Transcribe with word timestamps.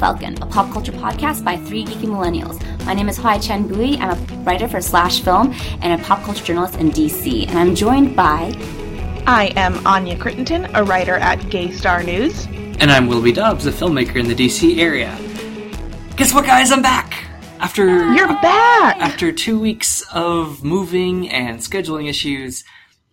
Falcon, 0.00 0.42
a 0.42 0.46
pop 0.46 0.72
culture 0.72 0.92
podcast 0.92 1.44
by 1.44 1.58
three 1.58 1.84
geeky 1.84 2.08
millennials. 2.08 2.58
My 2.86 2.94
name 2.94 3.10
is 3.10 3.18
Hoai-Tran 3.18 3.68
Bui. 3.68 3.98
I'm 3.98 4.10
a 4.10 4.42
writer 4.44 4.66
for 4.66 4.80
Slash 4.80 5.20
Film 5.20 5.54
and 5.82 6.00
a 6.00 6.02
pop 6.02 6.24
culture 6.24 6.42
journalist 6.42 6.76
in 6.76 6.90
DC. 6.90 7.46
And 7.46 7.58
I'm 7.58 7.74
joined 7.74 8.16
by. 8.16 8.54
I 9.26 9.52
am 9.56 9.86
Anya 9.86 10.16
Crittenden, 10.16 10.74
a 10.74 10.82
writer 10.82 11.16
at 11.16 11.50
Gay 11.50 11.70
Star 11.70 12.02
News. 12.02 12.46
And 12.80 12.90
I'm 12.90 13.08
Willoughby 13.08 13.32
Dobbs, 13.32 13.66
a 13.66 13.72
filmmaker 13.72 14.16
in 14.16 14.26
the 14.26 14.34
DC 14.34 14.78
area. 14.78 15.14
Guess 16.16 16.32
what, 16.32 16.46
guys? 16.46 16.72
I'm 16.72 16.80
back! 16.80 17.26
After. 17.58 18.14
You're 18.14 18.26
back! 18.26 18.96
After 18.96 19.30
two 19.32 19.60
weeks 19.60 20.02
of 20.14 20.64
moving 20.64 21.28
and 21.28 21.58
scheduling 21.58 22.08
issues, 22.08 22.64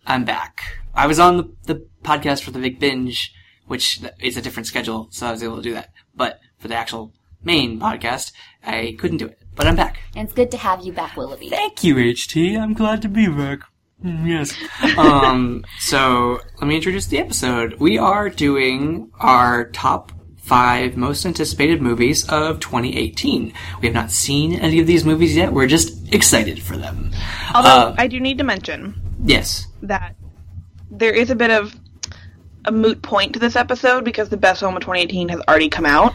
I'm 0.06 0.24
back. 0.24 0.78
I 0.94 1.06
was 1.06 1.18
on 1.18 1.36
the, 1.36 1.52
the 1.66 1.86
podcast 2.02 2.42
for 2.42 2.50
the 2.50 2.58
Big 2.58 2.80
Binge, 2.80 3.34
which 3.66 4.00
is 4.20 4.38
a 4.38 4.42
different 4.42 4.66
schedule, 4.66 5.08
so 5.10 5.26
I 5.26 5.32
was 5.32 5.42
able 5.42 5.56
to 5.56 5.62
do 5.62 5.74
that. 5.74 5.90
But 6.16 6.40
for 6.58 6.68
the 6.68 6.74
actual 6.74 7.12
main 7.42 7.78
podcast, 7.80 8.32
I 8.64 8.96
couldn't 8.98 9.18
do 9.18 9.26
it. 9.26 9.38
But 9.54 9.66
I'm 9.66 9.76
back. 9.76 9.98
And 10.14 10.24
it's 10.26 10.34
good 10.34 10.50
to 10.52 10.56
have 10.56 10.84
you 10.84 10.92
back, 10.92 11.16
Willoughby. 11.16 11.48
Thank 11.50 11.82
you, 11.84 11.94
HT. 11.96 12.58
I'm 12.60 12.74
glad 12.74 13.02
to 13.02 13.08
be 13.08 13.26
back. 13.28 13.60
Mm, 14.04 14.26
Yes. 14.28 14.54
um, 14.98 15.64
so 15.80 16.40
let 16.60 16.66
me 16.68 16.76
introduce 16.76 17.06
the 17.06 17.18
episode. 17.18 17.74
We 17.80 17.98
are 17.98 18.28
doing 18.28 19.10
our 19.18 19.70
top 19.70 20.12
five 20.36 20.96
most 20.96 21.26
anticipated 21.26 21.82
movies 21.82 22.26
of 22.28 22.58
2018. 22.60 23.52
We 23.80 23.86
have 23.88 23.94
not 23.94 24.10
seen 24.10 24.54
any 24.54 24.80
of 24.80 24.86
these 24.86 25.04
movies 25.04 25.36
yet. 25.36 25.52
We're 25.52 25.66
just 25.66 26.12
excited 26.14 26.62
for 26.62 26.76
them. 26.76 27.10
Although, 27.54 27.68
Uh, 27.68 27.94
I 27.98 28.06
do 28.06 28.18
need 28.20 28.38
to 28.38 28.44
mention 28.44 28.94
Yes. 29.24 29.66
that 29.82 30.14
there 30.90 31.12
is 31.12 31.30
a 31.30 31.34
bit 31.34 31.50
of 31.50 31.74
a 32.64 32.72
moot 32.72 33.02
point 33.02 33.32
to 33.34 33.38
this 33.38 33.56
episode 33.56 34.04
because 34.04 34.28
the 34.28 34.36
best 34.36 34.60
film 34.60 34.74
of 34.76 34.80
2018 34.82 35.28
has 35.30 35.40
already 35.48 35.68
come 35.68 35.84
out, 35.86 36.14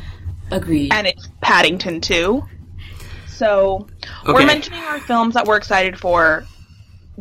Agreed. 0.51 0.93
and 0.93 1.07
it's 1.07 1.27
Paddington 1.41 2.01
2. 2.01 2.43
So, 3.27 3.87
Okay. 4.23 4.33
we're 4.33 4.45
mentioning 4.45 4.79
our 4.83 4.99
films 4.99 5.33
that 5.33 5.45
we're 5.47 5.57
excited 5.57 5.97
for 5.99 6.45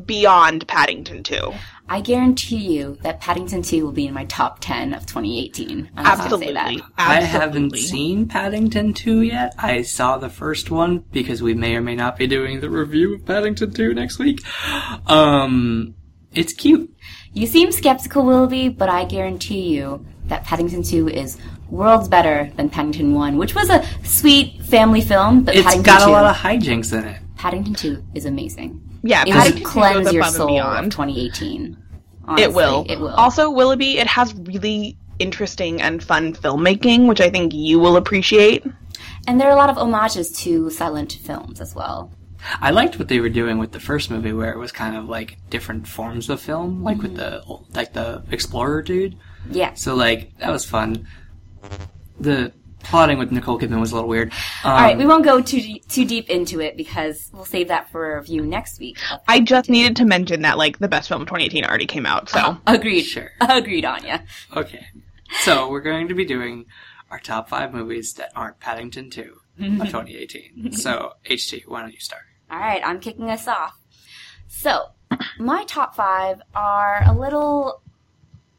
beyond 0.06 0.67
Paddington 0.69 1.23
2. 1.23 1.53
I 1.89 2.00
guarantee 2.00 2.56
you 2.78 2.97
that 3.03 3.20
Paddington 3.20 3.62
2 3.62 3.84
will 3.84 3.93
be 3.93 4.06
in 4.06 4.15
my 4.15 4.25
top 4.27 4.59
10 4.61 4.95
of 4.95 5.05
2018. 5.05 5.91
I'm 5.97 6.05
just 6.05 6.31
gonna 6.31 6.39
say 6.47 6.53
that. 6.55 6.67
Absolutely. 6.69 6.83
I 6.97 7.20
haven't 7.20 7.77
seen 7.77 8.27
Paddington 8.28 8.95
2 8.95 9.23
yet. 9.23 9.55
I 9.59 9.83
saw 9.83 10.17
the 10.17 10.31
first 10.31 10.70
one 10.70 11.05
because 11.12 11.43
we 11.43 11.53
may 11.55 11.77
or 11.77 11.83
may 11.83 11.95
not 11.97 12.17
be 12.17 12.27
doing 12.27 12.61
the 12.61 12.70
review 12.70 13.15
of 13.15 13.27
Paddington 13.27 13.73
2 13.75 13.93
next 13.95 14.19
week. 14.19 14.41
Um, 15.06 15.95
it's 16.33 16.53
cute. 16.55 16.95
You 17.34 17.47
seem 17.47 17.73
skeptical, 17.73 18.25
Willoughby, 18.25 18.69
but 18.70 18.89
I 18.89 19.05
guarantee 19.05 19.75
you 19.75 20.06
that 20.27 20.45
Paddington 20.45 20.83
2 20.83 21.09
is 21.09 21.39
worlds 21.69 22.09
better 22.09 22.51
than 22.56 22.69
Paddington 22.69 23.15
1, 23.15 23.37
which 23.37 23.55
was 23.55 23.70
a 23.70 23.84
sweet 24.05 24.62
family 24.62 25.01
film, 25.01 25.42
but 25.42 25.55
It's 25.55 25.65
Paddington 25.65 25.84
got 25.84 26.05
2, 26.05 26.11
a 26.11 26.12
lot 26.12 26.25
of 26.25 26.37
hijinks 26.37 26.92
in 26.97 27.05
it. 27.05 27.20
Paddington 27.37 27.75
2 27.75 28.05
is 28.15 28.25
amazing. 28.25 28.81
Yeah, 29.03 29.23
It 29.23 29.28
will 29.28 29.34
Paddington 29.34 29.62
2 29.62 29.69
cleanse 29.69 30.05
goes 30.05 30.12
your 30.12 30.23
above 30.23 30.28
and 30.28 30.37
soul 30.37 30.48
of 30.48 30.55
beyond. 30.55 30.93
2018. 30.93 31.77
Honestly, 32.25 32.45
It 32.45 32.55
will. 32.55 32.87
It 32.89 33.00
will. 33.00 33.09
Also, 33.15 33.50
Willoughby, 33.50 33.98
it 33.98 34.06
has 34.06 34.34
really 34.34 34.97
interesting 35.19 35.83
and 35.83 36.03
fun 36.03 36.34
filmmaking, 36.34 37.09
which 37.09 37.20
I 37.20 37.31
think 37.31 37.53
you 37.53 37.78
will 37.78 37.97
appreciate. 37.97 38.65
and 39.28 39.41
there 39.41 39.48
are 39.48 39.53
a 39.53 39.56
lot 39.56 39.70
of 39.70 39.77
homages 39.77 40.31
to 40.33 40.69
silent 40.70 41.12
films 41.12 41.61
as 41.61 41.75
well. 41.75 42.11
I 42.61 42.70
liked 42.70 42.98
what 42.98 43.09
they 43.09 43.20
were 43.20 43.28
doing 43.28 43.59
with 43.59 43.70
the 43.73 43.81
first 43.81 44.11
movie, 44.11 44.33
where 44.33 44.53
it 44.53 44.59
was 44.59 44.73
kind 44.73 44.97
of 44.97 45.09
like 45.09 45.39
different 45.48 45.87
forms 45.87 46.28
of 46.28 46.41
film, 46.41 46.83
like 46.83 47.00
with 47.00 47.17
mm-hmm. 47.17 47.53
the 47.53 47.78
like 47.78 47.93
the 47.93 48.25
explorer 48.31 48.83
dude. 48.83 49.17
Yeah. 49.51 49.75
So 49.75 49.95
like 49.95 50.37
that 50.39 50.50
was 50.50 50.65
fun. 50.65 51.06
The 52.21 52.53
plotting 52.84 53.19
with 53.19 53.31
Nicole 53.31 53.59
Kidman 53.59 53.81
was 53.81 53.93
a 53.93 53.94
little 53.94 54.09
weird. 54.09 54.33
Um, 54.65 54.72
All 54.72 54.77
right, 54.81 54.99
we 54.99 55.06
won't 55.06 55.25
go 55.25 55.41
too 55.41 55.61
de- 55.61 55.83
too 55.89 56.05
deep 56.05 56.28
into 56.28 56.61
it 56.61 56.77
because 56.77 57.31
we'll 57.33 57.44
save 57.44 57.69
that 57.69 57.91
for 57.91 58.15
a 58.15 58.19
review 58.19 58.44
next 58.44 58.81
week. 58.81 58.99
I 59.28 59.41
just 59.41 59.71
needed 59.71 59.97
to 59.97 60.05
mention 60.05 60.43
that, 60.43 60.59
like, 60.59 60.78
the 60.78 60.89
best 60.89 61.09
film 61.09 61.22
of 61.22 61.28
2018 61.28 61.65
already 61.65 61.87
came 61.87 62.06
out, 62.06 62.28
so. 62.28 62.59
Agreed. 62.66 63.03
Sure. 63.05 63.31
Agreed, 63.41 63.84
Anya. 63.84 64.25
Okay. 64.56 64.84
So 65.43 65.71
we're 65.71 65.81
going 65.81 66.09
to 66.09 66.15
be 66.15 66.25
doing 66.25 66.66
our 67.11 67.21
top 67.21 67.49
five 67.49 67.72
movies 67.72 68.15
that 68.15 68.31
aren't 68.34 68.59
Paddington 68.59 69.11
2 69.11 69.22
of 69.22 69.59
2018. 69.59 70.72
So 70.72 71.12
HT, 71.25 71.62
why 71.69 71.83
don't 71.83 71.93
you 71.93 72.00
start? 72.00 72.22
All 72.50 72.59
right, 72.59 72.83
I'm 72.84 72.99
kicking 73.00 73.31
us 73.31 73.47
off. 73.47 73.78
So, 74.49 74.87
my 75.39 75.65
top 75.65 75.95
five 75.95 76.43
are 76.55 77.03
a 77.06 77.12
little 77.12 77.81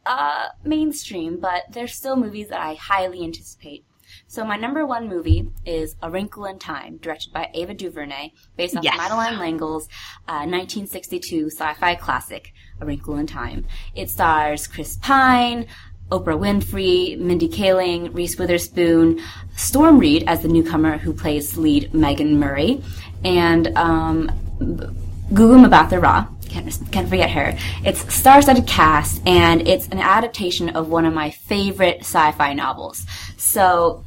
uh, 0.06 0.50
mainstream, 0.64 1.40
but 1.40 1.64
they're 1.72 1.88
still 1.88 2.16
movies 2.16 2.50
that 2.50 2.62
I 2.62 2.75
highly 2.75 3.24
anticipate. 3.24 3.86
So, 4.28 4.44
my 4.44 4.58
number 4.58 4.86
one 4.86 5.08
movie 5.08 5.50
is 5.66 5.96
A 6.02 6.09
Wrinkle 6.09 6.46
in 6.46 6.59
Time, 6.59 6.97
directed 6.97 7.34
by 7.34 7.50
Ava 7.53 7.74
DuVernay, 7.74 8.31
based 8.58 8.75
off 8.75 8.84
Yes. 8.84 8.97
Madeleine 8.97 9.40
L'Engle's 9.40 9.88
uh, 10.28 10.46
1962 10.46 11.50
sci-fi 11.50 11.96
classic, 11.96 12.53
A 12.80 12.86
Wrinkle 12.86 13.18
in 13.18 13.28
Time. 13.28 13.66
It 13.96 14.09
stars 14.09 14.68
Chris 14.68 14.97
Pine, 14.97 15.68
Oprah 16.09 16.38
Winfrey, 16.38 17.18
Mindy 17.18 17.47
Kaling, 17.47 18.13
Reese 18.13 18.38
Witherspoon, 18.38 19.19
Storm 19.56 19.97
Reed 19.97 20.24
as 20.28 20.42
the 20.42 20.47
newcomer 20.47 20.97
who 20.97 21.13
plays 21.13 21.58
lead 21.58 21.94
Megan 21.94 22.40
Murray, 22.40 22.84
and 23.24 23.75
um, 23.78 24.30
Gugu 24.59 25.66
Mbatha 25.66 26.02
Raw. 26.02 26.28
Can't, 26.53 26.91
can't 26.91 27.09
forget 27.09 27.31
her. 27.31 27.58
It's 27.84 28.14
star-studded 28.14 28.68
cast, 28.68 29.24
and 29.25 29.68
it's 29.68 29.88
an 29.88 29.97
adaptation 29.97 30.69
of 30.69 30.88
one 30.88 31.03
of 31.03 31.12
my 31.12 31.31
favorite 31.31 32.02
sci-fi 32.02 32.53
novels. 32.53 33.08
So, 33.38 34.06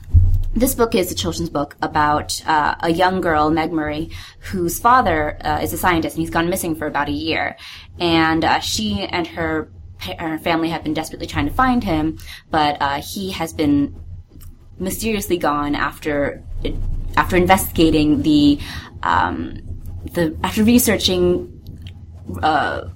this 0.55 0.73
book 0.77 0.95
is 0.95 1.11
a 1.11 1.15
children's 1.17 1.51
book 1.51 1.77
about 1.83 2.41
uh, 2.47 2.77
a 2.81 2.91
young 2.91 3.21
girl, 3.21 3.51
Meg 3.51 3.73
Murry, 3.73 4.11
whose 4.39 4.79
father 4.79 5.37
uh, 5.45 5.59
is 5.61 5.73
a 5.73 5.77
scientist, 5.77 6.15
and 6.15 6.21
he's 6.21 6.31
gone 6.31 6.49
missing 6.49 6.77
for 6.77 6.87
about 6.87 7.09
a 7.09 7.13
year. 7.13 7.57
And 7.99 8.45
uh, 8.45 8.61
she 8.61 9.01
and 9.01 9.27
her 9.27 9.73
her 10.19 10.39
family 10.39 10.69
have 10.69 10.85
been 10.85 10.95
desperately 10.95 11.27
trying 11.27 11.47
to 11.47 11.53
find 11.53 11.83
him, 11.83 12.19
but 12.51 12.81
uh, 12.81 13.03
he 13.03 13.33
has 13.33 13.53
been 13.53 13.97
mysteriously 14.79 15.37
gone 15.37 15.75
after 15.75 16.45
after 17.17 17.37
investigating 17.37 18.23
the 18.23 18.61
um, 19.03 19.59
the 20.13 20.37
after 20.45 20.63
researching 20.63 21.56
uh, 22.43 22.89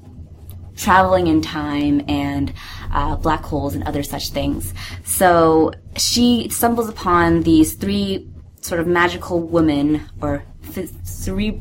traveling 0.77 1.27
in 1.27 1.41
time 1.41 2.03
and 2.09 2.53
uh, 2.93 3.17
black 3.17 3.43
holes 3.43 3.75
and 3.75 3.85
other 3.85 4.03
such 4.03 4.31
things. 4.31 4.73
So 5.05 5.73
she 5.97 6.49
stumbles 6.49 6.89
upon 6.89 7.43
these 7.43 7.75
three 7.75 8.29
sort 8.61 8.81
of 8.81 8.87
magical 8.87 9.41
women 9.41 10.09
or 10.21 10.45
th- 10.73 10.91
cere- 11.03 11.61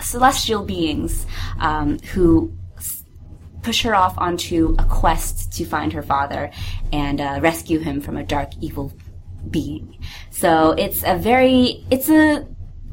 celestial 0.00 0.64
beings 0.64 1.26
um, 1.60 1.98
who 2.00 2.52
push 3.62 3.82
her 3.82 3.94
off 3.94 4.16
onto 4.16 4.76
a 4.78 4.84
quest 4.84 5.52
to 5.52 5.64
find 5.64 5.92
her 5.92 6.02
father 6.02 6.50
and 6.92 7.20
uh, 7.20 7.40
rescue 7.42 7.80
him 7.80 8.00
from 8.00 8.16
a 8.16 8.22
dark, 8.22 8.50
evil 8.60 8.92
being. 9.50 9.98
So 10.30 10.70
it's 10.72 11.02
a 11.04 11.16
very, 11.16 11.84
it's 11.90 12.08
a, 12.08 12.46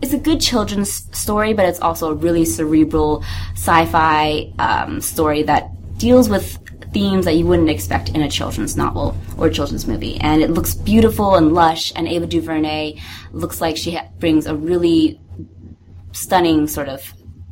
it's 0.04 0.12
a 0.14 0.18
good 0.18 0.42
children's 0.42 0.92
story, 1.18 1.54
but 1.54 1.66
it's 1.66 1.80
also 1.80 2.12
a 2.12 2.14
really 2.14 2.44
cerebral 2.44 3.24
sci-fi 3.54 4.52
um, 4.60 5.00
story 5.00 5.44
that 5.44 5.70
deals 5.98 6.28
with 6.28 6.60
themes 6.94 7.24
that 7.24 7.36
you 7.36 7.48
wouldn't 7.48 7.70
expect 7.70 8.10
in 8.10 8.22
a 8.22 8.30
children's 8.30 8.76
novel 8.76 9.16
or 9.38 9.50
children's 9.50 9.88
movie. 9.88 10.18
And 10.20 10.42
it 10.42 10.50
looks 10.50 10.76
beautiful 10.76 11.36
and 11.36 11.54
lush, 11.54 11.94
and 11.96 12.06
Ava 12.06 12.28
DuVernay 12.28 13.00
looks 13.32 13.62
like 13.62 13.78
she 13.78 13.92
ha- 13.96 14.10
brings 14.20 14.46
a 14.46 14.54
really 14.56 15.22
stunning 16.12 16.68
sort 16.68 16.90
of 16.90 17.02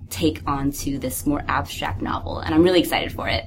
take 0.09 0.41
onto 0.45 0.99
this 0.99 1.25
more 1.25 1.45
abstract 1.47 2.01
novel, 2.01 2.39
and 2.39 2.53
I'm 2.53 2.63
really 2.63 2.81
excited 2.81 3.13
for 3.13 3.29
it. 3.29 3.45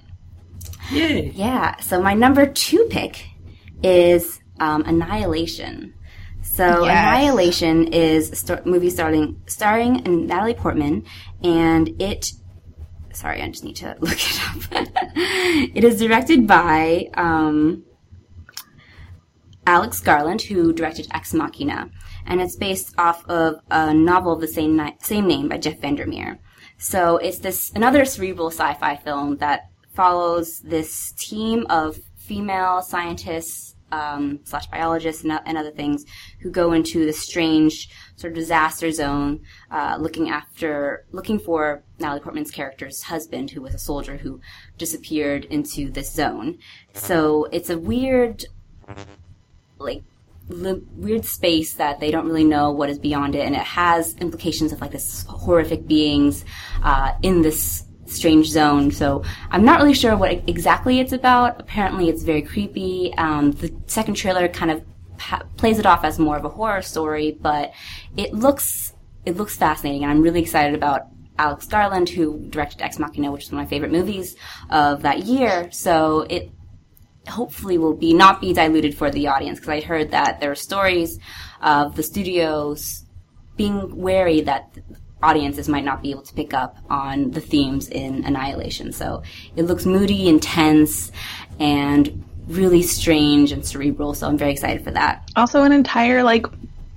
Yay! 0.90 1.31
Yeah. 1.34 1.79
So 1.81 2.00
my 2.00 2.14
number 2.14 2.46
two 2.46 2.87
pick 2.90 3.26
is 3.82 4.40
um, 4.61 4.82
Annihilation. 4.87 5.93
So 6.55 6.85
Yes. 6.85 7.09
Annihilation 7.09 7.89
is 7.89 8.31
a 8.31 8.37
sto- 8.37 8.62
movie 8.65 8.91
starring 8.91 9.41
starring 9.47 9.95
Natalie 10.27 10.55
Portman, 10.55 11.05
and 11.43 12.01
it. 12.01 12.31
Sorry, 13.12 13.43
I 13.43 13.49
just 13.49 13.65
need 13.65 13.77
to 13.77 13.97
look 14.01 14.19
it 14.21 14.41
up. 14.49 14.87
it 15.75 15.83
is 15.83 15.99
directed 15.99 16.47
by 16.47 17.09
um, 17.15 17.83
Alex 19.67 19.99
Garland, 20.01 20.43
who 20.43 20.73
directed 20.73 21.09
Ex 21.12 21.35
Machina, 21.35 21.91
and 22.27 22.41
it's 22.41 22.55
based 22.56 22.95
off 22.99 23.29
of 23.29 23.56
a 23.71 23.93
novel 23.93 24.33
of 24.35 24.41
the 24.41 24.47
same 24.49 24.77
ni- 24.77 24.97
same 25.01 25.27
name 25.27 25.49
by 25.49 25.59
Jeff 25.59 25.81
Vandermeer. 25.81 26.39
So 26.79 27.17
it's 27.17 27.39
this 27.39 27.73
another 27.75 28.05
cerebral 28.05 28.51
sci-fi 28.53 28.95
film 28.97 29.39
that 29.39 29.62
follows 29.93 30.61
this 30.61 31.12
team 31.12 31.67
of 31.71 31.99
female 32.17 32.83
scientists 32.83 33.63
um, 33.92 34.40
slash 34.44 34.66
biologists 34.66 35.22
and, 35.22 35.38
and 35.46 35.56
other 35.56 35.70
things 35.70 36.04
who 36.40 36.50
go 36.50 36.72
into 36.72 37.04
this 37.04 37.20
strange 37.20 37.88
sort 38.16 38.32
of 38.32 38.36
disaster 38.36 38.90
zone, 38.90 39.40
uh, 39.70 39.96
looking 40.00 40.31
after 40.31 41.04
looking 41.12 41.38
for 41.38 41.82
Natalie 41.98 42.20
Portman's 42.20 42.50
character's 42.50 43.02
husband, 43.02 43.50
who 43.50 43.62
was 43.62 43.75
a 43.75 43.78
soldier 43.78 44.16
who 44.16 44.40
disappeared 44.78 45.44
into 45.46 45.90
this 45.90 46.12
zone. 46.12 46.58
So 46.92 47.46
it's 47.52 47.70
a 47.70 47.78
weird 47.78 48.44
like 49.78 50.02
li- 50.48 50.82
weird 50.96 51.25
space 51.25 51.75
that 51.75 52.00
they 52.00 52.10
don't 52.10 52.26
really 52.26 52.44
know 52.44 52.70
what 52.70 52.90
is 52.90 52.98
beyond 52.98 53.34
it, 53.34 53.46
and 53.46 53.54
it 53.54 53.62
has 53.62 54.14
implications 54.16 54.72
of 54.72 54.81
like 54.81 54.90
this 54.90 55.25
horrific 55.28 55.86
beings 55.86 56.44
uh, 56.82 57.12
in 57.22 57.42
this 57.42 57.84
strange 58.06 58.49
zone. 58.49 58.91
So 58.91 59.23
I'm 59.51 59.65
not 59.65 59.81
really 59.81 59.95
sure 59.95 60.17
what 60.17 60.33
exactly 60.49 61.01
it's 61.01 61.12
about. 61.12 61.61
Apparently, 61.61 62.09
it's 62.09 62.23
very 62.23 62.43
creepy. 62.43 63.12
Um, 63.17 63.53
the 63.53 63.75
second 63.87 64.15
trailer 64.15 64.49
kind 64.49 64.71
of 64.71 64.83
plays 65.56 65.79
it 65.79 65.87
off 65.87 66.05
as 66.05 66.19
more 66.19 66.37
of 66.37 66.45
a 66.45 66.49
horror 66.49 66.83
story, 66.83 67.37
but 67.41 67.73
it 68.17 68.33
looks 68.33 68.93
it 69.25 69.37
looks 69.37 69.56
fascinating, 69.56 70.03
and 70.03 70.12
I'm 70.12 70.21
really 70.21 70.43
excited 70.43 70.75
about 70.75 71.06
Alex 71.39 71.67
Garland, 71.67 72.09
who 72.09 72.39
directed 72.51 72.83
Ex 72.83 72.99
Machina, 72.99 73.33
which 73.33 73.45
is 73.45 73.53
one 73.53 73.61
of 73.61 73.67
my 73.67 73.71
favorite 73.71 73.91
movies 73.91 74.37
of 74.71 75.03
that 75.03 75.25
year. 75.25 75.71
So 75.73 76.27
it 76.29 76.51
hopefully 77.29 77.79
will 77.79 77.95
be 77.95 78.12
not 78.12 78.41
be 78.41 78.53
diluted 78.53 78.97
for 78.97 79.11
the 79.11 79.29
audience 79.29 79.59
because 79.59 79.71
I 79.71 79.81
heard 79.81 80.11
that 80.11 80.41
there 80.41 80.51
are 80.51 80.56
stories 80.56 81.19
of 81.61 81.97
the 81.97 82.03
studios 82.03 83.05
being 83.56 83.97
wary 83.97 84.43
that 84.43 84.77
audiences 85.25 85.69
might 85.69 85.85
not 85.85 86.03
be 86.03 86.11
able 86.11 86.23
to 86.23 86.35
pick 86.35 86.55
up 86.55 86.79
on 86.91 87.31
the 87.31 87.41
themes 87.41 87.88
in 87.88 88.25
Annihilation. 88.25 88.93
So 88.93 89.23
it 89.56 89.62
looks 89.62 89.87
moody, 89.87 90.29
intense, 90.29 91.11
and 91.59 92.25
really 92.47 92.82
strange 92.82 93.53
and 93.53 93.65
cerebral. 93.65 94.15
So 94.15 94.29
I'm 94.29 94.38
very 94.38 94.53
excited 94.53 94.85
for 94.85 94.91
that. 94.93 95.31
Also, 95.37 95.62
an 95.62 95.73
entire 95.73 96.23
like 96.23 96.47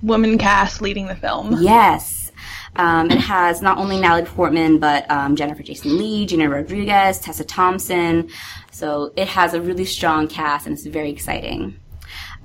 woman 0.02 0.38
cast 0.38 0.80
leading 0.80 1.06
the 1.06 1.16
film. 1.16 1.56
Yes. 1.60 2.30
Um, 2.76 3.10
it 3.10 3.18
has 3.18 3.60
not 3.60 3.78
only 3.78 4.00
Natalie 4.00 4.24
Portman, 4.24 4.78
but 4.78 5.10
um, 5.10 5.34
Jennifer 5.34 5.62
Jason 5.62 5.98
Lee, 5.98 6.26
Gina 6.26 6.48
Rodriguez, 6.48 7.18
Tessa 7.18 7.44
Thompson. 7.44 8.28
So 8.70 9.12
it 9.16 9.26
has 9.26 9.54
a 9.54 9.60
really 9.60 9.84
strong 9.84 10.28
cast 10.28 10.66
and 10.66 10.74
it's 10.74 10.86
very 10.86 11.10
exciting. 11.10 11.80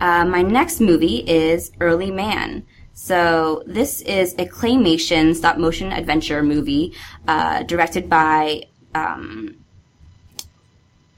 Uh, 0.02 0.26
my 0.26 0.42
next 0.42 0.80
movie 0.80 1.18
is 1.18 1.72
Early 1.80 2.10
Man. 2.10 2.66
So 2.94 3.64
this 3.66 4.02
is 4.02 4.34
a 4.34 4.46
claymation 4.46 5.36
stop 5.36 5.58
motion 5.58 5.92
adventure 5.92 6.44
movie 6.44 6.94
uh, 7.28 7.64
directed 7.64 8.10
by 8.10 8.64
um, 8.94 9.56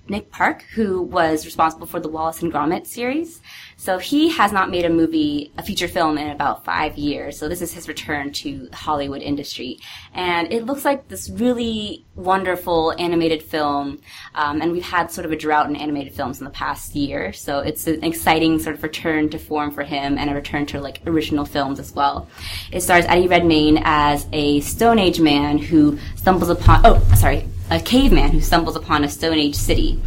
Nick 0.07 0.31
Park, 0.31 0.63
who 0.74 1.01
was 1.01 1.45
responsible 1.45 1.88
for 1.88 2.00
the 2.00 2.07
Wallace 2.07 2.42
and 2.42 2.51
Gromit 2.51 2.88
series. 2.88 3.42
So 3.86 4.00
he 4.00 4.30
has 4.30 4.52
not 4.52 4.72
made 4.72 4.84
a 4.84 4.90
movie, 4.90 5.52
a 5.60 5.62
feature 5.62 5.88
film 5.88 6.18
in 6.18 6.32
about 6.32 6.66
five 6.66 6.98
years. 6.98 7.38
So 7.38 7.48
this 7.48 7.62
is 7.62 7.72
his 7.72 7.88
return 7.88 8.32
to 8.32 8.68
the 8.68 8.76
Hollywood 8.76 9.22
industry. 9.22 9.78
And 10.16 10.52
it 10.52 10.66
looks 10.66 10.84
like 10.84 11.08
this 11.08 11.30
really 11.30 12.04
wonderful 12.16 12.96
animated 12.98 13.44
film. 13.44 14.02
Um, 14.34 14.64
and 14.64 14.72
we've 14.72 14.82
had 14.82 15.12
sort 15.12 15.26
of 15.26 15.32
a 15.32 15.36
drought 15.36 15.70
in 15.70 15.76
animated 15.76 16.14
films 16.14 16.40
in 16.40 16.46
the 16.46 16.50
past 16.50 16.96
year. 16.96 17.32
So 17.32 17.60
it's 17.60 17.86
an 17.86 18.04
exciting 18.04 18.58
sort 18.58 18.76
of 18.76 18.82
return 18.82 19.30
to 19.30 19.38
form 19.38 19.70
for 19.70 19.84
him 19.84 20.18
and 20.18 20.32
a 20.32 20.34
return 20.34 20.66
to 20.68 20.82
like 20.82 21.02
original 21.06 21.46
films 21.46 21.80
as 21.80 21.94
well. 21.94 22.28
It 22.72 22.82
stars 22.82 23.06
Eddie 23.06 23.28
Redmayne 23.28 23.84
as 23.84 24.26
a 24.34 24.62
Stone 24.62 24.98
Age 24.98 25.20
man 25.20 25.60
who 25.60 26.00
stumbles 26.16 26.50
upon, 26.50 26.82
oh, 26.86 27.08
sorry, 27.16 27.48
a 27.70 27.80
caveman 27.80 28.32
who 28.32 28.42
stumbles 28.42 28.76
upon 28.76 29.04
a 29.04 29.10
Stone 29.10 29.38
Age 29.38 29.54
city. 29.54 30.02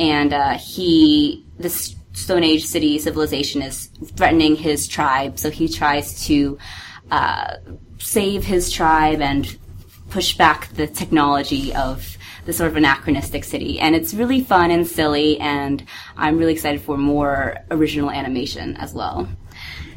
And 0.00 0.32
uh, 0.32 0.58
he, 0.58 1.44
this 1.56 1.94
Stone 2.12 2.44
Age 2.44 2.66
city 2.66 2.98
civilization 2.98 3.62
is 3.62 3.86
threatening 4.16 4.56
his 4.56 4.88
tribe, 4.88 5.38
so 5.38 5.50
he 5.50 5.68
tries 5.68 6.26
to 6.26 6.58
uh, 7.10 7.56
save 7.98 8.44
his 8.44 8.70
tribe 8.70 9.20
and 9.20 9.56
push 10.10 10.36
back 10.36 10.68
the 10.74 10.86
technology 10.86 11.72
of 11.74 12.16
the 12.46 12.52
sort 12.52 12.70
of 12.70 12.76
anachronistic 12.76 13.44
city. 13.44 13.78
And 13.78 13.94
it's 13.94 14.14
really 14.14 14.40
fun 14.40 14.70
and 14.70 14.86
silly, 14.86 15.38
and 15.38 15.84
I'm 16.16 16.38
really 16.38 16.52
excited 16.52 16.80
for 16.80 16.96
more 16.96 17.58
original 17.70 18.10
animation 18.10 18.76
as 18.76 18.92
well. 18.92 19.28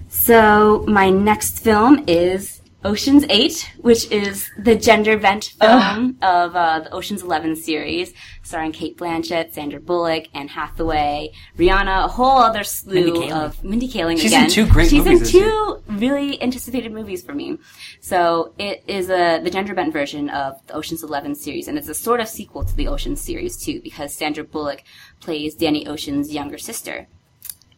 So 0.09 0.85
my 0.87 1.09
next 1.09 1.59
film 1.59 2.03
is 2.07 2.61
Ocean's 2.85 3.25
Eight, 3.29 3.71
which 3.77 4.11
is 4.11 4.49
the 4.57 4.75
gender 4.75 5.17
bent 5.17 5.53
film 5.59 6.17
of 6.21 6.55
uh, 6.55 6.81
the 6.81 6.91
Ocean's 6.91 7.21
Eleven 7.21 7.55
series, 7.55 8.13
starring 8.41 8.71
Cate 8.71 8.97
Blanchett, 8.97 9.53
Sandra 9.53 9.79
Bullock, 9.79 10.25
Anne 10.33 10.49
Hathaway, 10.49 11.31
Rihanna, 11.57 12.05
a 12.05 12.07
whole 12.07 12.37
other 12.37 12.63
slew 12.63 13.13
Mindy 13.13 13.31
of 13.31 13.63
Mindy 13.63 13.87
Kaling 13.87 14.19
She's 14.19 14.33
in 14.33 14.49
two 14.49 14.67
great 14.67 14.89
She's 14.89 15.05
movies 15.05 15.33
in 15.33 15.41
two 15.41 15.83
really 15.87 16.41
anticipated 16.41 16.91
movies 16.91 17.23
for 17.23 17.33
me. 17.33 17.57
So 18.01 18.53
it 18.57 18.83
is 18.87 19.09
a 19.09 19.39
the 19.39 19.49
gender 19.49 19.73
bent 19.73 19.93
version 19.93 20.29
of 20.29 20.65
the 20.67 20.73
Ocean's 20.73 21.03
Eleven 21.03 21.35
series, 21.35 21.67
and 21.67 21.77
it's 21.77 21.89
a 21.89 21.93
sort 21.93 22.19
of 22.19 22.27
sequel 22.27 22.63
to 22.65 22.75
the 22.75 22.87
Ocean's 22.87 23.21
series 23.21 23.57
too, 23.57 23.81
because 23.81 24.13
Sandra 24.13 24.43
Bullock 24.43 24.83
plays 25.19 25.55
Danny 25.55 25.87
Ocean's 25.87 26.33
younger 26.33 26.57
sister, 26.57 27.07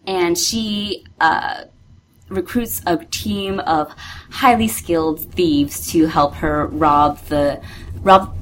and 0.08 0.38
she. 0.38 1.06
Uh, 1.20 1.66
recruits 2.30 2.82
a 2.86 2.98
team 3.06 3.60
of 3.62 3.92
highly 4.30 4.68
skilled 4.68 5.20
thieves 5.34 5.92
to 5.92 6.08
help 6.08 6.34
her 6.36 6.68
rob 6.68 7.20
the 7.26 7.62
rob 8.02 8.36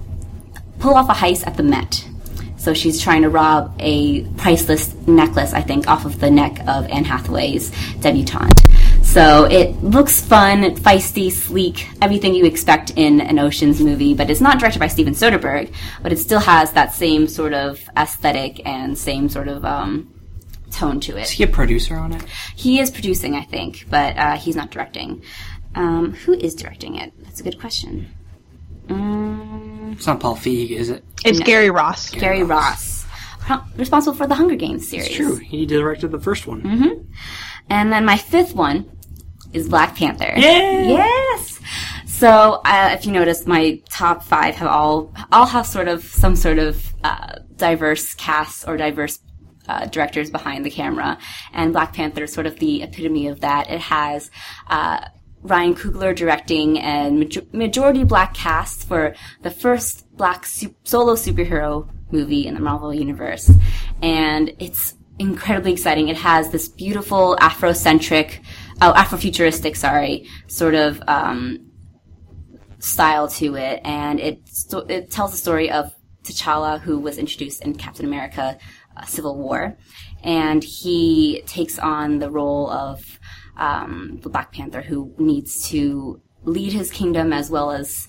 pull 0.80 0.95
off 0.95 1.09
a 1.09 1.13
heist 1.13 1.45
at 1.47 1.57
the 1.57 1.63
Met. 1.63 2.07
So 2.57 2.74
she's 2.74 3.01
trying 3.01 3.24
to 3.24 3.30
rob 3.30 3.75
a 3.80 4.24
priceless 4.38 4.94
necklace, 5.06 5.51
I 5.51 5.62
think, 5.62 5.89
off 5.89 6.06
of 6.06 6.21
the 6.21 6.31
neck 6.31 6.62
of 6.65 6.88
Anne 6.88 7.03
Hathaway's 7.03 7.71
debutante. 8.00 8.57
So 9.01 9.45
it 9.45 9.83
looks 9.83 10.21
fun, 10.21 10.63
feisty, 10.77 11.29
sleek, 11.29 11.89
everything 12.01 12.33
you 12.33 12.45
expect 12.45 12.91
in 12.95 13.19
an 13.19 13.38
Ocean's 13.38 13.81
movie, 13.81 14.13
but 14.13 14.29
it's 14.29 14.39
not 14.39 14.59
directed 14.59 14.79
by 14.79 14.88
Steven 14.88 15.13
Soderbergh, 15.13 15.74
but 16.01 16.13
it 16.13 16.19
still 16.19 16.39
has 16.39 16.71
that 16.71 16.94
same 16.94 17.27
sort 17.27 17.53
of 17.53 17.81
aesthetic 17.97 18.65
and 18.65 18.97
same 18.97 19.27
sort 19.27 19.50
of 19.50 19.65
um, 19.65 20.12
tone 20.74 21.00
to 21.02 21.18
it. 21.18 21.24
Is 21.24 21.30
he 21.31 21.44
a 21.44 21.48
producer 21.48 21.96
on 21.96 22.14
it? 22.14 22.24
He 22.56 22.80
is 22.80 22.90
producing, 22.92 23.36
I 23.36 23.44
think, 23.44 23.86
but 23.90 24.18
uh, 24.18 24.36
he's 24.38 24.56
not 24.56 24.72
directing. 24.72 25.24
Um, 25.75 26.14
who 26.14 26.34
is 26.34 26.54
directing 26.56 26.96
it? 26.96 27.14
That's 27.24 27.40
a 27.40 27.44
good 27.44 27.60
question. 27.60 28.08
Mm, 28.88 29.94
It's 29.94 30.08
not 30.08 30.20
Paul 30.20 30.36
Feig, 30.36 30.72
is 30.72 30.90
it? 30.90 31.04
It's 31.25 31.40
No. 31.40 31.46
Gary 31.46 31.70
Ross. 31.70 32.10
Gary 32.12 32.44
Ross, 32.44 33.06
Huh, 33.42 33.62
responsible 33.78 34.16
for 34.16 34.28
the 34.28 34.36
Hunger 34.36 34.56
Games 34.56 34.88
series. 34.88 35.08
It's 35.08 35.16
true. 35.16 35.36
He 35.38 35.66
directed 35.66 36.12
the 36.12 36.20
first 36.20 36.48
one. 36.48 37.08
And 37.70 37.92
then 37.92 38.06
my 38.06 38.18
fifth 38.18 38.54
one 38.56 38.90
is 39.54 39.68
Black 39.70 39.96
Panther. 39.96 40.34
Yay! 40.36 40.90
Yes. 40.90 41.60
So 42.06 42.62
uh, 42.66 42.92
if 42.94 43.06
you 43.06 43.12
notice, 43.12 43.46
my 43.46 43.81
top 43.90 44.24
five 44.24 44.56
have 44.56 44.68
all 44.70 45.13
all 45.32 45.46
have 45.46 45.65
sort 45.68 45.88
of 45.89 46.03
some 46.03 46.36
sort 46.36 46.58
of 46.60 46.94
uh, 47.03 47.39
diverse 47.58 48.13
casts 48.13 48.63
or 48.65 48.77
diverse 48.77 49.20
uh, 49.67 49.86
directors 49.88 50.29
behind 50.29 50.65
the 50.65 50.70
camera, 50.70 51.17
and 51.53 51.74
Black 51.74 51.93
Panther 51.93 52.24
is 52.24 52.34
sort 52.34 52.48
of 52.48 52.60
the 52.60 52.84
epitome 52.84 53.27
of 53.27 53.41
that. 53.41 53.70
It 53.70 53.82
has. 53.82 54.32
Uh, 54.67 55.08
Ryan 55.46 55.75
Coogler 55.75 56.15
directing 56.15 56.79
and 56.79 57.20
major- 57.20 57.46
majority 57.51 58.05
black 58.05 58.34
cast 58.34 58.88
for 58.88 59.13
the 59.41 59.51
first 59.51 60.10
black 60.15 60.46
su- 60.46 60.74
solo 60.86 61.15
superhero 61.15 61.89
movie 62.12 62.48
in 62.48 62.53
the 62.53 62.62
Marvel 62.62 62.93
universe, 62.93 63.51
and 64.01 64.53
it's 64.60 64.93
incredibly 65.20 65.74
exciting. 65.74 66.08
It 66.08 66.17
has 66.17 66.50
this 66.51 66.70
beautiful 66.70 67.36
Afrocentric, 67.41 68.39
oh, 68.82 68.93
Afrofuturistic, 68.96 69.75
sorry, 69.75 70.29
sort 70.48 70.75
of 70.75 71.01
um, 71.08 71.70
style 72.79 73.27
to 73.27 73.55
it, 73.55 73.82
and 73.84 74.20
it 74.20 74.41
it 74.89 75.12
tells 75.12 75.32
the 75.32 75.38
story 75.38 75.70
of 75.70 75.93
T'Challa, 76.24 76.79
who 76.79 77.00
was 77.00 77.17
introduced 77.17 77.63
in 77.63 77.75
Captain 77.75 78.05
America: 78.05 78.58
Civil 79.05 79.38
War, 79.38 79.77
and 80.23 80.63
he 80.63 81.43
takes 81.45 81.79
on 81.79 82.19
the 82.19 82.29
role 82.29 82.69
of 82.69 83.19
um, 83.57 84.19
the 84.21 84.29
Black 84.29 84.51
Panther, 84.51 84.81
who 84.81 85.13
needs 85.17 85.69
to 85.69 86.21
lead 86.43 86.73
his 86.73 86.91
kingdom 86.91 87.31
as 87.31 87.50
well 87.50 87.71
as 87.71 88.07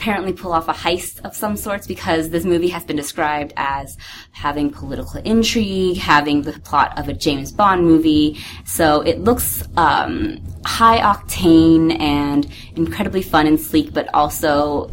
apparently 0.00 0.32
pull 0.32 0.50
off 0.50 0.66
a 0.66 0.72
heist 0.72 1.22
of 1.26 1.36
some 1.36 1.54
sorts 1.54 1.86
because 1.86 2.30
this 2.30 2.46
movie 2.46 2.68
has 2.68 2.84
been 2.84 2.96
described 2.96 3.52
as 3.58 3.98
having 4.32 4.70
political 4.70 5.20
intrigue, 5.26 5.98
having 5.98 6.40
the 6.40 6.58
plot 6.60 6.98
of 6.98 7.10
a 7.10 7.12
James 7.12 7.52
Bond 7.52 7.84
movie. 7.84 8.38
So 8.64 9.02
it 9.02 9.20
looks 9.20 9.62
um, 9.76 10.42
high 10.64 11.00
octane 11.00 12.00
and 12.00 12.50
incredibly 12.76 13.20
fun 13.20 13.46
and 13.46 13.60
sleek, 13.60 13.92
but 13.92 14.08
also 14.14 14.90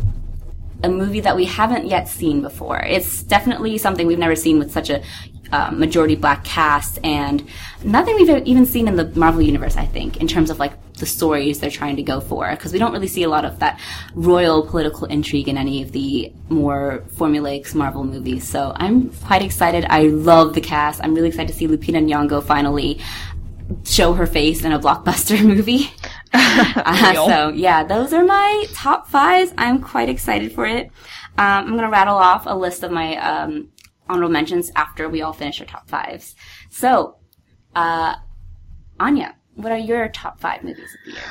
a 0.83 0.89
movie 0.89 1.21
that 1.21 1.35
we 1.35 1.45
haven't 1.45 1.87
yet 1.87 2.07
seen 2.07 2.41
before. 2.41 2.79
It's 2.79 3.23
definitely 3.23 3.77
something 3.77 4.05
we've 4.05 4.19
never 4.19 4.35
seen 4.35 4.59
with 4.59 4.71
such 4.71 4.89
a 4.89 5.01
uh, 5.51 5.71
majority 5.71 6.15
black 6.15 6.43
cast 6.43 6.99
and 7.03 7.47
nothing 7.83 8.15
we've 8.15 8.45
even 8.45 8.65
seen 8.65 8.87
in 8.87 8.95
the 8.95 9.05
Marvel 9.15 9.41
universe, 9.41 9.77
I 9.77 9.85
think, 9.85 10.17
in 10.17 10.27
terms 10.27 10.49
of 10.49 10.59
like 10.59 10.73
the 10.95 11.05
stories 11.05 11.59
they're 11.59 11.69
trying 11.69 11.95
to 11.95 12.03
go 12.03 12.19
for. 12.19 12.49
Because 12.51 12.73
we 12.73 12.79
don't 12.79 12.91
really 12.91 13.07
see 13.07 13.23
a 13.23 13.29
lot 13.29 13.45
of 13.45 13.59
that 13.59 13.79
royal 14.13 14.65
political 14.65 15.05
intrigue 15.05 15.47
in 15.47 15.57
any 15.57 15.81
of 15.81 15.91
the 15.91 16.33
more 16.49 17.03
formulaic 17.15 17.73
Marvel 17.73 18.03
movies. 18.03 18.47
So 18.47 18.73
I'm 18.75 19.09
quite 19.09 19.41
excited. 19.41 19.85
I 19.89 20.03
love 20.03 20.53
the 20.53 20.61
cast. 20.61 21.01
I'm 21.03 21.13
really 21.13 21.29
excited 21.29 21.51
to 21.51 21.57
see 21.57 21.67
Lupita 21.67 22.03
Nyong'o 22.03 22.43
finally 22.43 22.99
show 23.83 24.13
her 24.13 24.25
face 24.27 24.63
in 24.63 24.71
a 24.71 24.79
blockbuster 24.79 25.43
movie. 25.53 25.91
Uh, 26.33 27.13
so 27.13 27.49
yeah, 27.49 27.83
those 27.83 28.13
are 28.13 28.23
my 28.23 28.65
top 28.73 29.07
fives. 29.07 29.53
I'm 29.57 29.81
quite 29.81 30.09
excited 30.09 30.51
for 30.51 30.65
it. 30.65 30.87
Um, 31.37 31.65
I'm 31.67 31.75
gonna 31.75 31.89
rattle 31.89 32.17
off 32.17 32.43
a 32.45 32.55
list 32.55 32.83
of 32.83 32.91
my 32.91 33.15
um, 33.17 33.69
honorable 34.09 34.31
mentions 34.31 34.71
after 34.75 35.09
we 35.09 35.21
all 35.21 35.33
finish 35.33 35.59
our 35.59 35.65
top 35.65 35.89
fives. 35.89 36.35
So, 36.69 37.17
uh, 37.75 38.15
Anya, 38.99 39.35
what 39.57 39.71
are 39.71 39.77
your 39.77 40.07
top 40.09 40.39
five 40.39 40.63
movies 40.63 40.93
of 40.93 40.99
the 41.05 41.11
year? 41.13 41.21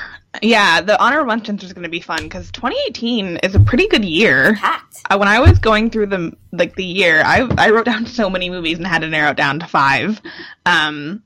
Yeah, 0.43 0.81
the 0.81 1.01
honorable 1.03 1.29
mentions 1.29 1.63
is 1.63 1.73
going 1.73 1.85
to 1.85 1.89
be 1.89 2.01
fun 2.01 2.25
because 2.25 2.51
2018 2.51 3.39
is 3.39 3.55
a 3.55 3.61
pretty 3.61 3.89
good 3.89 4.05
year. 4.05 4.55
Packed. 4.57 5.01
Uh, 5.09 5.17
when 5.17 5.29
I 5.29 5.39
was 5.41 5.59
going 5.59 5.91
through 5.91 6.07
the 6.07 6.37
like 6.53 6.75
the 6.75 6.85
year, 6.85 7.23
I 7.25 7.49
I 7.57 7.71
wrote 7.71 7.87
down 7.87 8.07
so 8.07 8.29
many 8.29 8.51
movies 8.51 8.79
and 8.79 8.87
had 8.87 9.03
to 9.03 9.09
narrow 9.09 9.31
it 9.31 9.37
down 9.37 9.61
to 9.61 9.67
five. 9.67 10.21
Um, 10.67 11.23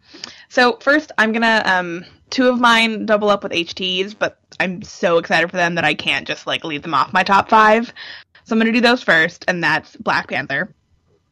so 0.49 0.77
first, 0.81 1.11
I'm 1.19 1.33
gonna 1.33 1.63
um 1.65 2.05
two 2.29 2.49
of 2.49 2.61
mine 2.61 3.07
double 3.07 3.31
up 3.31 3.43
with 3.43 3.53
HTs, 3.53 4.15
but 4.17 4.39
I'm 4.61 4.83
so 4.83 5.19
excited 5.19 5.51
for 5.51 5.57
them 5.57 5.75
that 5.77 5.85
I 5.85 5.95
can't 5.95 6.29
just 6.29 6.47
like 6.47 6.65
leave 6.65 6.83
them 6.83 6.95
off 6.95 7.13
my 7.13 7.23
top 7.23 7.49
five. 7.49 7.93
So 8.45 8.55
I'm 8.55 8.59
gonna 8.59 8.73
do 8.73 8.81
those 8.81 9.03
first, 9.03 9.47
and 9.49 9.65
that's 9.65 9.97
Black 9.97 10.29
Panther 10.29 10.75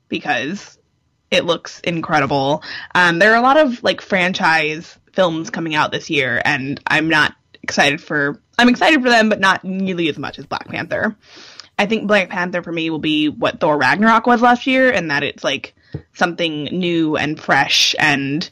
because 0.08 0.78
it 1.30 1.44
looks 1.44 1.80
incredible. 1.80 2.62
Um, 2.94 3.18
there 3.18 3.32
are 3.32 3.38
a 3.38 3.42
lot 3.42 3.58
of 3.58 3.82
like 3.82 4.00
franchise 4.00 4.98
films 5.18 5.50
coming 5.50 5.74
out 5.74 5.90
this 5.90 6.10
year, 6.10 6.40
and 6.44 6.80
I'm 6.86 7.08
not 7.08 7.34
excited 7.60 8.00
for. 8.00 8.40
I'm 8.56 8.68
excited 8.68 9.02
for 9.02 9.08
them, 9.08 9.28
but 9.28 9.40
not 9.40 9.64
nearly 9.64 10.08
as 10.08 10.16
much 10.16 10.38
as 10.38 10.46
Black 10.46 10.68
Panther. 10.68 11.16
I 11.76 11.86
think 11.86 12.06
Black 12.06 12.30
Panther 12.30 12.62
for 12.62 12.70
me 12.70 12.88
will 12.88 13.00
be 13.00 13.28
what 13.28 13.58
Thor 13.58 13.76
Ragnarok 13.76 14.28
was 14.28 14.42
last 14.42 14.68
year, 14.68 14.92
and 14.92 15.10
that 15.10 15.24
it's 15.24 15.42
like 15.42 15.74
something 16.14 16.66
new 16.66 17.16
and 17.16 17.40
fresh 17.40 17.96
and 17.98 18.48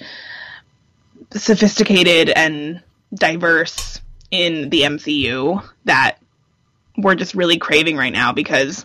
sophisticated 1.31 2.31
and 2.31 2.83
diverse 3.15 4.01
in 4.33 4.69
the 4.69 4.83
MCU 4.83 5.65
that 5.85 6.19
we're 6.99 7.15
just 7.15 7.37
really 7.37 7.59
craving 7.59 7.97
right 7.97 8.13
now 8.13 8.33
because 8.33 8.85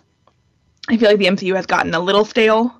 I 0.88 0.98
feel 0.98 1.10
like 1.10 1.18
the 1.18 1.26
MCU 1.26 1.56
has 1.56 1.66
gotten 1.66 1.96
a 1.96 2.00
little 2.00 2.26
stale. 2.26 2.80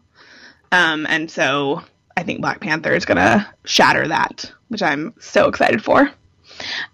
Um, 0.72 1.08
and 1.10 1.32
so 1.32 1.82
I 2.16 2.22
think 2.22 2.42
Black 2.42 2.60
Panther 2.60 2.94
is 2.94 3.06
going 3.06 3.18
to 3.18 3.48
shatter 3.66 4.10
that, 4.10 4.52
which 4.72 4.82
I'm 4.82 5.14
so 5.20 5.50
excited 5.50 5.84
for. 5.84 6.10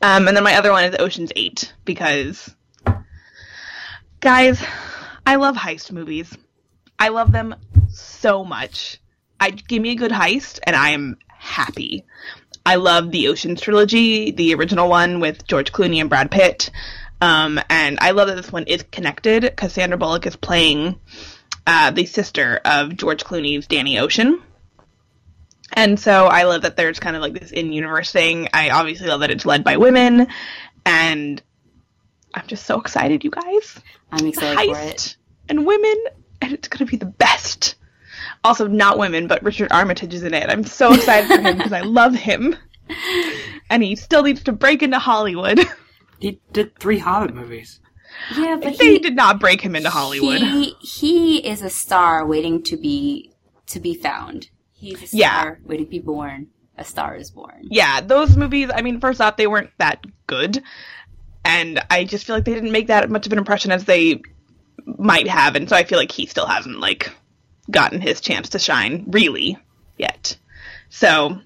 Um, 0.02 0.28
and 0.28 0.36
then 0.36 0.44
my 0.44 0.56
other 0.56 0.72
one 0.72 0.84
is 0.86 0.96
Ocean's 0.98 1.32
8 1.36 1.74
because, 1.86 2.50
guys, 4.20 4.64
I 5.28 5.36
love 5.36 5.56
heist 5.56 5.92
movies. 5.92 6.36
I 6.98 7.10
love 7.10 7.32
them 7.32 7.54
so 7.90 8.44
much. 8.44 9.00
I 9.40 9.52
give 9.52 9.80
me 9.80 9.92
a 9.92 9.96
good 9.96 10.12
heist 10.12 10.60
and 10.64 10.76
I 10.76 10.90
am 10.90 11.18
happy. 11.28 12.04
I 12.66 12.76
love 12.76 13.12
the 13.12 13.28
Ocean's 13.28 13.62
trilogy, 13.62 14.32
the 14.32 14.56
original 14.56 14.90
one 14.90 15.20
with 15.20 15.46
George 15.46 15.72
Clooney 15.72 16.02
and 16.02 16.10
Brad 16.10 16.32
Pitt. 16.32 16.72
Um, 17.22 17.60
and 17.70 18.00
I 18.02 18.12
love 18.12 18.28
that 18.28 18.38
this 18.38 18.52
one 18.52 18.64
is 18.64 18.84
connected 18.92 19.44
because 19.44 19.74
Sandra 19.74 20.00
Bullock 20.00 20.26
is 20.26 20.36
playing 20.36 21.00
uh, 21.68 21.92
the 21.92 22.08
sister 22.08 22.60
of 22.66 22.98
George 22.98 23.24
Clooney's 23.24 23.68
Danny 23.68 24.00
Ocean. 24.00 24.42
And 25.74 26.00
so 26.00 26.26
I 26.26 26.44
love 26.44 26.62
that 26.64 26.78
there's 26.78 27.00
kind 27.00 27.16
of 27.16 27.22
like 27.22 27.34
this 27.34 27.52
in 27.52 27.74
universe 27.74 28.12
thing. 28.12 28.48
I 28.54 28.70
obviously 28.70 29.08
love 29.08 29.20
that 29.20 29.32
it's 29.32 29.46
led 29.46 29.64
by 29.64 29.78
women. 29.78 30.28
And 30.86 31.42
I'm 32.34 32.48
just 32.48 32.66
so 32.66 32.80
excited, 32.80 33.24
you 33.24 33.32
guys. 33.32 33.80
I'm 34.12 34.26
excited 34.26 34.58
Heist 34.58 34.74
for 34.74 34.90
it. 34.90 35.18
and 35.50 35.66
women, 35.66 35.96
and 36.42 36.54
it's 36.54 36.68
going 36.68 36.86
to 36.86 36.90
be 36.90 36.98
the 36.98 37.06
best. 37.06 37.76
Also, 38.44 38.68
not 38.68 38.98
women, 38.98 39.28
but 39.28 39.44
Richard 39.44 39.72
Armitage 39.72 40.14
is 40.14 40.24
in 40.24 40.34
it. 40.34 40.50
I'm 40.50 40.64
so 40.64 40.94
excited 40.94 41.28
for 41.28 41.42
him 41.42 41.58
because 41.58 41.74
I 41.74 41.82
love 41.82 42.16
him. 42.16 42.56
And 43.70 43.84
he 43.84 43.98
still 43.98 44.24
needs 44.24 44.44
to 44.44 44.54
break 44.54 44.82
into 44.82 44.98
Hollywood. 44.98 45.60
He 46.20 46.40
did 46.52 46.80
three 46.80 47.00
Hobbit 47.00 47.36
movies. 47.36 47.80
Yeah, 48.36 48.58
but 48.62 48.78
they 48.78 48.94
he, 48.94 49.00
did 49.00 49.16
not 49.16 49.40
break 49.40 49.62
him 49.62 49.76
into 49.76 49.90
Hollywood. 49.90 50.42
he 50.42 50.72
he 50.82 51.48
is 51.48 51.62
a 51.62 51.70
star 51.70 52.26
waiting 52.26 52.64
to 52.64 52.78
be 52.78 53.34
to 53.68 53.80
be 53.80 53.94
found. 53.94 54.50
He's 54.78 55.02
a 55.04 55.08
star 55.08 55.18
Yeah. 55.20 55.56
waiting 55.66 55.86
to 55.86 55.90
be 55.90 56.00
born. 56.00 56.48
A 56.78 56.84
star 56.84 57.16
is 57.16 57.32
born. 57.32 57.68
yeah, 57.72 58.02
those 58.02 58.38
movies, 58.38 58.70
I 58.74 58.84
mean, 58.84 59.00
first 59.00 59.20
off, 59.20 59.36
they 59.36 59.48
weren't 59.48 59.72
that 59.80 60.06
good. 60.28 60.62
And 61.44 61.82
I 61.90 62.04
just 62.04 62.26
feel 62.26 62.36
like 62.36 62.46
they 62.46 62.54
didn't 62.54 62.72
make 62.72 62.88
that 62.88 63.10
much 63.10 63.26
of 63.26 63.32
an 63.32 63.40
impression 63.40 63.72
as 63.72 63.86
they 63.86 64.22
might 64.86 65.28
have. 65.28 65.56
And 65.56 65.68
so 65.68 65.76
I 65.76 65.86
feel 65.86 65.98
like 65.98 66.12
he 66.12 66.28
still 66.28 66.46
hasn't, 66.46 66.80
like, 66.80 67.12
gotten 67.72 68.00
his 68.00 68.22
chance 68.22 68.50
to 68.50 68.60
shine, 68.60 69.06
really, 69.08 69.58
yet. 69.98 70.38
So, 70.90 71.40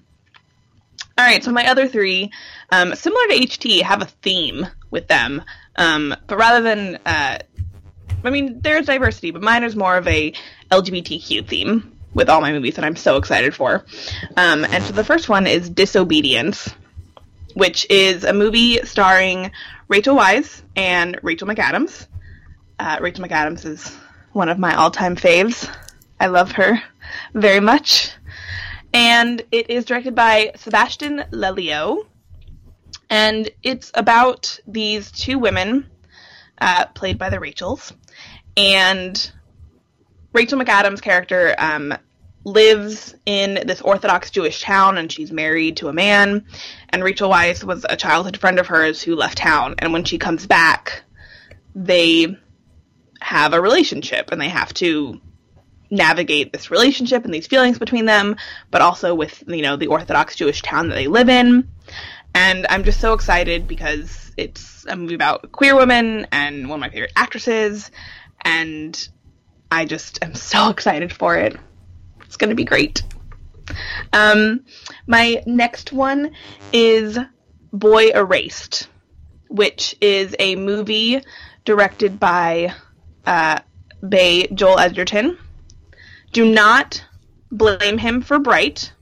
alright, 1.18 1.42
so 1.44 1.50
my 1.52 1.66
other 1.68 1.88
three, 1.88 2.30
um, 2.70 2.94
similar 2.94 3.26
to 3.28 3.34
HT, 3.38 3.80
have 3.82 4.02
a 4.02 4.06
theme 4.06 4.66
with 4.90 5.08
them. 5.08 5.42
Um, 5.76 6.14
but 6.26 6.36
rather 6.36 6.60
than, 6.60 6.96
uh, 7.06 7.38
I 8.24 8.30
mean, 8.30 8.60
there's 8.60 8.86
diversity, 8.86 9.30
but 9.30 9.40
mine 9.42 9.64
is 9.64 9.74
more 9.74 9.96
of 9.96 10.06
a 10.06 10.32
LGBTQ 10.70 11.48
theme 11.48 11.91
with 12.14 12.28
all 12.28 12.40
my 12.40 12.52
movies 12.52 12.76
that 12.76 12.84
I'm 12.84 12.96
so 12.96 13.16
excited 13.16 13.54
for. 13.54 13.84
Um, 14.36 14.64
and 14.64 14.82
so 14.84 14.92
the 14.92 15.04
first 15.04 15.28
one 15.28 15.46
is 15.46 15.70
Disobedience, 15.70 16.74
which 17.54 17.86
is 17.90 18.24
a 18.24 18.32
movie 18.32 18.84
starring 18.84 19.52
Rachel 19.88 20.16
Weisz 20.16 20.62
and 20.76 21.18
Rachel 21.22 21.48
McAdams. 21.48 22.06
Uh, 22.78 22.98
Rachel 23.00 23.24
McAdams 23.24 23.64
is 23.64 23.88
one 24.32 24.48
of 24.48 24.58
my 24.58 24.74
all-time 24.74 25.16
faves. 25.16 25.70
I 26.18 26.26
love 26.26 26.52
her 26.52 26.82
very 27.34 27.60
much. 27.60 28.12
And 28.94 29.42
it 29.50 29.70
is 29.70 29.84
directed 29.84 30.14
by 30.14 30.52
Sebastian 30.56 31.24
Lelio. 31.30 32.06
And 33.08 33.50
it's 33.62 33.90
about 33.94 34.58
these 34.66 35.10
two 35.10 35.38
women, 35.38 35.90
uh, 36.60 36.86
played 36.86 37.18
by 37.18 37.30
the 37.30 37.40
Rachels. 37.40 37.92
And 38.56 39.32
Rachel 40.32 40.58
McAdams' 40.58 41.02
character 41.02 41.54
um, 41.58 41.94
lives 42.44 43.14
in 43.26 43.66
this 43.66 43.80
Orthodox 43.80 44.30
Jewish 44.30 44.62
town, 44.62 44.98
and 44.98 45.10
she's 45.10 45.30
married 45.30 45.76
to 45.78 45.88
a 45.88 45.92
man. 45.92 46.44
And 46.88 47.04
Rachel 47.04 47.30
Weisz 47.30 47.64
was 47.64 47.86
a 47.88 47.96
childhood 47.96 48.36
friend 48.36 48.58
of 48.58 48.66
hers 48.66 49.02
who 49.02 49.14
left 49.14 49.38
town, 49.38 49.74
and 49.78 49.92
when 49.92 50.04
she 50.04 50.18
comes 50.18 50.46
back, 50.46 51.02
they 51.74 52.36
have 53.20 53.52
a 53.52 53.60
relationship, 53.60 54.30
and 54.32 54.40
they 54.40 54.48
have 54.48 54.72
to 54.74 55.20
navigate 55.90 56.52
this 56.52 56.70
relationship 56.70 57.24
and 57.24 57.34
these 57.34 57.46
feelings 57.46 57.78
between 57.78 58.06
them, 58.06 58.36
but 58.70 58.80
also 58.80 59.14
with 59.14 59.44
you 59.46 59.62
know 59.62 59.76
the 59.76 59.88
Orthodox 59.88 60.34
Jewish 60.34 60.62
town 60.62 60.88
that 60.88 60.94
they 60.94 61.06
live 61.06 61.28
in. 61.28 61.68
And 62.34 62.66
I'm 62.70 62.84
just 62.84 63.00
so 63.00 63.12
excited 63.12 63.68
because 63.68 64.32
it's 64.38 64.86
a 64.86 64.96
movie 64.96 65.14
about 65.14 65.52
queer 65.52 65.76
women 65.76 66.26
and 66.32 66.68
one 66.68 66.78
of 66.78 66.80
my 66.80 66.88
favorite 66.88 67.12
actresses, 67.14 67.90
and 68.40 69.08
I 69.72 69.86
just 69.86 70.22
am 70.22 70.34
so 70.34 70.68
excited 70.76 71.12
for 71.12 71.36
it. 71.36 71.56
It's 72.26 72.36
going 72.36 72.50
to 72.50 72.56
be 72.56 72.64
great. 72.64 73.02
Um, 74.12 74.64
my 75.06 75.42
next 75.46 75.92
one 75.92 76.32
is 76.72 77.18
Boy 77.72 78.10
Erased, 78.10 78.88
which 79.48 79.96
is 80.00 80.36
a 80.38 80.56
movie 80.56 81.22
directed 81.64 82.20
by 82.20 82.74
uh, 83.24 83.60
Bay 84.06 84.46
Joel 84.48 84.78
Edgerton. 84.78 85.38
Do 86.32 86.44
not 86.44 87.02
blame 87.50 87.96
him 87.96 88.20
for 88.20 88.38
Bright 88.38 88.92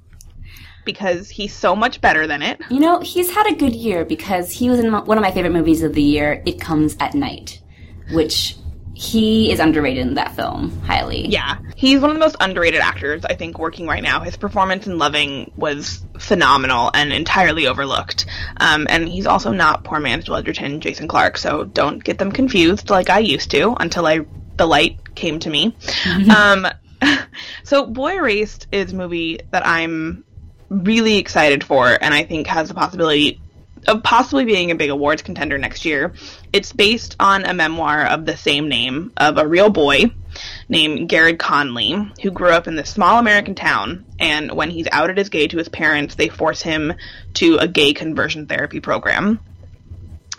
because 0.85 1.31
he's 1.31 1.55
so 1.55 1.75
much 1.75 2.01
better 2.01 2.27
than 2.27 2.43
it. 2.43 2.61
You 2.71 2.81
know, 2.81 3.01
he's 3.01 3.31
had 3.35 3.47
a 3.47 3.57
good 3.57 3.75
year 3.75 4.05
because 4.05 4.51
he 4.53 4.71
was 4.71 4.79
in 4.79 4.93
one 4.93 5.19
of 5.19 5.23
my 5.23 5.33
favorite 5.33 5.53
movies 5.53 5.83
of 5.83 5.95
the 5.95 6.03
year, 6.03 6.43
It 6.47 6.61
Comes 6.61 6.97
at 7.01 7.15
Night, 7.15 7.61
which 8.13 8.57
he 9.01 9.51
is 9.51 9.61
underrated 9.61 10.07
in 10.07 10.15
that 10.15 10.37
film 10.37 10.79
highly. 10.83 11.27
Yeah, 11.27 11.57
he's 11.75 12.01
one 12.01 12.11
of 12.11 12.17
the 12.17 12.21
most 12.21 12.37
underrated 12.39 12.81
actors 12.81 13.25
I 13.25 13.35
think 13.35 13.59
working 13.59 13.87
right 13.87 14.03
now. 14.03 14.21
His 14.21 14.37
performance 14.37 14.87
in 14.87 14.99
Loving 14.99 15.53
was 15.57 16.05
phenomenal 16.19 16.91
and 16.93 17.11
entirely 17.11 17.67
overlooked. 17.67 18.27
Um, 18.59 18.87
and 18.91 19.09
he's 19.09 19.25
also 19.25 19.53
not 19.53 19.85
poor 19.85 20.01
man's 20.01 20.25
Joel 20.25 20.37
Edgerton, 20.37 20.83
Jason 20.83 21.09
Clarke, 21.09 21.39
so 21.39 21.65
don't 21.65 22.05
get 22.05 22.19
them 22.19 22.31
confused 22.31 22.91
like 22.91 23.09
I 23.09 23.21
used 23.21 23.51
to 23.53 23.75
until 23.81 24.07
I 24.07 24.27
the 24.59 24.67
light 24.67 25.15
came 25.15 25.39
to 25.41 25.49
me. 25.49 25.75
um, 26.37 26.67
so 27.65 27.87
Boy 27.87 28.17
Erased 28.17 28.67
is 28.71 28.93
a 28.93 28.97
movie 28.97 29.41
that 29.51 29.67
I'm 29.67 30.25
really 30.69 31.17
excited 31.17 31.65
for, 31.65 31.89
and 31.89 32.13
I 32.13 32.25
think 32.25 32.49
has 32.49 32.69
the 32.69 32.75
possibility 32.75 33.41
of 33.87 34.03
possibly 34.03 34.45
being 34.45 34.71
a 34.71 34.75
big 34.75 34.91
awards 34.91 35.23
contender 35.23 35.59
next 35.59 35.85
year. 35.85 36.13
It's 36.53 36.73
based 36.73 37.17
on 37.19 37.45
a 37.45 37.55
memoir 37.55 38.07
of 38.07 38.27
the 38.27 38.37
same 38.37 38.69
name 38.69 39.13
of 39.17 39.39
a 39.39 39.47
real 39.47 39.71
boy 39.71 40.11
named 40.69 41.09
Garrard 41.09 41.39
Conley, 41.39 42.11
who 42.23 42.31
grew 42.31 42.51
up 42.51 42.69
in 42.69 42.77
this 42.77 42.91
small 42.91 43.19
American 43.19 43.55
town. 43.55 44.05
And 44.19 44.53
when 44.53 44.71
he's 44.71 44.87
outed 44.93 45.19
as 45.19 45.29
gay 45.29 45.49
to 45.49 45.59
his 45.59 45.69
parents, 45.69 46.15
they 46.15 46.29
force 46.29 46.63
him 46.63 46.95
to 47.35 47.57
a 47.57 47.69
gay 47.69 47.93
conversion 47.93 48.47
therapy 48.47 48.81
program, 48.81 49.41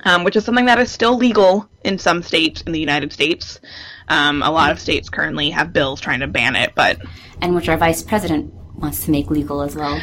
um, 0.06 0.24
which 0.24 0.36
is 0.36 0.46
something 0.46 0.66
that 0.66 0.80
is 0.80 0.92
still 0.92 1.18
legal 1.18 1.70
in 1.84 1.98
some 1.98 2.24
states 2.24 2.62
in 2.62 2.72
the 2.72 2.80
United 2.80 3.12
States. 3.12 3.60
Um, 4.08 4.42
a 4.44 4.52
lot 4.52 4.72
of 4.72 4.80
states 4.80 5.10
currently 5.10 5.52
have 5.52 5.74
bills 5.74 6.02
trying 6.02 6.20
to 6.20 6.28
ban 6.28 6.56
it, 6.56 6.74
but 6.76 7.00
And 7.42 7.56
which 7.56 7.70
our 7.70 7.78
vice 7.78 8.04
president 8.04 8.54
wants 8.76 9.06
to 9.06 9.12
make 9.12 9.30
legal 9.30 9.62
as 9.62 9.76
well. 9.76 10.00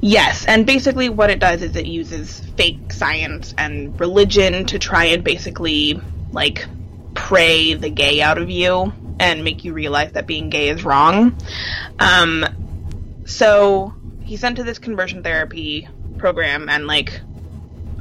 Yes, 0.00 0.44
and 0.46 0.64
basically 0.64 1.08
what 1.08 1.30
it 1.30 1.40
does 1.40 1.62
is 1.62 1.74
it 1.74 1.86
uses 1.86 2.40
fake 2.56 2.92
science 2.92 3.54
and 3.58 3.98
religion 3.98 4.64
to 4.66 4.78
try 4.78 5.06
and 5.06 5.24
basically 5.24 6.00
like 6.32 6.66
pray 7.14 7.74
the 7.74 7.90
gay 7.90 8.22
out 8.22 8.38
of 8.38 8.48
you 8.48 8.92
and 9.18 9.42
make 9.42 9.64
you 9.64 9.72
realize 9.72 10.12
that 10.12 10.26
being 10.26 10.50
gay 10.50 10.68
is 10.68 10.84
wrong. 10.84 11.36
Um, 11.98 12.46
so 13.24 13.92
he's 14.22 14.40
sent 14.40 14.56
to 14.56 14.64
this 14.64 14.78
conversion 14.78 15.22
therapy 15.22 15.88
program, 16.16 16.68
and 16.68 16.86
like 16.86 17.20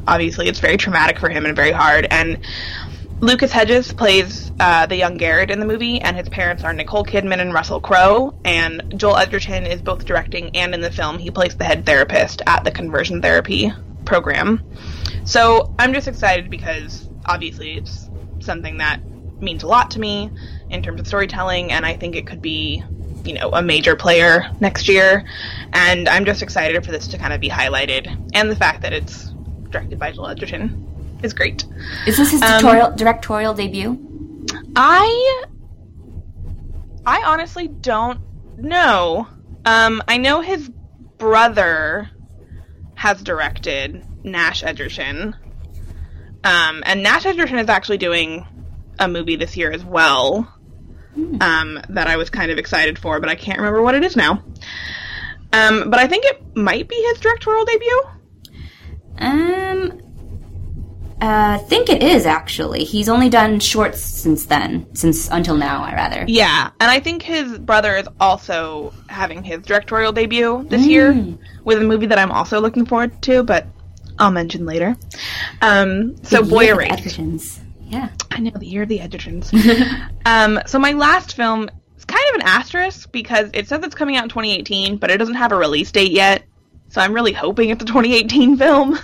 obviously 0.08 0.48
it's 0.48 0.60
very 0.60 0.78
traumatic 0.78 1.20
for 1.20 1.30
him 1.30 1.46
and 1.46 1.56
very 1.56 1.72
hard. 1.72 2.08
And 2.12 2.38
Lucas 3.20 3.52
Hedges 3.52 3.92
plays 3.94 4.52
uh, 4.60 4.86
the 4.86 4.96
young 4.96 5.18
Garrett 5.18 5.50
in 5.50 5.60
the 5.60 5.66
movie, 5.66 6.00
and 6.00 6.16
his 6.16 6.30
parents 6.30 6.64
are 6.64 6.72
Nicole 6.72 7.04
Kidman 7.04 7.40
and 7.40 7.52
Russell 7.52 7.82
Crowe. 7.82 8.40
And 8.46 8.94
Joel 8.96 9.18
Edgerton 9.18 9.66
is 9.66 9.82
both 9.82 10.06
directing 10.06 10.56
and 10.56 10.76
in 10.76 10.82
the 10.82 10.92
film. 10.92 11.18
He 11.18 11.32
plays 11.32 11.56
the 11.56 11.64
head 11.64 11.84
therapist 11.84 12.44
at 12.46 12.64
the 12.64 12.70
conversion 12.70 13.20
therapy 13.20 13.74
program. 14.06 14.64
So 15.26 15.74
I'm 15.80 15.94
just 15.94 16.08
excited 16.08 16.52
because 16.52 17.10
obviously 17.26 17.78
it's 17.78 18.08
something 18.40 18.78
that 18.78 19.02
means 19.42 19.64
a 19.64 19.68
lot 19.68 19.90
to 19.92 20.00
me 20.00 20.30
in 20.70 20.84
terms 20.84 21.00
of 21.00 21.08
storytelling, 21.08 21.72
and 21.72 21.88
I 21.88 21.96
think 21.98 22.16
it 22.16 22.28
could 22.28 22.42
be, 22.42 22.84
you 23.26 23.34
know, 23.34 23.50
a 23.50 23.64
major 23.64 23.96
player 23.96 24.48
next 24.60 24.88
year. 24.88 25.26
And 25.74 26.08
I'm 26.08 26.26
just 26.26 26.44
excited 26.44 26.86
for 26.86 26.92
this 26.92 27.08
to 27.08 27.18
kind 27.18 27.34
of 27.34 27.42
be 27.42 27.50
highlighted, 27.50 28.30
and 28.36 28.52
the 28.52 28.56
fact 28.56 28.84
that 28.84 28.94
it's 28.94 29.30
directed 29.72 29.98
by 29.98 30.12
Joel 30.12 30.28
Edgerton 30.28 30.87
is 31.24 31.34
great. 31.34 31.66
Is 32.06 32.18
this 32.18 32.32
his 32.32 32.42
Um, 32.42 32.60
tutorial, 32.60 32.92
directorial 32.92 33.54
debut? 33.54 34.46
I 34.76 35.44
I 37.06 37.24
honestly 37.26 37.68
don't 37.68 38.20
know. 38.58 39.28
Um, 39.66 40.02
I 40.08 40.18
know 40.18 40.42
his 40.42 40.70
brother 41.18 42.10
has 42.96 43.22
directed 43.22 44.04
Nash 44.24 44.64
Edgerton. 44.64 45.36
Um, 46.44 46.84
and 46.86 47.04
Nash 47.04 47.26
Edgerton 47.26 47.58
is 47.60 47.70
actually 47.70 47.98
doing 47.98 48.46
a 49.00 49.08
movie 49.08 49.36
this 49.36 49.58
year 49.58 49.72
as 49.72 49.84
well. 49.84 50.54
Um, 51.42 51.82
that 51.90 52.08
I 52.08 52.18
was 52.18 52.30
kind 52.30 52.52
of 52.52 52.60
excited 52.60 53.00
for, 53.00 53.20
but 53.20 53.28
I 53.28 53.36
can't 53.36 53.58
remember 53.58 53.82
what 53.82 53.96
it 53.96 54.04
is 54.04 54.16
now. 54.16 54.44
Um, 55.52 55.90
but 55.90 56.00
I 56.00 56.08
think 56.08 56.26
it 56.26 56.56
might 56.56 56.88
be 56.88 56.96
his 56.96 57.20
directorial 57.20 57.66
debut. 57.66 58.04
Um, 59.18 60.02
uh, 61.22 61.58
I 61.60 61.64
think 61.68 61.90
it 61.90 62.04
is 62.04 62.26
actually. 62.26 62.84
He's 62.84 63.10
only 63.10 63.30
done 63.30 63.60
shorts 63.60 64.02
since 64.02 64.46
then, 64.46 64.88
since 64.96 65.30
until 65.30 65.58
now, 65.58 65.84
I 65.84 65.94
rather. 65.94 66.26
Yeah, 66.28 66.70
and 66.80 66.92
I 66.92 67.00
think 67.00 67.24
his 67.24 67.58
brother 67.58 67.96
is 67.96 68.08
also 68.20 68.94
having 69.10 69.44
his 69.44 69.64
directorial 69.64 70.12
debut 70.12 70.66
this 70.70 70.86
year 70.86 71.38
with 71.64 71.82
a 71.82 71.84
movie 71.84 72.06
that 72.06 72.20
I'm 72.20 72.32
also 72.32 72.62
looking 72.62 72.86
forward 72.86 73.20
to, 73.24 73.44
but 73.44 73.66
I'll 74.20 74.32
mention 74.32 74.66
later. 74.66 74.96
Um, 75.62 76.16
so 76.24 76.42
The 76.42 76.50
Boy 76.50 76.64
Year 76.64 76.74
of 76.74 76.80
the 76.80 76.86
Erased. 76.86 77.04
Edgertons. 77.04 77.60
Yeah. 77.82 78.10
I 78.32 78.40
know 78.40 78.52
the 78.52 78.66
year 78.66 78.84
of 78.84 78.90
the 78.90 79.00
Edgertons. 79.00 79.52
um, 80.26 80.60
so 80.66 80.78
my 80.80 80.92
last 80.92 81.36
film 81.36 81.70
is 81.98 82.06
kind 82.06 82.24
of 82.30 82.36
an 82.36 82.48
asterisk 82.48 83.12
because 83.12 83.50
it 83.54 83.68
says 83.68 83.84
it's 83.84 83.96
coming 83.96 84.18
out 84.18 84.24
in 84.24 84.30
2018, 84.30 84.98
but 84.98 85.10
it 85.10 85.18
doesn't 85.18 85.36
have 85.36 85.52
a 85.52 85.58
release 85.58 85.92
date 85.92 86.12
yet. 86.12 86.44
So 86.90 87.02
I'm 87.02 87.14
really 87.14 87.34
hoping 87.34 87.70
it's 87.70 87.84
a 87.84 87.86
2018 87.86 88.58
film. 88.58 89.00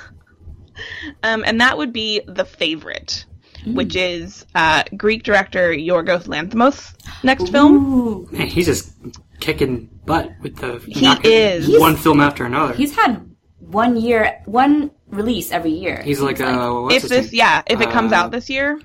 um, 1.23 1.43
and 1.45 1.61
that 1.61 1.77
would 1.77 1.93
be 1.93 2.21
The 2.27 2.45
Favorite, 2.45 3.25
which 3.65 3.95
is 3.95 4.45
uh, 4.55 4.83
Greek 4.97 5.23
director 5.23 5.71
Yorgos 5.71 6.23
Lanthimos' 6.27 6.93
next 7.23 7.49
film. 7.49 8.27
Man, 8.31 8.47
he's 8.47 8.65
just 8.65 8.93
kicking 9.39 9.89
butt 10.05 10.31
with 10.41 10.55
the 10.57 10.79
He 10.79 11.05
is. 11.33 11.79
one 11.79 11.95
film 11.95 12.19
after 12.19 12.45
another. 12.45 12.73
He's 12.73 12.95
had 12.95 13.29
one 13.59 13.95
year, 13.97 14.41
one 14.45 14.91
release 15.09 15.51
every 15.51 15.71
year. 15.71 16.01
He's 16.03 16.19
like, 16.19 16.39
uh, 16.41 16.71
what's 16.71 17.03
If 17.03 17.09
this, 17.09 17.25
name? 17.31 17.37
yeah, 17.39 17.61
if 17.67 17.81
it 17.81 17.89
comes 17.91 18.11
Uh, 18.11 18.15
out 18.15 18.31
this 18.31 18.49
year, 18.49 18.79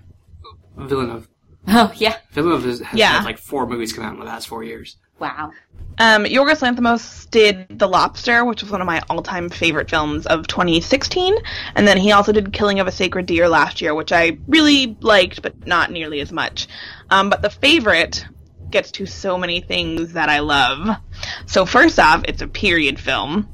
Villeneuve. 0.77 1.29
Oh 1.67 1.93
yeah. 1.97 2.17
Villeneuve 2.33 2.65
has, 2.65 2.81
has 2.81 2.99
Yeah. 2.99 3.09
had 3.09 3.25
like 3.25 3.39
four 3.39 3.67
movies 3.67 3.93
come 3.93 4.05
out 4.05 4.15
in 4.15 4.21
the 4.21 4.25
last 4.25 4.49
four 4.49 4.63
years. 4.65 4.97
Wow. 5.19 5.53
Um, 6.01 6.25
Yorgos 6.25 6.61
Lanthimos 6.61 7.29
did 7.29 7.77
The 7.77 7.89
Lobster, 7.89 8.45
which 8.45 8.63
was 8.63 8.71
one 8.71 8.81
of 8.81 8.87
my 8.87 9.03
all-time 9.11 9.49
favorite 9.49 9.91
films 9.91 10.27
of 10.27 10.47
2016, 10.47 11.37
and 11.75 11.89
then 11.89 11.99
he 11.99 12.13
also 12.13 12.31
did 12.31 12.53
Killing 12.53 12.79
of 12.79 12.87
a 12.87 12.93
Sacred 12.93 13.27
Deer 13.27 13.49
last 13.49 13.81
year, 13.81 13.95
which 13.95 14.13
I 14.13 14.39
really 14.47 14.97
liked, 15.01 15.43
but 15.43 15.67
not 15.67 15.91
nearly 15.91 16.21
as 16.21 16.31
much. 16.31 16.69
Um, 17.11 17.31
but 17.31 17.43
The 17.43 17.51
Favorite 17.51 18.25
gets 18.71 18.93
to 18.93 19.07
so 19.07 19.39
many 19.39 19.61
things 19.61 20.13
that 20.13 20.29
I 20.29 20.39
love. 20.41 20.99
So 21.47 21.67
first 21.67 21.99
off, 21.99 22.23
it's 22.29 22.43
a 22.43 22.49
period 22.49 23.01
film, 23.01 23.49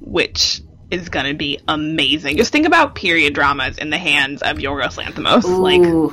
which 0.00 0.62
is 0.90 1.08
gonna 1.08 1.34
be 1.34 1.58
amazing. 1.66 2.36
Just 2.36 2.52
think 2.52 2.66
about 2.66 2.94
period 2.94 3.34
dramas 3.34 3.78
in 3.78 3.90
the 3.90 3.98
hands 3.98 4.42
of 4.42 4.58
Yorgos 4.58 5.02
Lanthimos. 5.02 5.44
Like, 5.44 6.12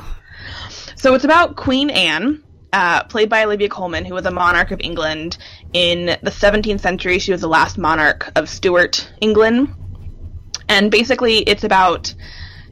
so 0.95 1.13
it's 1.13 1.23
about 1.23 1.55
Queen 1.55 1.89
Anne, 1.89 2.41
uh, 2.75 3.03
played 3.05 3.29
by 3.29 3.45
Olivia 3.45 3.69
Colman, 3.69 4.03
who 4.03 4.13
was 4.13 4.25
a 4.25 4.31
monarch 4.31 4.71
of 4.71 4.81
England 4.81 5.37
in 5.71 6.07
the 6.21 6.29
17th 6.29 6.81
century. 6.81 7.19
She 7.19 7.31
was 7.31 7.39
the 7.39 7.47
last 7.47 7.77
monarch 7.77 8.29
of 8.35 8.49
Stuart 8.49 9.09
England. 9.21 9.73
And 10.67 10.91
basically, 10.91 11.37
it's 11.37 11.63
about 11.63 12.13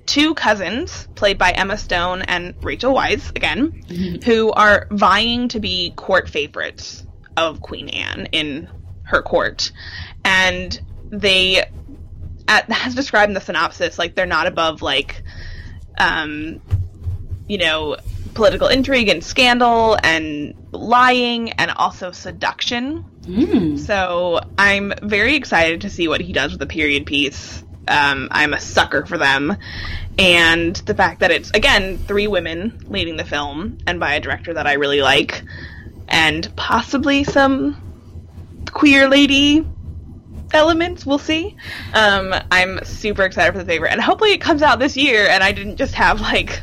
two 0.05 0.33
cousins, 0.33 1.07
played 1.15 1.37
by 1.37 1.51
Emma 1.51 1.77
Stone 1.77 2.23
and 2.23 2.53
Rachel 2.61 2.93
Weisz, 2.93 3.29
again, 3.33 4.19
who 4.25 4.51
are 4.51 4.87
vying 4.91 5.47
to 5.47 5.61
be 5.61 5.93
court 5.95 6.27
favorites 6.27 7.05
of 7.37 7.61
Queen 7.61 7.87
Anne 7.87 8.27
in 8.33 8.67
her 9.03 9.21
court. 9.21 9.71
And 10.25 10.77
they, 11.11 11.63
at, 12.49 12.65
as 12.85 12.93
described 12.93 13.29
in 13.29 13.35
the 13.35 13.41
synopsis, 13.41 13.97
like, 13.97 14.15
they're 14.15 14.25
not 14.25 14.47
above, 14.47 14.81
like, 14.81 15.23
um, 15.97 16.59
you 17.47 17.57
know, 17.57 17.95
political 18.33 18.67
intrigue 18.67 19.09
and 19.09 19.23
scandal 19.23 19.97
and 20.03 20.53
lying 20.71 21.51
and 21.51 21.71
also 21.71 22.11
seduction. 22.11 23.05
Mm. 23.21 23.79
So 23.79 24.41
I'm 24.57 24.93
very 25.01 25.35
excited 25.35 25.81
to 25.81 25.89
see 25.89 26.07
what 26.07 26.21
he 26.21 26.33
does 26.33 26.51
with 26.51 26.59
the 26.59 26.65
period 26.65 27.05
piece. 27.05 27.63
Um, 27.87 28.27
I'm 28.31 28.53
a 28.53 28.59
sucker 28.59 29.05
for 29.05 29.17
them. 29.17 29.55
And 30.17 30.75
the 30.75 30.93
fact 30.93 31.21
that 31.21 31.31
it's, 31.31 31.49
again, 31.51 31.97
three 31.97 32.27
women 32.27 32.85
leading 32.87 33.17
the 33.17 33.25
film 33.25 33.77
and 33.87 33.99
by 33.99 34.13
a 34.13 34.19
director 34.19 34.53
that 34.53 34.67
I 34.67 34.73
really 34.73 35.01
like, 35.01 35.43
and 36.07 36.53
possibly 36.55 37.23
some 37.23 37.81
queer 38.71 39.09
lady 39.09 39.65
elements. 40.53 41.05
We'll 41.05 41.17
see. 41.17 41.57
Um, 41.93 42.33
I'm 42.51 42.83
super 42.83 43.23
excited 43.23 43.53
for 43.53 43.57
the 43.57 43.65
favorite, 43.65 43.91
and 43.91 44.01
hopefully 44.01 44.31
it 44.31 44.41
comes 44.41 44.61
out 44.61 44.79
this 44.79 44.95
year. 44.95 45.27
And 45.27 45.43
I 45.43 45.51
didn't 45.51 45.77
just 45.77 45.95
have 45.95 46.21
like 46.21 46.61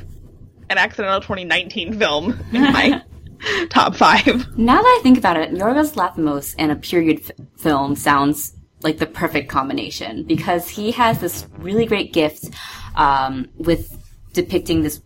an 0.71 0.79
accidental 0.79 1.21
2019 1.21 1.99
film 1.99 2.41
in 2.53 2.63
my 2.63 3.03
top 3.71 3.95
five. 3.97 4.57
Now 4.57 4.81
that 4.81 4.99
I 4.99 5.01
think 5.03 5.19
about 5.19 5.37
it, 5.37 5.51
Yorgos 5.51 5.95
Lanthimos 5.95 6.55
and 6.59 6.71
a 6.71 6.77
period 6.77 7.21
f- 7.25 7.47
film 7.59 7.97
sounds 7.97 8.55
like 8.83 8.99
the 8.99 9.07
perfect 9.07 9.51
combination 9.51 10.23
because 10.23 10.69
he 10.69 10.93
has 10.93 11.19
this 11.21 11.47
really 11.59 11.85
great 11.87 12.13
gift 12.13 12.49
um, 12.95 13.49
with 13.57 13.99
depicting 14.33 14.83
this 14.83 15.03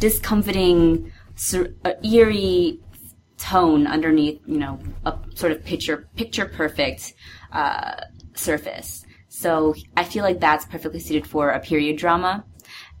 discomforting, 0.00 1.12
sur- 1.36 1.72
uh, 1.84 1.92
eerie 2.02 2.80
tone 3.38 3.86
underneath, 3.86 4.40
you 4.46 4.58
know, 4.58 4.80
a 5.06 5.16
sort 5.34 5.52
of 5.52 5.64
picture 5.64 6.08
picture 6.16 6.46
perfect 6.46 7.14
uh, 7.52 7.92
surface. 8.34 9.06
So 9.28 9.74
I 9.96 10.04
feel 10.04 10.24
like 10.24 10.40
that's 10.40 10.64
perfectly 10.64 11.00
suited 11.00 11.26
for 11.26 11.50
a 11.50 11.60
period 11.60 11.98
drama, 11.98 12.44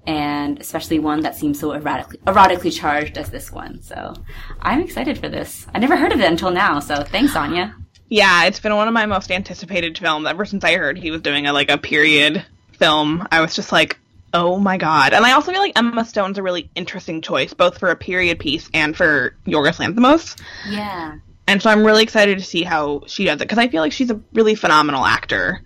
and 0.06 0.60
especially 0.60 0.98
one 0.98 1.20
that 1.20 1.34
seems 1.34 1.58
so 1.58 1.70
erotically, 1.70 2.18
erotically 2.26 2.72
charged 2.72 3.16
as 3.16 3.30
this 3.30 3.50
one. 3.50 3.82
So 3.82 4.14
I'm 4.60 4.80
excited 4.80 5.18
for 5.18 5.28
this. 5.28 5.66
I 5.74 5.78
never 5.78 5.96
heard 5.96 6.12
of 6.12 6.20
it 6.20 6.26
until 6.26 6.50
now. 6.50 6.80
So 6.80 7.02
thanks, 7.02 7.34
Anya. 7.34 7.74
Yeah, 8.08 8.44
it's 8.44 8.60
been 8.60 8.74
one 8.76 8.86
of 8.86 8.94
my 8.94 9.06
most 9.06 9.30
anticipated 9.30 9.96
films 9.98 10.26
ever 10.26 10.44
since 10.44 10.62
I 10.62 10.74
heard 10.76 10.98
he 10.98 11.10
was 11.10 11.22
doing 11.22 11.46
a 11.46 11.52
like 11.52 11.70
a 11.70 11.78
period 11.78 12.44
film. 12.72 13.26
I 13.32 13.40
was 13.40 13.54
just 13.54 13.72
like, 13.72 13.98
oh 14.32 14.58
my 14.58 14.76
god! 14.76 15.14
And 15.14 15.24
I 15.24 15.32
also 15.32 15.52
feel 15.52 15.60
like 15.60 15.76
Emma 15.76 16.04
Stone's 16.04 16.38
a 16.38 16.42
really 16.42 16.70
interesting 16.74 17.22
choice, 17.22 17.54
both 17.54 17.78
for 17.78 17.90
a 17.90 17.96
period 17.96 18.38
piece 18.38 18.68
and 18.74 18.96
for 18.96 19.34
Yorgos 19.46 19.78
Lanthimos. 19.78 20.40
Yeah. 20.68 21.18
And 21.46 21.62
so 21.62 21.70
I'm 21.70 21.84
really 21.84 22.02
excited 22.02 22.38
to 22.38 22.44
see 22.44 22.62
how 22.62 23.02
she 23.06 23.24
does 23.24 23.36
it 23.36 23.44
because 23.44 23.58
I 23.58 23.68
feel 23.68 23.82
like 23.82 23.92
she's 23.92 24.10
a 24.10 24.20
really 24.32 24.54
phenomenal 24.54 25.04
actor. 25.04 25.62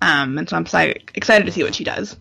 Um, 0.00 0.38
and 0.38 0.48
so 0.48 0.56
I'm 0.56 0.66
excited 1.14 1.46
to 1.46 1.52
see 1.52 1.62
what 1.62 1.74
she 1.74 1.84
does. 1.84 2.16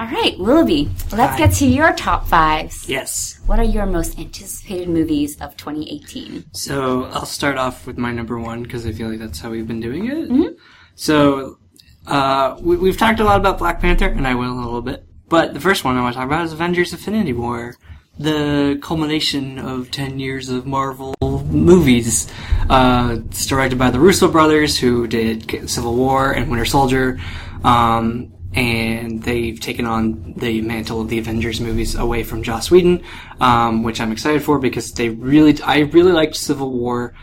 All 0.00 0.06
right, 0.06 0.34
Willoughby. 0.38 0.88
Let's 1.12 1.32
Hi. 1.32 1.36
get 1.36 1.52
to 1.56 1.66
your 1.66 1.92
top 1.92 2.26
fives. 2.26 2.88
Yes. 2.88 3.38
What 3.44 3.58
are 3.58 3.64
your 3.64 3.84
most 3.84 4.18
anticipated 4.18 4.88
movies 4.88 5.38
of 5.42 5.58
2018? 5.58 6.54
So 6.54 7.04
I'll 7.12 7.26
start 7.26 7.58
off 7.58 7.86
with 7.86 7.98
my 7.98 8.10
number 8.10 8.38
one 8.38 8.62
because 8.62 8.86
I 8.86 8.92
feel 8.92 9.10
like 9.10 9.18
that's 9.18 9.40
how 9.40 9.50
we've 9.50 9.68
been 9.68 9.80
doing 9.80 10.06
it. 10.06 10.56
So 10.94 11.58
uh, 12.06 12.56
we, 12.62 12.78
we've 12.78 12.96
talked 12.96 13.20
a 13.20 13.24
lot 13.24 13.38
about 13.38 13.58
Black 13.58 13.78
Panther, 13.78 14.06
and 14.06 14.26
I 14.26 14.34
will 14.34 14.52
in 14.52 14.56
a 14.56 14.64
little 14.64 14.80
bit. 14.80 15.04
But 15.28 15.52
the 15.52 15.60
first 15.60 15.84
one 15.84 15.98
I 15.98 16.00
want 16.00 16.14
to 16.14 16.20
talk 16.20 16.26
about 16.26 16.46
is 16.46 16.54
Avengers: 16.54 16.94
Infinity 16.94 17.34
War, 17.34 17.76
the 18.18 18.78
culmination 18.80 19.58
of 19.58 19.90
ten 19.90 20.18
years 20.18 20.48
of 20.48 20.64
Marvel 20.64 21.14
movies. 21.20 22.26
Uh, 22.70 23.18
it's 23.26 23.44
directed 23.44 23.78
by 23.78 23.90
the 23.90 24.00
Russo 24.00 24.28
brothers, 24.28 24.78
who 24.78 25.06
did 25.06 25.68
Civil 25.68 25.94
War 25.94 26.32
and 26.32 26.50
Winter 26.50 26.64
Soldier. 26.64 27.20
Um, 27.62 28.32
and 28.54 29.22
they've 29.22 29.60
taken 29.60 29.86
on 29.86 30.34
the 30.36 30.60
mantle 30.60 31.00
of 31.00 31.08
the 31.08 31.18
Avengers 31.18 31.60
movies 31.60 31.94
away 31.94 32.24
from 32.24 32.42
Joss 32.42 32.70
Whedon, 32.70 33.02
um, 33.40 33.82
which 33.82 34.00
I'm 34.00 34.12
excited 34.12 34.42
for 34.42 34.58
because 34.58 34.92
they 34.92 35.08
really, 35.08 35.60
I 35.62 35.80
really 35.80 36.12
liked 36.12 36.36
Civil 36.36 36.72
War. 36.72 37.14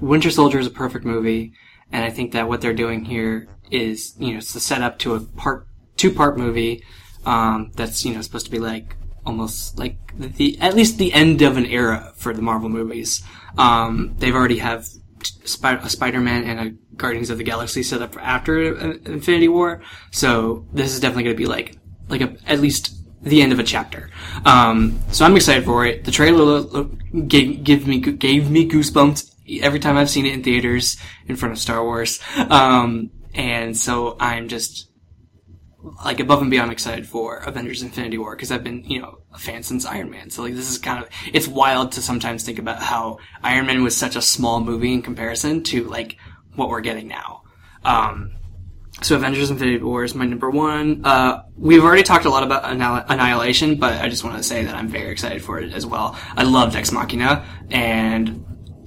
Winter 0.00 0.30
Soldier 0.30 0.58
is 0.58 0.66
a 0.66 0.70
perfect 0.70 1.04
movie, 1.04 1.52
and 1.90 2.04
I 2.04 2.10
think 2.10 2.32
that 2.32 2.48
what 2.48 2.60
they're 2.60 2.74
doing 2.74 3.04
here 3.04 3.48
is 3.70 4.14
you 4.18 4.32
know 4.32 4.38
it's 4.38 4.52
the 4.52 4.60
setup 4.60 4.98
to 4.98 5.14
a 5.14 5.20
part 5.20 5.66
two 5.96 6.10
part 6.10 6.38
movie 6.38 6.82
um, 7.26 7.70
that's 7.74 8.04
you 8.04 8.14
know 8.14 8.22
supposed 8.22 8.46
to 8.46 8.52
be 8.52 8.58
like 8.58 8.96
almost 9.26 9.78
like 9.78 9.98
the 10.16 10.58
at 10.60 10.74
least 10.74 10.98
the 10.98 11.12
end 11.12 11.42
of 11.42 11.56
an 11.56 11.66
era 11.66 12.12
for 12.16 12.32
the 12.32 12.42
Marvel 12.42 12.68
movies. 12.68 13.22
Um, 13.56 14.14
they've 14.18 14.34
already 14.34 14.58
have 14.58 14.86
A 15.64 15.88
Spider-Man 15.88 16.44
and 16.44 16.60
a 16.60 16.70
Guardians 16.96 17.30
of 17.30 17.38
the 17.38 17.44
Galaxy 17.44 17.82
set 17.82 18.02
up 18.02 18.16
after 18.16 18.76
uh, 18.76 18.94
Infinity 19.06 19.48
War, 19.48 19.82
so 20.10 20.66
this 20.72 20.92
is 20.92 21.00
definitely 21.00 21.24
going 21.24 21.36
to 21.36 21.42
be 21.42 21.46
like 21.46 21.76
like 22.08 22.20
a, 22.20 22.36
at 22.46 22.60
least 22.60 22.94
the 23.22 23.42
end 23.42 23.52
of 23.52 23.58
a 23.58 23.64
chapter. 23.64 24.10
Um, 24.44 24.98
so 25.10 25.24
I'm 25.24 25.36
excited 25.36 25.64
for 25.64 25.84
it. 25.86 26.04
The 26.04 26.10
trailer 26.10 26.44
lo- 26.44 26.68
lo- 26.72 26.90
gave, 27.26 27.64
give 27.64 27.86
me 27.86 27.98
gave 28.00 28.50
me 28.50 28.68
goosebumps 28.68 29.34
every 29.62 29.80
time 29.80 29.96
I've 29.96 30.10
seen 30.10 30.26
it 30.26 30.34
in 30.34 30.42
theaters 30.42 30.96
in 31.26 31.36
front 31.36 31.52
of 31.52 31.58
Star 31.58 31.82
Wars. 31.82 32.20
Um, 32.36 33.10
and 33.34 33.76
so 33.76 34.16
I'm 34.20 34.48
just 34.48 34.88
like 36.04 36.20
above 36.20 36.42
and 36.42 36.50
beyond 36.50 36.72
excited 36.72 37.06
for 37.06 37.38
Avengers 37.38 37.82
Infinity 37.82 38.18
War 38.18 38.34
because 38.34 38.52
I've 38.52 38.64
been, 38.64 38.84
you 38.84 39.00
know, 39.00 39.18
a 39.32 39.38
fan 39.38 39.62
since 39.62 39.84
Iron 39.84 40.10
Man. 40.10 40.30
So 40.30 40.42
like 40.42 40.54
this 40.54 40.70
is 40.70 40.78
kind 40.78 41.02
of 41.02 41.10
it's 41.32 41.48
wild 41.48 41.92
to 41.92 42.02
sometimes 42.02 42.44
think 42.44 42.58
about 42.58 42.82
how 42.82 43.18
Iron 43.42 43.66
Man 43.66 43.82
was 43.82 43.96
such 43.96 44.16
a 44.16 44.22
small 44.22 44.60
movie 44.60 44.92
in 44.92 45.02
comparison 45.02 45.62
to 45.64 45.84
like 45.84 46.16
what 46.54 46.68
we're 46.68 46.80
getting 46.80 47.08
now. 47.08 47.42
Um, 47.84 48.32
so 49.00 49.14
Avengers 49.14 49.50
Infinity 49.50 49.78
War 49.78 50.02
is 50.02 50.14
my 50.14 50.26
number 50.26 50.50
one. 50.50 51.04
Uh, 51.04 51.42
we've 51.56 51.84
already 51.84 52.02
talked 52.02 52.24
a 52.24 52.30
lot 52.30 52.42
about 52.42 52.64
Annihil- 52.64 53.04
Annihilation, 53.08 53.76
but 53.76 54.00
I 54.00 54.08
just 54.08 54.24
want 54.24 54.36
to 54.36 54.42
say 54.42 54.64
that 54.64 54.74
I'm 54.74 54.88
very 54.88 55.10
excited 55.10 55.42
for 55.42 55.60
it 55.60 55.72
as 55.72 55.86
well. 55.86 56.18
I 56.36 56.42
love 56.42 56.74
Ex 56.74 56.90
Machina, 56.90 57.44
and 57.70 58.44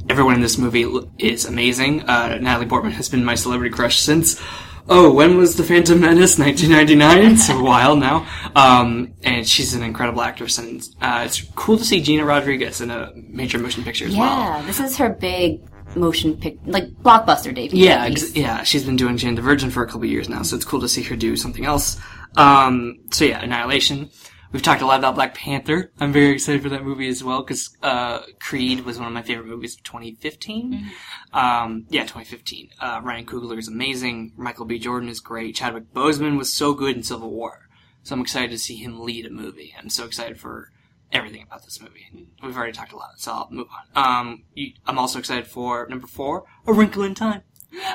everyone 0.09 0.35
in 0.35 0.41
this 0.41 0.57
movie 0.57 0.85
is 1.17 1.45
amazing. 1.45 2.01
Uh, 2.09 2.37
Natalie 2.41 2.65
Portman 2.65 2.91
has 2.93 3.07
been 3.07 3.23
my 3.23 3.35
celebrity 3.35 3.73
crush 3.73 3.99
since, 3.99 4.41
oh, 4.89 5.13
when 5.13 5.37
was 5.37 5.55
The 5.55 5.63
Phantom 5.63 5.99
Menace? 5.99 6.37
1999? 6.39 7.33
it's 7.33 7.49
a 7.49 7.61
while 7.61 7.95
now. 7.95 8.27
Um, 8.55 9.13
and 9.23 9.47
she's 9.47 9.73
an 9.73 9.83
incredible 9.83 10.21
actress, 10.21 10.57
and 10.57 10.81
uh, 11.01 11.23
it's 11.25 11.41
cool 11.55 11.77
to 11.77 11.83
see 11.85 12.01
Gina 12.01 12.25
Rodriguez 12.25 12.81
in 12.81 12.91
a 12.91 13.11
major 13.15 13.57
motion 13.59 13.83
picture 13.83 14.05
as 14.05 14.15
well. 14.15 14.37
Yeah, 14.37 14.61
this 14.65 14.79
is 14.79 14.97
her 14.97 15.09
big 15.09 15.61
motion 15.95 16.37
pic, 16.37 16.57
like 16.65 16.89
blockbuster 17.03 17.53
debut. 17.53 17.83
Yeah, 17.83 18.05
ex- 18.05 18.35
yeah. 18.35 18.63
She's 18.63 18.83
been 18.83 18.95
doing 18.95 19.17
Jane 19.17 19.35
the 19.35 19.41
Virgin 19.41 19.69
for 19.69 19.83
a 19.83 19.87
couple 19.87 20.05
years 20.05 20.29
now, 20.29 20.41
so 20.43 20.55
it's 20.55 20.65
cool 20.65 20.81
to 20.81 20.89
see 20.89 21.03
her 21.03 21.15
do 21.15 21.35
something 21.35 21.65
else. 21.65 21.99
Um, 22.37 22.99
so 23.11 23.25
yeah, 23.25 23.41
Annihilation. 23.41 24.09
We've 24.51 24.61
talked 24.61 24.81
a 24.81 24.85
lot 24.85 24.99
about 24.99 25.15
Black 25.15 25.33
Panther. 25.33 25.93
I'm 25.99 26.11
very 26.11 26.33
excited 26.33 26.61
for 26.61 26.67
that 26.69 26.83
movie 26.83 27.07
as 27.07 27.23
well 27.23 27.41
because 27.41 27.77
uh, 27.81 28.23
Creed 28.39 28.81
was 28.81 28.97
one 28.97 29.07
of 29.07 29.13
my 29.13 29.21
favorite 29.21 29.47
movies 29.47 29.75
of 29.75 29.83
2015. 29.83 30.91
Um, 31.31 31.85
yeah, 31.89 32.01
2015. 32.01 32.71
Uh, 32.79 32.99
Ryan 33.01 33.25
Coogler 33.25 33.57
is 33.57 33.69
amazing. 33.69 34.33
Michael 34.35 34.65
B. 34.65 34.77
Jordan 34.77 35.07
is 35.07 35.21
great. 35.21 35.55
Chadwick 35.55 35.93
Boseman 35.93 36.37
was 36.37 36.53
so 36.53 36.73
good 36.73 36.97
in 36.97 37.03
Civil 37.03 37.31
War. 37.31 37.69
So 38.03 38.13
I'm 38.13 38.21
excited 38.21 38.51
to 38.51 38.57
see 38.57 38.75
him 38.75 38.99
lead 38.99 39.25
a 39.25 39.29
movie. 39.29 39.73
I'm 39.79 39.89
so 39.89 40.05
excited 40.05 40.37
for 40.37 40.71
everything 41.13 41.43
about 41.43 41.63
this 41.63 41.79
movie. 41.79 42.27
We've 42.43 42.57
already 42.57 42.73
talked 42.73 42.91
a 42.91 42.97
lot, 42.97 43.19
so 43.19 43.31
I'll 43.31 43.47
move 43.51 43.67
on. 43.95 44.03
Um, 44.03 44.43
I'm 44.85 44.99
also 44.99 45.19
excited 45.19 45.47
for 45.47 45.87
number 45.87 46.07
four, 46.07 46.43
A 46.67 46.73
Wrinkle 46.73 47.03
in 47.03 47.15
Time. 47.15 47.43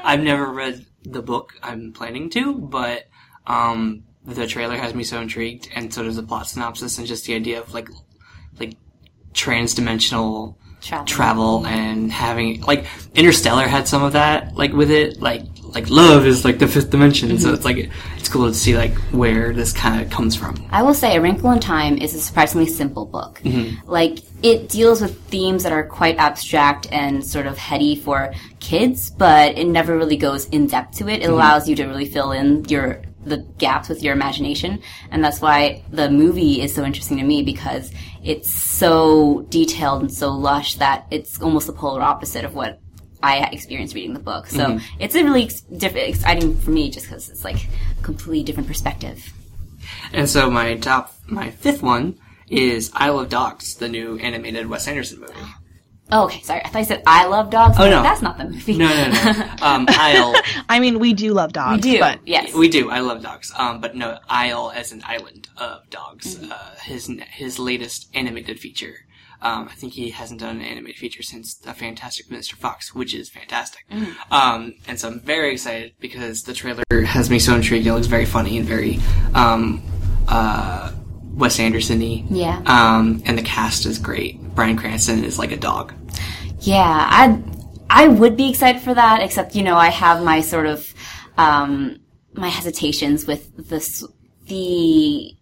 I've 0.02 0.20
never 0.20 0.50
read 0.50 0.86
the 1.02 1.22
book. 1.22 1.54
I'm 1.62 1.92
planning 1.92 2.30
to, 2.30 2.54
but 2.54 3.08
um, 3.46 4.04
the 4.26 4.46
trailer 4.46 4.76
has 4.76 4.94
me 4.94 5.04
so 5.04 5.20
intrigued, 5.20 5.68
and 5.74 5.92
so 5.92 6.02
does 6.02 6.16
the 6.16 6.22
plot 6.22 6.48
synopsis, 6.48 6.98
and 6.98 7.06
just 7.06 7.26
the 7.26 7.34
idea 7.34 7.60
of 7.60 7.72
like, 7.72 7.88
like 8.58 8.76
trans-dimensional 9.32 10.58
Travel. 10.80 11.06
travel 11.06 11.66
and 11.66 12.12
having 12.12 12.60
like 12.60 12.86
Interstellar 13.14 13.66
had 13.66 13.88
some 13.88 14.04
of 14.04 14.12
that, 14.12 14.54
like 14.54 14.72
with 14.72 14.90
it, 14.90 15.20
like 15.20 15.42
like 15.62 15.90
love 15.90 16.26
is 16.26 16.44
like 16.44 16.58
the 16.58 16.68
fifth 16.68 16.90
dimension. 16.90 17.36
So 17.38 17.46
mm-hmm. 17.46 17.54
it's 17.54 17.64
like 17.64 17.90
it's 18.16 18.28
cool 18.28 18.46
to 18.46 18.54
see 18.54 18.76
like 18.76 18.94
where 19.12 19.52
this 19.52 19.72
kind 19.72 20.00
of 20.00 20.10
comes 20.10 20.34
from. 20.34 20.66
I 20.70 20.82
will 20.82 20.94
say, 20.94 21.16
A 21.16 21.20
Wrinkle 21.20 21.50
in 21.52 21.60
Time 21.60 21.96
is 21.96 22.14
a 22.14 22.20
surprisingly 22.20 22.66
simple 22.66 23.04
book. 23.04 23.40
Mm-hmm. 23.44 23.88
Like, 23.88 24.18
it 24.42 24.68
deals 24.68 25.00
with 25.00 25.18
themes 25.24 25.62
that 25.62 25.72
are 25.72 25.86
quite 25.86 26.16
abstract 26.16 26.88
and 26.90 27.24
sort 27.24 27.46
of 27.46 27.56
heady 27.56 27.96
for 27.96 28.32
kids, 28.60 29.10
but 29.10 29.56
it 29.56 29.66
never 29.66 29.96
really 29.96 30.16
goes 30.16 30.46
in 30.46 30.66
depth 30.66 30.98
to 30.98 31.08
it. 31.08 31.20
It 31.20 31.22
mm-hmm. 31.24 31.34
allows 31.34 31.68
you 31.68 31.76
to 31.76 31.86
really 31.86 32.06
fill 32.06 32.32
in 32.32 32.64
your 32.64 33.02
the 33.26 33.38
gaps 33.58 33.88
with 33.88 34.02
your 34.02 34.14
imagination, 34.14 34.80
and 35.10 35.22
that's 35.22 35.40
why 35.40 35.84
the 35.90 36.10
movie 36.10 36.62
is 36.62 36.74
so 36.74 36.84
interesting 36.84 37.18
to 37.18 37.24
me 37.24 37.42
because 37.42 37.92
it's 38.24 38.52
so 38.52 39.46
detailed 39.48 40.02
and 40.02 40.12
so 40.12 40.32
lush 40.32 40.76
that 40.76 41.06
it's 41.10 41.40
almost 41.40 41.66
the 41.66 41.72
polar 41.72 42.02
opposite 42.02 42.44
of 42.44 42.54
what 42.54 42.80
I 43.22 43.48
experienced 43.52 43.94
reading 43.94 44.14
the 44.14 44.20
book. 44.20 44.46
So 44.46 44.66
mm-hmm. 44.66 45.00
it's 45.00 45.14
a 45.14 45.24
really 45.24 45.44
ex- 45.44 45.60
diff- 45.62 45.96
exciting 45.96 46.56
for 46.58 46.70
me 46.70 46.90
just 46.90 47.06
because 47.06 47.28
it's 47.28 47.44
like 47.44 47.66
a 47.98 48.02
completely 48.02 48.42
different 48.44 48.68
perspective. 48.68 49.32
And 50.12 50.28
so 50.28 50.50
my 50.50 50.76
top, 50.76 51.14
my 51.26 51.50
fifth 51.50 51.82
one 51.82 52.18
is 52.48 52.90
Isle 52.94 53.20
of 53.20 53.28
Dogs, 53.28 53.74
the 53.76 53.88
new 53.88 54.18
animated 54.18 54.68
Wes 54.68 54.86
Anderson 54.86 55.20
movie. 55.20 55.32
Oh, 56.12 56.24
okay, 56.24 56.40
sorry. 56.42 56.64
I 56.64 56.68
thought 56.68 56.78
you 56.78 56.84
said 56.84 57.02
I 57.06 57.26
love 57.26 57.50
dogs. 57.50 57.76
Oh, 57.78 57.90
no. 57.90 58.02
that's 58.02 58.22
not 58.22 58.38
the 58.38 58.44
movie. 58.44 58.76
No, 58.76 58.88
no, 58.88 59.10
no. 59.10 59.54
um, 59.62 59.86
Isle, 59.88 60.34
I 60.68 60.78
mean, 60.78 60.98
we 60.98 61.14
do 61.14 61.32
love 61.32 61.52
dogs. 61.52 61.84
we 61.84 61.92
do. 61.94 62.00
But 62.00 62.20
yes. 62.24 62.54
we 62.54 62.68
do. 62.68 62.90
I 62.90 63.00
love 63.00 63.22
dogs. 63.22 63.52
Um, 63.56 63.80
but 63.80 63.96
no, 63.96 64.18
Isle 64.28 64.72
as 64.74 64.92
an 64.92 65.02
island 65.04 65.48
of 65.56 65.88
dogs. 65.90 66.36
Mm-hmm. 66.36 66.52
Uh, 66.52 66.74
his 66.82 67.10
his 67.30 67.58
latest 67.58 68.08
animated 68.14 68.60
feature. 68.60 69.06
Um, 69.42 69.68
I 69.70 69.74
think 69.74 69.92
he 69.92 70.10
hasn't 70.10 70.40
done 70.40 70.56
an 70.56 70.62
animated 70.62 70.98
feature 70.98 71.22
since 71.22 71.54
The 71.54 71.74
Fantastic 71.74 72.28
Mr. 72.28 72.54
Fox, 72.54 72.94
which 72.94 73.14
is 73.14 73.28
fantastic. 73.28 73.84
Mm-hmm. 73.90 74.32
Um, 74.32 74.74
and 74.88 74.98
so 74.98 75.08
I'm 75.08 75.20
very 75.20 75.52
excited 75.52 75.92
because 76.00 76.44
the 76.44 76.54
trailer 76.54 76.84
has 77.04 77.28
me 77.30 77.38
so 77.38 77.54
intrigued. 77.54 77.86
It 77.86 77.92
looks 77.92 78.06
very 78.06 78.24
funny 78.24 78.56
and 78.56 78.66
very 78.66 78.98
um, 79.34 79.82
uh, 80.26 80.92
Wes 81.36 81.60
Anderson-y. 81.60 82.24
Yeah. 82.30 82.62
Um, 82.66 83.22
and 83.26 83.36
the 83.38 83.42
cast 83.42 83.86
is 83.86 83.98
great. 83.98 84.40
Bryan 84.54 84.76
Cranston 84.76 85.22
is 85.24 85.38
like 85.38 85.52
a 85.52 85.56
dog. 85.56 85.92
yeah, 86.60 87.06
I 87.10 87.38
I 87.88 88.08
would 88.08 88.36
be 88.36 88.48
excited 88.50 88.80
for 88.82 88.94
that, 88.94 89.20
except 89.22 89.54
you 89.54 89.62
know 89.62 89.76
I 89.76 89.90
have 89.90 90.22
my 90.24 90.40
sort 90.40 90.66
of 90.66 90.92
um, 91.38 91.98
my 92.32 92.48
hesitations 92.48 93.26
with 93.26 93.42
this 93.68 94.04
the 94.46 95.34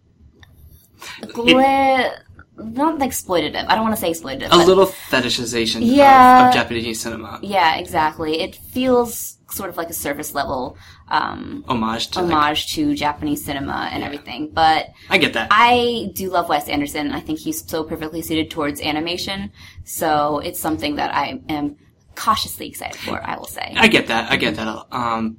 gla- 1.33 2.19
not 2.57 2.99
exploitative. 3.01 3.65
I 3.69 3.75
don't 3.75 3.85
want 3.85 3.95
to 3.97 4.01
say 4.01 4.11
exploitative. 4.11 4.49
A 4.53 4.57
little 4.57 4.87
fetishization 4.87 5.77
of- 5.77 5.83
Yeah. 5.83 6.49
of, 6.49 6.55
Japanese 6.55 7.01
cinema. 7.01 7.39
yeah, 7.43 7.77
exactly. 7.77 8.41
It 8.41 8.55
feels 8.57 9.39
sort 9.55 9.71
of 9.71 9.77
like 9.77 9.91
a 9.91 9.95
service 9.95 10.35
level 10.35 10.77
um, 11.09 11.65
Homage 11.69 12.09
to 12.09 12.23
like, 12.23 12.33
homage 12.33 12.75
to 12.75 12.95
Japanese 12.95 13.45
cinema 13.45 13.89
and 13.93 14.03
everything, 14.03 14.51
but. 14.53 14.91
I 15.09 15.19
get 15.19 15.35
that. 15.35 15.49
I 15.51 16.11
do 16.15 16.31
love 16.31 16.49
Wes 16.49 16.69
Anderson. 16.69 17.07
And 17.07 17.15
I 17.15 17.21
think 17.21 17.39
he's 17.39 17.67
so 17.69 17.85
perfectly 17.85 18.23
suited 18.23 18.51
towards 18.51 18.81
animation. 18.81 19.53
So 19.85 20.39
it's 20.39 20.61
something 20.61 20.97
that 20.97 21.15
I 21.15 21.41
am 21.49 21.77
cautiously 22.15 22.69
excited 22.69 23.01
for, 23.01 23.21
I 23.23 23.37
will 23.37 23.47
say. 23.47 23.75
I 23.77 23.89
get 23.89 24.09
that. 24.09 24.31
I 24.31 24.37
get 24.37 24.57
that. 24.57 24.87
Um, 24.91 25.39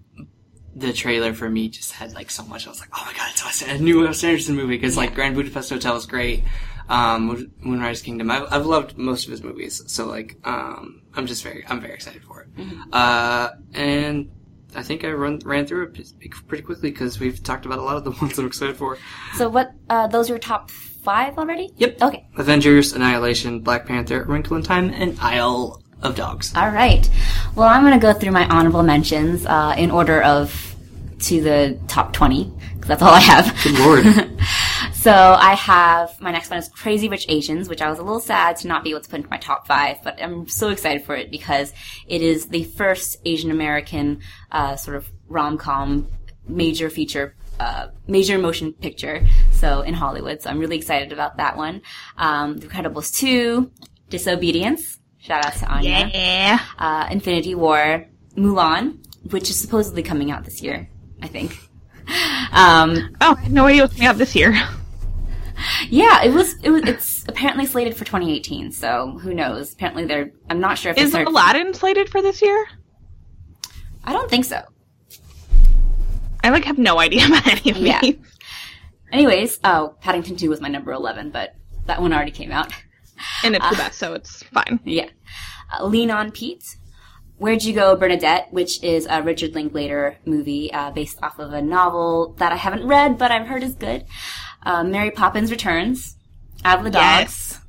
the 0.76 0.92
trailer 0.92 1.34
for 1.34 1.50
me 1.50 1.70
just 1.70 1.94
had 1.94 2.14
like 2.14 2.30
so 2.30 2.44
much. 2.44 2.68
I 2.68 2.70
was 2.70 2.80
like, 2.80 2.90
oh 2.94 3.04
my 3.06 3.14
god, 3.14 3.30
it's 3.32 3.44
Wes, 3.44 3.62
a 3.62 3.78
new 3.80 4.02
Wes 4.04 4.24
Anderson 4.24 4.56
movie 4.56 4.76
because 4.76 4.98
like 4.98 5.16
Grand 5.16 5.36
Budapest 5.36 5.70
Hotel 5.70 5.96
is 5.96 6.06
great. 6.06 6.44
Um, 6.88 7.52
Moonrise 7.60 8.02
Kingdom. 8.02 8.30
I've, 8.30 8.52
I've 8.52 8.66
loved 8.66 8.98
most 8.98 9.26
of 9.26 9.32
his 9.32 9.42
movies, 9.42 9.82
so 9.88 10.06
like, 10.06 10.38
um, 10.44 11.02
I'm 11.16 11.26
just 11.26 11.44
very, 11.44 11.66
I'm 11.68 11.80
very 11.82 11.94
excited 11.94 12.24
for 12.24 12.42
it. 12.42 12.50
Uh, 12.92 13.50
and 13.74 14.30
I 14.76 14.84
think 14.84 15.04
I 15.04 15.12
run 15.12 15.40
ran 15.46 15.66
through 15.66 15.84
it 15.86 16.48
pretty 16.48 16.64
quickly 16.64 16.92
because 16.92 17.20
we've 17.20 17.42
talked 17.42 17.66
about 17.66 17.80
a 17.80 17.82
lot 17.82 17.96
of 17.98 18.04
the 18.04 18.12
ones 18.22 18.38
I'm 18.38 18.46
excited 18.46 18.78
for. 18.78 18.98
So 19.36 19.50
what, 19.50 19.72
uh, 19.90 20.08
those 20.08 20.30
are 20.30 20.34
your 20.34 20.40
top 20.40 20.70
five 20.70 21.38
already? 21.38 21.72
Yep. 21.78 22.02
Okay. 22.02 22.28
Avengers, 22.38 22.94
Annihilation, 22.94 23.60
Black 23.62 23.86
Panther, 23.86 24.24
Wrinkle 24.24 24.58
in 24.58 24.64
Time, 24.64 24.90
and 24.90 25.18
Isle 25.20 25.82
of 26.02 26.16
Dogs. 26.16 26.54
All 26.56 26.70
right. 26.70 27.10
Well, 27.56 27.68
I'm 27.68 27.84
going 27.84 27.94
to 27.94 28.00
go 28.00 28.14
through 28.14 28.32
my 28.32 28.48
honorable 28.48 28.84
mentions, 28.84 29.46
uh, 29.46 29.76
in 29.78 29.92
order 29.92 30.22
of 30.22 30.76
to 31.20 31.42
the 31.42 31.80
top 31.88 32.12
20, 32.14 32.52
because 32.74 32.88
that's 32.88 33.02
all 33.02 33.14
I 33.14 33.20
have. 33.22 33.56
Good 33.64 33.80
lord. 33.80 34.06
So 34.94 35.12
I 35.12 35.54
have 35.56 36.20
my 36.20 36.32
next 36.32 36.50
one 36.50 36.60
is 36.60 36.68
Crazy 36.70 37.10
Rich 37.10 37.26
Asians, 37.30 37.70
which 37.70 37.82
I 37.82 37.90
was 37.90 38.00
a 38.00 38.04
little 38.04 38.20
sad 38.20 38.58
to 38.58 38.68
not 38.68 38.84
be 38.84 38.90
able 38.90 39.02
to 39.02 39.10
put 39.10 39.18
into 39.18 39.30
my 39.30 39.38
top 39.38 39.68
five, 39.68 39.98
but 40.04 40.22
I'm 40.22 40.48
so 40.48 40.70
excited 40.70 41.06
for 41.06 41.16
it 41.16 41.30
because 41.32 41.74
it 42.08 42.22
is 42.22 42.48
the 42.48 42.64
first 42.64 43.18
Asian 43.26 43.52
American 43.52 44.22
uh, 44.52 44.76
sort 44.76 44.98
of 44.98 45.12
rom 45.28 45.58
com 45.58 46.08
major 46.48 46.90
feature. 46.90 47.36
Uh, 47.58 47.88
major 48.06 48.38
motion 48.38 48.74
picture, 48.74 49.26
so 49.52 49.80
in 49.80 49.94
Hollywood. 49.94 50.42
So 50.42 50.50
I'm 50.50 50.60
really 50.60 50.76
excited 50.76 51.14
about 51.14 51.38
that 51.38 51.56
one. 51.56 51.82
Um, 52.18 52.58
the 52.58 52.68
Incredibles 52.68 53.16
2, 53.16 53.72
Disobedience. 54.10 55.00
Shout 55.20 55.46
out 55.46 55.54
to 55.56 55.66
Anya. 55.68 56.12
yeah. 56.14 56.60
Uh, 56.78 57.08
Infinity 57.10 57.56
War, 57.56 58.06
Mulan, 58.36 58.98
which 59.32 59.50
is 59.50 59.58
supposedly 59.58 60.04
coming 60.04 60.32
out 60.32 60.44
this 60.44 60.62
year, 60.62 60.90
I 61.22 61.28
think. 61.30 61.58
Um, 62.52 63.16
Oh, 63.20 63.38
no 63.50 63.66
idea 63.66 63.82
what's 63.82 63.96
coming 63.96 64.08
out 64.08 64.18
this 64.18 64.36
year. 64.36 64.54
Yeah, 65.90 66.24
it 66.24 66.32
was. 66.34 66.56
It 66.64 66.70
was. 66.70 66.84
It's 66.84 67.26
apparently 67.28 67.66
slated 67.66 67.96
for 67.98 68.06
2018. 68.06 68.72
So 68.72 69.18
who 69.22 69.34
knows? 69.34 69.74
Apparently, 69.74 70.06
they're. 70.06 70.32
I'm 70.50 70.60
not 70.60 70.78
sure 70.78 70.92
if 70.92 70.98
Is 70.98 71.12
their- 71.12 71.26
Aladdin 71.26 71.74
slated 71.74 72.10
for 72.10 72.22
this 72.22 72.42
year? 72.42 72.66
I 74.04 74.14
don't 74.14 74.30
think 74.30 74.46
so. 74.46 74.62
I 76.44 76.50
like 76.50 76.66
have 76.66 76.78
no 76.78 77.00
idea 77.00 77.26
about 77.28 77.48
any 77.48 77.72
of 77.72 77.78
Yeah. 77.78 78.00
these. 78.02 78.18
Anyways, 79.12 79.60
oh, 79.64 79.96
Paddington 80.02 80.36
2 80.36 80.50
was 80.50 80.62
my 80.62 80.68
number 80.68 80.92
11, 80.92 81.32
but 81.32 81.56
that 81.86 82.02
one 82.02 82.14
already 82.14 82.32
came 82.32 82.52
out. 82.52 82.72
And 83.44 83.56
it's 83.56 83.70
the 83.70 83.76
best, 83.76 83.98
so 83.98 84.14
it's 84.14 84.44
fine. 84.44 84.80
Yeah. 84.86 85.10
Uh, 85.74 85.86
Lean 85.86 86.12
on 86.12 86.32
Pete. 86.32 86.76
Where'd 87.38 87.64
You 87.64 87.74
Go, 87.74 87.96
Bernadette, 87.96 88.48
which 88.52 88.82
is 88.84 89.08
a 89.10 89.22
Richard 89.22 89.56
Linklater 89.56 90.18
movie 90.26 90.72
uh, 90.74 90.92
based 90.92 91.22
off 91.22 91.38
of 91.38 91.52
a 91.52 91.62
novel 91.62 92.34
that 92.40 92.52
I 92.54 92.56
haven't 92.56 92.88
read, 92.88 93.18
but 93.18 93.30
I've 93.32 93.48
heard 93.48 93.62
is 93.64 93.76
good. 93.76 94.06
Uh, 94.64 94.84
Mary 94.84 95.12
Poppins 95.12 95.52
Returns. 95.52 96.16
Out 96.64 96.80
of 96.80 96.86
the 96.86 96.92
Dogs. 96.92 97.04
Yes. 97.04 97.60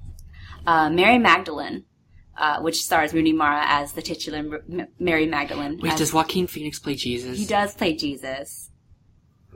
Uh, 0.66 0.88
Mary 0.88 1.18
Magdalene, 1.18 1.84
uh, 2.38 2.60
which 2.60 2.82
stars 2.82 3.12
Rooney 3.12 3.32
Mara 3.32 3.62
as 3.66 3.92
the 3.92 4.02
titular 4.02 4.38
M- 4.38 4.60
M- 4.80 4.88
Mary 4.98 5.26
Magdalene. 5.26 5.78
Wait, 5.82 5.92
as- 5.92 5.98
does 5.98 6.14
Joaquin 6.14 6.46
Phoenix 6.46 6.78
play 6.78 6.94
Jesus? 6.94 7.36
he 7.38 7.44
does 7.44 7.74
play 7.74 7.94
Jesus. 7.94 8.70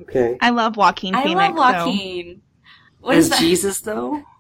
Okay. 0.00 0.36
I 0.40 0.50
love 0.50 0.76
Joaquin 0.76 1.14
I 1.14 1.22
Phoenix. 1.22 1.40
I 1.40 1.48
love 1.52 1.74
so- 1.76 1.86
Joaquin. 1.86 2.42
What 3.00 3.16
is 3.16 3.24
As 3.26 3.30
that? 3.30 3.40
Jesus, 3.40 3.80
though? 3.80 4.22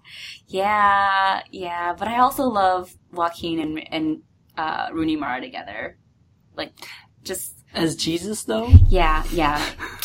Yeah, 0.52 1.42
yeah, 1.52 1.94
but 1.96 2.08
I 2.08 2.18
also 2.18 2.42
love 2.48 2.92
Joaquin 3.12 3.60
and 3.60 3.92
and 3.92 4.22
uh, 4.60 4.88
Rooney 4.92 5.16
Mara 5.16 5.40
together. 5.40 5.96
Like, 6.56 6.72
just 7.22 7.54
As 7.74 7.96
Jesus, 7.96 8.44
though? 8.44 8.68
yeah, 8.88 9.24
yeah. 9.32 9.64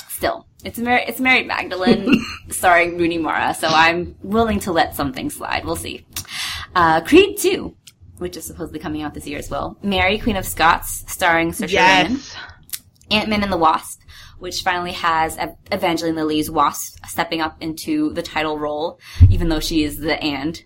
Still, 0.10 0.48
it's 0.64 0.78
Mary, 0.80 1.04
it's 1.08 1.20
Mary 1.20 1.44
Magdalene 1.44 2.24
starring 2.50 2.98
Rooney 2.98 3.18
Mara, 3.18 3.54
so 3.54 3.68
I'm 3.68 4.16
willing 4.24 4.60
to 4.62 4.72
let 4.72 4.96
something 4.96 5.30
slide. 5.30 5.66
We'll 5.66 5.76
see. 5.76 6.06
Uh, 6.74 7.02
Creed 7.02 7.38
two, 7.38 7.76
which 8.18 8.38
is 8.38 8.46
supposedly 8.46 8.80
coming 8.80 9.02
out 9.02 9.14
this 9.14 9.28
year 9.28 9.40
as 9.40 9.50
well. 9.50 9.78
Mary, 9.84 10.18
Queen 10.18 10.38
of 10.38 10.46
Scots, 10.46 11.04
starring 11.12 11.52
Saoirse 11.52 11.76
Ronan. 11.76 12.12
Yes. 12.14 12.36
Ant 13.12 13.30
Man 13.30 13.44
and 13.44 13.52
the 13.52 13.58
Wasp, 13.58 14.02
which 14.40 14.62
finally 14.62 14.94
has 14.94 15.38
Evangeline 15.72 16.16
Lilly's 16.16 16.50
Wasp 16.50 17.06
stepping 17.06 17.42
up 17.42 17.58
into 17.62 18.14
the 18.14 18.24
title 18.24 18.58
role, 18.58 19.00
even 19.30 19.50
though 19.50 19.60
she 19.60 19.84
is 19.84 19.98
the 19.98 20.22
and. 20.24 20.64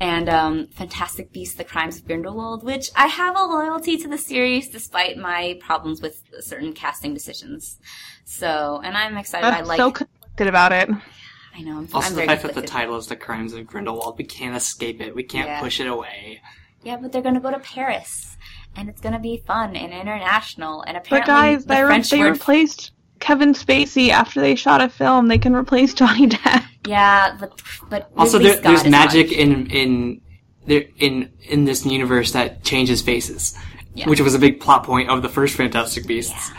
And 0.00 0.28
um, 0.28 0.66
Fantastic 0.68 1.32
Beasts: 1.32 1.54
The 1.56 1.64
Crimes 1.64 1.96
of 1.98 2.06
Grindelwald, 2.06 2.62
which 2.64 2.90
I 2.94 3.06
have 3.06 3.36
a 3.36 3.42
loyalty 3.44 3.96
to 3.98 4.08
the 4.08 4.18
series 4.18 4.68
despite 4.68 5.16
my 5.16 5.58
problems 5.60 6.02
with 6.02 6.22
certain 6.40 6.72
casting 6.74 7.14
decisions. 7.14 7.78
So, 8.24 8.80
and 8.84 8.96
I'm 8.96 9.16
excited. 9.16 9.46
I 9.46 9.58
I'm 9.60 9.64
like. 9.66 9.78
so 9.78 9.90
conflicted 9.90 10.48
about 10.48 10.72
it. 10.72 10.90
I 11.54 11.62
know. 11.62 11.78
I'm, 11.78 11.88
Also, 11.94 12.08
I'm 12.08 12.12
the 12.14 12.16
very 12.16 12.28
fact 12.28 12.42
that 12.42 12.54
the 12.54 12.66
title 12.66 12.96
is 12.96 13.06
The 13.06 13.16
Crimes 13.16 13.54
of 13.54 13.66
Grindelwald, 13.66 14.18
we 14.18 14.24
can't 14.24 14.54
escape 14.54 15.00
it. 15.00 15.14
We 15.14 15.22
can't 15.22 15.48
Yeah. 15.48 15.60
push 15.60 15.80
it 15.80 15.86
away. 15.86 16.42
Yeah, 16.82 16.96
but 16.98 17.10
they're 17.12 17.22
gonna 17.22 17.40
go 17.40 17.50
to 17.50 17.58
Paris, 17.58 18.36
and 18.76 18.90
it's 18.90 19.00
gonna 19.00 19.18
be 19.18 19.38
fun 19.46 19.74
and 19.74 19.92
international. 19.94 20.82
And 20.82 20.94
But 20.96 21.06
apparently, 21.06 21.32
guys, 21.32 21.62
the 21.64 21.68
they, 21.74 21.80
re- 21.82 21.86
French 21.88 22.10
they 22.10 22.18
word 22.18 22.32
replaced 22.32 22.92
Kevin 23.18 23.52
Spacey 23.54 24.10
after 24.10 24.40
they 24.40 24.54
shot 24.54 24.80
a 24.80 24.88
film. 24.88 25.28
They 25.28 25.38
can 25.38 25.54
replace 25.54 25.94
Johnny 25.94 26.26
Depp. 26.34 26.64
Yeah, 26.86 27.36
but 27.40 27.60
but 27.90 28.10
Also, 28.16 28.38
there, 28.38 28.56
there's 28.60 28.84
magic 28.86 29.28
not- 29.30 29.36
in 29.38 29.66
in 29.70 30.20
there 30.66 30.84
in 30.98 31.30
in 31.48 31.64
this 31.64 31.84
universe 31.86 32.32
that 32.32 32.62
changes 32.64 33.02
faces, 33.02 33.56
Yeah. 33.94 34.08
which 34.08 34.20
was 34.20 34.34
a 34.34 34.38
big 34.38 34.60
plot 34.60 34.84
point 34.84 35.08
of 35.10 35.22
the 35.22 35.28
first 35.28 35.56
Fantastic 35.56 36.06
Beasts. 36.06 36.50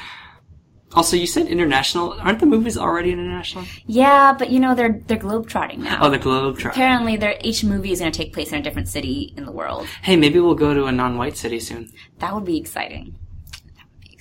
Also, 0.93 1.15
you 1.17 1.28
said 1.28 1.48
international. 1.48 2.13
Aren't 2.20 2.39
the 2.39 2.46
movies 2.46 2.78
already 2.78 3.12
international? 3.12 3.65
Yeah, 3.86 4.34
but 4.34 4.50
you 4.50 4.60
know 4.60 4.74
they're 4.74 5.02
they're 5.08 5.17
globetrotting 5.17 5.80
now. 5.80 6.00
Oh, 6.02 6.10
the 6.10 6.17
Globe 6.17 6.58
Trot. 6.58 6.74
Apparently, 6.74 7.17
they're, 7.17 7.38
each 7.43 7.63
movie 7.63 7.91
is 7.91 8.00
going 8.00 8.12
to 8.12 8.17
take 8.17 8.34
place 8.34 8.52
in 8.52 8.58
a 8.60 8.62
different 8.63 8.88
city 8.88 9.34
in 9.38 9.46
the 9.46 9.52
world. 9.52 9.86
Hey, 10.02 10.15
maybe 10.15 10.39
we'll 10.39 10.56
go 10.56 10.74
to 10.74 10.86
a 10.86 10.91
non-white 10.91 11.38
city 11.38 11.60
soon. 11.60 11.91
That 12.20 12.34
would 12.34 12.46
be 12.46 12.58
exciting. 12.58 13.15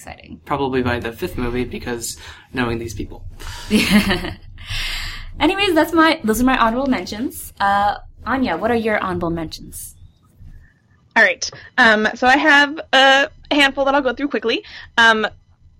That 0.06 0.16
would 0.16 0.22
be 0.22 0.26
exciting. 0.28 0.40
Probably 0.44 0.82
by 0.82 1.00
the 1.00 1.12
fifth 1.12 1.36
movie, 1.36 1.64
because 1.64 2.18
knowing 2.52 2.78
these 2.78 2.94
people. 2.94 3.24
Anyways, 5.40 5.74
that's 5.74 5.92
my 5.92 6.20
those 6.24 6.40
are 6.40 6.44
my 6.44 6.56
honorable 6.58 6.86
mentions. 6.86 7.52
Uh, 7.60 7.96
Anya, 8.24 8.56
what 8.56 8.70
are 8.70 8.76
your 8.76 8.98
honorable 8.98 9.30
mentions? 9.30 9.94
All 11.14 11.22
right. 11.22 11.48
Um, 11.78 12.08
so 12.14 12.26
I 12.26 12.36
have 12.36 12.80
a 12.92 13.28
handful 13.50 13.84
that 13.86 13.94
I'll 13.94 14.02
go 14.02 14.14
through 14.14 14.28
quickly. 14.28 14.64
Um, 14.98 15.26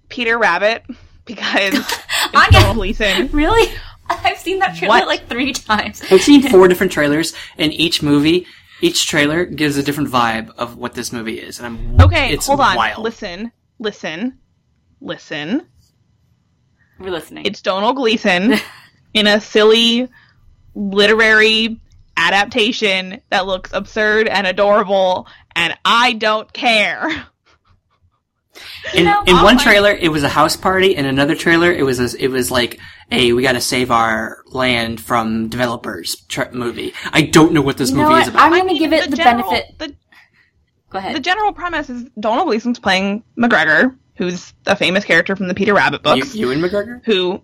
Peter 0.09 0.39
Rabbit 0.39 0.85
because 1.25 1.75
it's 1.75 1.99
Anya! 2.35 2.51
Domhnall 2.53 2.75
Gleeson. 2.75 3.29
Really? 3.33 3.73
I've 4.09 4.39
seen 4.39 4.61
that 4.61 4.77
trailer 4.77 4.91
What? 4.95 5.09
like 5.09 5.27
three 5.29 5.53
times. 5.53 6.03
I've 6.11 6.23
seen 6.23 6.43
four 6.51 6.69
different 6.69 6.93
trailers, 6.93 7.35
and 7.59 7.73
each 7.73 8.03
movie, 8.03 8.47
each 8.81 9.09
trailer 9.09 9.45
gives 9.45 9.77
a 9.77 9.83
different 9.83 10.11
vibe 10.11 10.51
of 10.57 10.77
what 10.77 10.95
this 10.95 11.13
movie 11.13 11.41
is. 11.41 11.59
And 11.59 11.67
I'm 11.67 12.01
Okay, 12.01 12.33
it's 12.33 12.47
hold 12.47 12.61
on. 12.61 12.77
Wild. 12.77 13.03
Listen, 13.03 13.51
listen, 13.79 14.39
listen. 15.01 15.67
We're 16.99 17.11
listening. 17.11 17.45
It's 17.45 17.61
Domhnall 17.61 17.93
Gleeson 17.93 18.55
in 19.15 19.27
a 19.27 19.41
silly 19.41 20.09
literary 20.75 21.81
adaptation 22.17 23.21
that 23.31 23.47
looks 23.47 23.71
absurd 23.73 24.29
and 24.29 24.47
adorable, 24.47 25.27
and 25.55 25.77
I 25.85 26.15
don't 26.15 26.51
care. 26.53 27.27
In, 28.95 29.05
know, 29.05 29.23
in 29.27 29.35
one 29.37 29.45
find- 29.57 29.61
trailer, 29.61 29.91
it 29.93 30.09
was 30.09 30.23
a 30.23 30.29
house 30.29 30.57
party. 30.57 30.95
In 30.97 31.05
another 31.05 31.35
trailer, 31.35 31.71
it 31.71 31.83
was 31.83 32.01
a, 32.01 32.23
it 32.23 32.29
was 32.29 32.51
like 32.51 32.81
a 33.13 33.33
we 33.35 33.43
got 33.43 33.53
to 33.53 33.61
save 33.61 33.91
our 33.91 34.43
land 34.47 35.01
from 35.01 35.49
developers 35.49 36.17
tr- 36.29 36.51
movie. 36.53 36.95
I 37.13 37.23
don't 37.23 37.53
know 37.53 37.61
what 37.61 37.77
this 37.77 37.91
You 37.91 37.97
know 37.97 38.03
movie 38.05 38.13
what? 38.15 38.23
is 38.23 38.29
about. 38.29 38.43
I'm 38.43 38.53
going 38.53 38.69
to 38.69 38.79
give 38.79 38.93
it 38.95 39.11
the, 39.11 39.17
general, 39.17 39.51
benefit. 39.51 39.79
The, 39.79 39.95
Go 40.91 40.99
ahead. 40.99 41.17
the 41.17 41.21
general 41.21 41.53
premise 41.53 41.91
is 41.91 42.05
Domhnall 42.21 42.47
Gleeson's 42.47 42.79
playing 42.79 43.25
McGregor, 43.37 43.97
who's 44.17 44.55
a 44.67 44.77
famous 44.77 45.05
character 45.05 45.35
from 45.37 45.49
the 45.49 45.55
Peter 45.55 45.75
Rabbit 45.75 46.03
books. 46.03 46.17
you, 46.19 46.23
books. 46.25 46.35
Ewan 46.37 46.59
McGregor. 46.61 47.01
Who? 47.05 47.43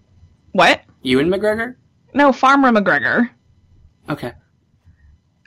What? 0.53 0.83
Ewan 1.03 1.29
McGregor. 1.29 1.77
No, 2.15 2.33
Farmer 2.33 2.71
McGregor. 2.71 3.31
Okay. 4.09 4.33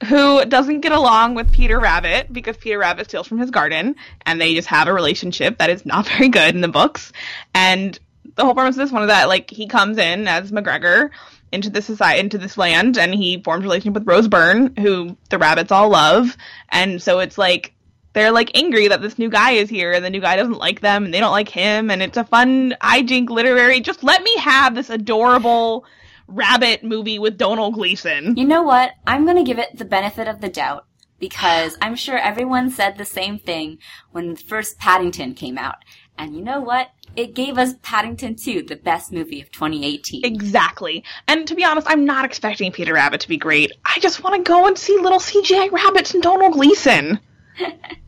who 0.08 0.44
doesn't 0.46 0.82
get 0.82 0.92
along 0.92 1.36
with 1.36 1.52
Peter 1.52 1.80
Rabbit 1.80 2.32
because 2.32 2.58
Peter 2.58 2.78
Rabbit 2.78 3.08
steals 3.08 3.28
from 3.28 3.38
his 3.40 3.50
garden, 3.52 3.96
and 4.26 4.40
they 4.42 4.54
just 4.56 4.68
have 4.68 4.88
a 4.88 4.94
relationship 4.94 5.58
that 5.60 5.70
is 5.70 5.86
not 5.86 6.08
very 6.10 6.28
good 6.30 6.54
in 6.54 6.62
the 6.62 6.68
books. 6.68 7.12
And 7.54 7.98
the 8.36 8.44
whole 8.44 8.54
premise 8.54 8.76
of 8.76 8.82
this 8.82 8.92
one 8.92 9.04
is 9.04 9.08
that 9.08 9.30
like 9.30 9.50
he 9.50 9.68
comes 9.68 9.98
in 9.98 10.28
as 10.28 10.52
McGregor 10.52 11.12
into 11.52 11.70
this 11.70 11.86
society, 11.86 12.20
into 12.20 12.38
this 12.38 12.58
land, 12.58 12.98
and 12.98 13.14
he 13.14 13.42
forms 13.42 13.64
a 13.64 13.68
relationship 13.68 13.94
with 13.94 14.08
Rose 14.08 14.28
Byrne, 14.28 14.76
who 14.76 15.16
the 15.30 15.38
rabbits 15.38 15.72
all 15.72 15.90
love, 15.90 16.36
and 16.70 17.02
so 17.02 17.20
it's 17.20 17.38
like 17.38 17.74
they're 18.16 18.32
like 18.32 18.50
angry 18.56 18.88
that 18.88 19.02
this 19.02 19.20
new 19.20 19.30
guy 19.30 19.52
is 19.52 19.70
here, 19.70 19.92
and 19.92 20.04
the 20.04 20.10
new 20.10 20.22
guy 20.22 20.38
doesn't 20.38 20.58
like 20.58 20.80
them, 20.80 21.06
and 21.06 21.14
they 21.14 21.20
don't 21.20 21.32
like 21.32 21.50
him, 21.50 21.92
and 21.92 22.02
it's 22.02 22.18
a 22.18 22.24
fun 22.24 22.74
hijink 22.82 23.30
literary. 23.30 23.82
Just 23.82 24.04
let 24.04 24.24
me 24.24 24.36
have 24.38 24.74
this 24.74 24.90
adorable 24.90 25.86
rabbit 26.28 26.84
movie 26.84 27.20
with 27.20 27.38
Domhnall 27.38 27.72
Gleeson. 27.72 28.36
You 28.38 28.46
know 28.46 28.64
what? 28.64 28.94
I'm 29.06 29.26
going 29.26 29.38
to 29.38 29.44
give 29.44 29.60
it 29.60 29.78
the 29.78 29.86
benefit 29.86 30.28
of 30.28 30.42
the 30.42 30.50
doubt 30.50 30.88
because 31.20 31.78
I'm 31.82 31.96
sure 31.96 32.18
everyone 32.18 32.70
said 32.70 32.98
the 32.98 33.06
same 33.06 33.38
thing 33.38 33.80
when 34.12 34.34
the 34.34 34.40
first 34.42 34.80
Paddington 34.80 35.34
came 35.34 35.58
out. 35.58 35.78
And 36.18 36.36
you 36.36 36.42
know 36.42 36.62
what? 36.62 36.92
It 37.16 37.36
gave 37.36 37.58
us 37.58 37.74
Paddington 37.82 38.36
2, 38.36 38.64
the 38.64 38.78
best 38.78 39.12
movie 39.12 39.42
of 39.42 39.52
2018. 39.52 40.26
Exactly. 40.26 41.04
And 41.28 41.46
to 41.48 41.56
be 41.56 41.64
honest, 41.64 41.88
I'm 41.90 42.06
not 42.06 42.26
expecting 42.26 42.72
Peter 42.72 42.94
Rabbit 42.94 43.22
to 43.22 43.28
be 43.28 43.38
great. 43.38 43.74
I 43.84 44.00
just 44.00 44.24
want 44.24 44.36
to 44.38 44.50
go 44.50 44.68
and 44.68 44.78
see 44.78 44.98
little 44.98 45.20
CGI 45.20 45.72
rabbits 45.72 46.14
and 46.14 46.24
Domhnall 46.24 46.52
Gleeson. 46.52 47.20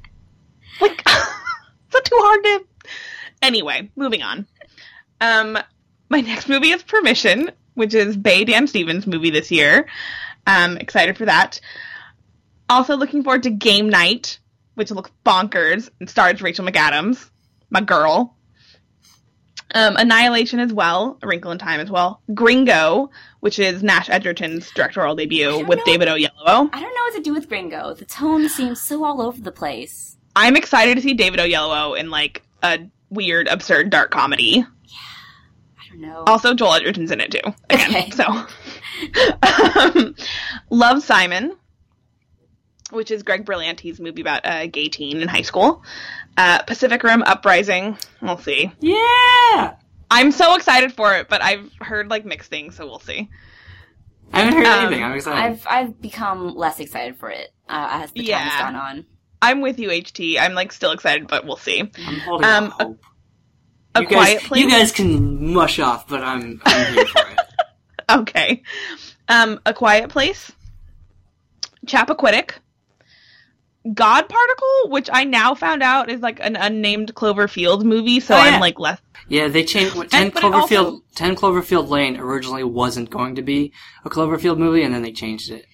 like, 0.82 0.98
is 1.08 1.94
that 1.94 2.06
too 2.06 2.18
hard 2.20 2.44
to. 2.44 2.90
Anyway, 3.42 3.90
moving 3.96 4.22
on. 4.24 4.48
Um, 5.22 5.58
my 6.10 6.22
next 6.22 6.48
movie 6.50 6.70
is 6.70 6.84
Permission, 6.84 7.52
which 7.74 7.94
is 7.94 8.18
Bay 8.18 8.46
Dan 8.46 8.68
Stevens' 8.68 9.08
movie 9.08 9.30
this 9.30 9.52
year. 9.52 9.88
Um, 10.46 10.78
excited 10.78 11.18
for 11.18 11.26
that. 11.26 11.60
Also 12.70 12.96
looking 12.96 13.24
forward 13.24 13.44
to 13.44 13.50
Game 13.50 13.90
Night, 13.90 14.40
which 14.76 14.92
looks 14.92 15.12
bonkers 15.26 15.90
and 16.00 16.10
stars 16.10 16.42
Rachel 16.42 16.66
McAdams, 16.66 17.30
my 17.70 17.82
girl. 17.82 18.36
Um, 19.74 19.98
Annihilation 19.98 20.60
as 20.60 20.72
well, 20.72 21.18
A 21.22 21.28
Wrinkle 21.28 21.52
in 21.52 21.58
Time 21.58 21.82
as 21.82 21.92
well. 21.92 22.22
Gringo, 22.34 23.10
which 23.42 23.60
is 23.60 23.84
Nash 23.84 24.10
Edgerton's 24.10 24.72
directorial 24.72 25.16
debut 25.16 25.66
with 25.66 25.80
know. 25.80 25.84
David 25.86 26.08
Oyelowo. 26.08 26.70
I 26.72 26.82
don't 26.82 26.82
know 26.82 27.02
what 27.02 27.16
to 27.16 27.22
do 27.22 27.34
with 27.34 27.50
Gringo. 27.50 27.94
The 27.94 28.06
tone 28.06 28.48
seems 28.48 28.82
so 28.82 29.04
all 29.04 29.22
over 29.22 29.42
the 29.42 29.52
place. 29.52 30.17
I'm 30.38 30.56
excited 30.56 30.96
to 30.96 31.02
see 31.02 31.14
David 31.16 31.40
Oyelowo 31.40 31.98
in 32.00 32.10
like 32.12 32.44
a 32.64 32.80
weird, 33.10 33.48
absurd, 33.48 33.90
dark 33.90 34.12
comedy. 34.12 34.64
Yeah, 34.84 34.96
I 35.84 35.90
don't 35.90 36.02
know. 36.02 36.24
Also, 36.28 36.54
Joel 36.54 36.76
Edgerton's 36.76 37.10
in 37.12 37.20
it 37.22 37.32
too. 37.32 37.54
Again, 37.70 37.90
Okay. 37.90 38.12
so 38.12 38.24
um, 40.04 40.16
Love 40.70 41.02
Simon, 41.04 41.56
which 42.92 43.10
is 43.12 43.24
Greg 43.24 43.46
Berlanti's 43.46 44.00
movie 44.00 44.22
about 44.22 44.42
a 44.46 44.68
gay 44.68 44.90
teen 44.90 45.22
in 45.22 45.28
high 45.28 45.42
school. 45.42 45.84
Uh, 46.38 46.62
Pacific 46.64 47.02
Rim 47.04 47.24
Uprising. 47.24 47.98
We'll 48.22 48.38
see. 48.38 48.72
Yeah. 48.80 49.74
I'm 50.12 50.32
so 50.32 50.56
excited 50.56 50.94
for 50.94 51.16
it, 51.16 51.28
but 51.30 51.42
I've 51.42 51.70
heard 51.82 52.10
like 52.10 52.26
mixed 52.26 52.50
things, 52.50 52.76
so 52.76 52.86
we'll 52.86 53.00
see. 53.00 53.28
I 54.34 54.42
haven't 54.42 54.58
heard 54.58 54.68
Um, 54.68 54.86
anything. 54.86 55.04
I'm 55.04 55.14
excited. 55.14 55.40
I've 55.42 55.68
I've 55.68 56.02
become 56.02 56.56
less 56.56 56.80
excited 56.80 57.18
for 57.18 57.30
it 57.32 57.50
uh, 57.68 57.88
as 58.04 58.12
the 58.12 58.20
time 58.20 58.28
Yeah. 58.28 58.38
has 58.40 58.62
gone 58.62 58.76
on. 58.76 59.06
I'm 59.42 59.62
with 59.62 59.80
you, 59.80 59.90
HT. 59.90 60.40
I'm 60.40 60.54
like 60.54 60.72
still 60.72 60.92
excited, 60.92 61.28
but 61.28 61.46
we'll 61.46 61.58
see. 61.58 61.80
I'm 61.82 62.20
holding 62.22 62.46
Um, 62.48 62.64
out 62.66 62.82
hope. 62.82 63.04
A 63.96 64.02
you 64.02 64.08
quiet 64.08 64.40
guys, 64.40 64.48
place. 64.48 64.62
you 64.64 64.70
guys 64.70 64.92
can 64.92 65.54
mush 65.54 65.80
off, 65.80 66.08
but 66.08 66.22
I'm 66.24 66.62
I'm 66.66 66.94
here 66.94 67.06
for 67.06 67.20
it. 67.30 67.38
Okay. 68.10 68.64
Um, 69.28 69.60
A 69.66 69.74
Quiet 69.74 70.10
Place, 70.10 70.50
Chappaquiddick, 71.86 72.52
God 73.94 74.30
Particle, 74.30 74.90
which 74.90 75.10
I 75.12 75.24
now 75.26 75.56
found 75.56 75.84
out 75.84 76.10
is 76.10 76.22
like 76.22 76.40
an 76.40 76.56
unnamed 76.56 77.14
Cloverfield 77.16 77.84
movie, 77.84 78.20
so 78.22 78.36
Oh, 78.36 78.38
I'm 78.38 78.62
like 78.62 78.80
less. 78.80 79.00
Yeah, 79.28 79.50
they 79.50 79.64
changed. 79.66 79.96
what, 79.96 80.10
Ten 80.10 80.30
but 80.30 80.44
it 80.44 80.52
Cloverfield. 80.52 80.84
also- 80.86 81.02
Ten 81.16 81.36
Cloverfield 81.36 81.90
Lane 81.90 82.18
originally 82.18 82.64
wasn't 82.64 83.10
going 83.10 83.36
to 83.36 83.42
be 83.42 83.74
a 84.06 84.10
Cloverfield 84.10 84.58
movie, 84.58 84.84
and 84.84 84.94
then 84.94 85.02
they 85.02 85.12
changed 85.12 85.52
it. 85.52 85.66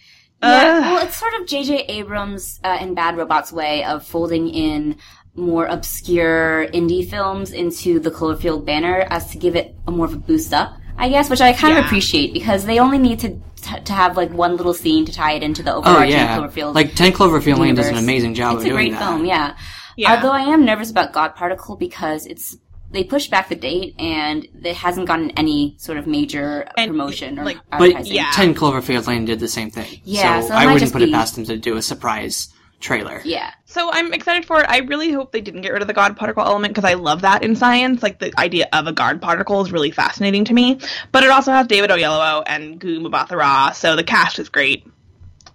Yeah, 0.44 0.80
well, 0.94 1.06
it's 1.06 1.18
sort 1.18 1.34
of 1.36 1.48
J.J. 1.48 1.86
Abrams 1.88 2.60
uh, 2.64 2.78
and 2.80 2.96
Bad 2.96 3.18
Robot's 3.18 3.52
way 3.52 3.84
of 3.84 4.06
folding 4.06 4.50
in 4.50 4.98
more 5.36 5.66
obscure 5.66 6.68
indie 6.74 7.10
films 7.10 7.52
into 7.52 8.00
the 8.00 8.12
Cloverfield 8.12 8.66
banner 8.66 9.06
as 9.10 9.32
to 9.32 9.38
give 9.38 9.56
it 9.56 9.76
a 9.88 9.92
more 9.92 10.06
of 10.06 10.14
a 10.14 10.18
boost 10.18 10.54
up, 10.54 10.74
I 10.98 11.10
guess, 11.10 11.30
which 11.30 11.42
I 11.42 11.54
kind 11.54 11.78
of 11.78 11.86
appreciate 11.86 12.34
because 12.34 12.66
they 12.66 12.78
only 12.80 13.00
need 13.00 13.20
to 13.20 13.30
t- 13.56 13.80
to 13.86 13.94
have 13.94 14.16
like 14.16 14.32
one 14.32 14.58
little 14.58 14.74
scene 14.76 15.06
to 15.06 15.12
tie 15.12 15.32
it 15.34 15.42
into 15.44 15.64
the 15.64 15.74
Oh 15.74 15.78
overarching 15.80 16.12
yeah, 16.12 16.38
Cloverfield. 16.38 16.76
like 16.76 16.94
Ten 16.94 17.12
Cloverfield 17.14 17.58
Lane 17.58 17.74
does 17.76 17.88
an 17.88 17.98
amazing 17.98 18.36
job 18.36 18.56
it's 18.58 18.62
of 18.62 18.68
a 18.68 18.70
doing 18.70 18.90
great 18.90 18.92
that. 19.00 19.08
film, 19.10 19.26
yeah. 19.26 19.58
Yeah. 19.98 20.16
Although 20.16 20.32
I 20.32 20.42
am 20.42 20.66
nervous 20.66 20.92
about 20.92 21.14
God 21.14 21.36
Particle 21.36 21.76
because 21.78 22.26
it's 22.28 22.56
they 22.94 23.04
pushed 23.04 23.30
back 23.32 23.50
the 23.50 23.56
date 23.56 23.96
and 24.00 24.48
it 24.64 24.76
hasn't 24.76 25.08
gotten 25.08 25.32
any 25.32 25.76
sort 25.80 25.98
of 25.98 26.08
major 26.08 26.68
And, 26.78 26.92
promotion 26.92 27.40
or 27.40 27.44
like- 27.44 27.58
But 27.70 28.06
yeah. 28.08 28.32
Ten 28.34 28.54
Cloverfield 28.56 29.08
Lane 29.08 29.26
did 29.26 29.40
the 29.40 29.48
same 29.48 29.70
thing. 29.72 30.00
Yeah, 30.06 30.42
so, 30.42 30.48
so 30.50 30.54
I 30.54 30.66
wouldn't 30.66 30.80
just 30.82 30.94
put 30.94 31.02
it 31.02 31.12
past 31.12 31.36
them 31.36 31.44
to 31.46 31.58
do 31.58 31.76
a 31.76 31.82
surprise 31.82 32.54
trailer. 32.80 33.22
Yeah. 33.26 33.52
So 33.66 33.90
I'm 33.92 34.14
excited 34.14 34.46
for 34.46 34.60
it. 34.60 34.66
I 34.70 34.80
really 34.80 35.12
hope 35.12 35.32
they 35.32 35.42
didn't 35.42 35.62
get 35.62 35.74
rid 35.74 35.82
of 35.82 35.88
the 35.88 35.94
God 35.94 36.16
particle 36.18 36.44
element 36.44 36.74
because 36.76 36.88
I 36.90 36.94
love 36.96 37.22
that 37.22 37.42
in 37.44 37.56
science. 37.56 38.04
Like 38.04 38.20
the 38.20 38.32
idea 38.40 38.68
of 38.74 38.88
a 38.88 38.92
God 38.92 39.22
particle 39.22 39.62
is 39.62 39.72
really 39.72 39.90
fascinating 39.92 40.46
to 40.46 40.54
me. 40.54 40.80
But 41.12 41.24
it 41.24 41.30
also 41.30 41.52
has 41.52 41.66
David 41.68 41.90
Oyelowo 41.90 42.44
and 42.46 42.80
Gu 42.80 43.00
Mbatha-Raw, 43.00 43.72
so 43.72 43.96
the 43.96 44.04
cast 44.04 44.38
is 44.38 44.50
great. 44.50 44.86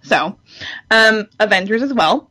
So, 0.01 0.37
um, 0.91 1.27
Avengers 1.39 1.81
as 1.83 1.93
well. 1.93 2.29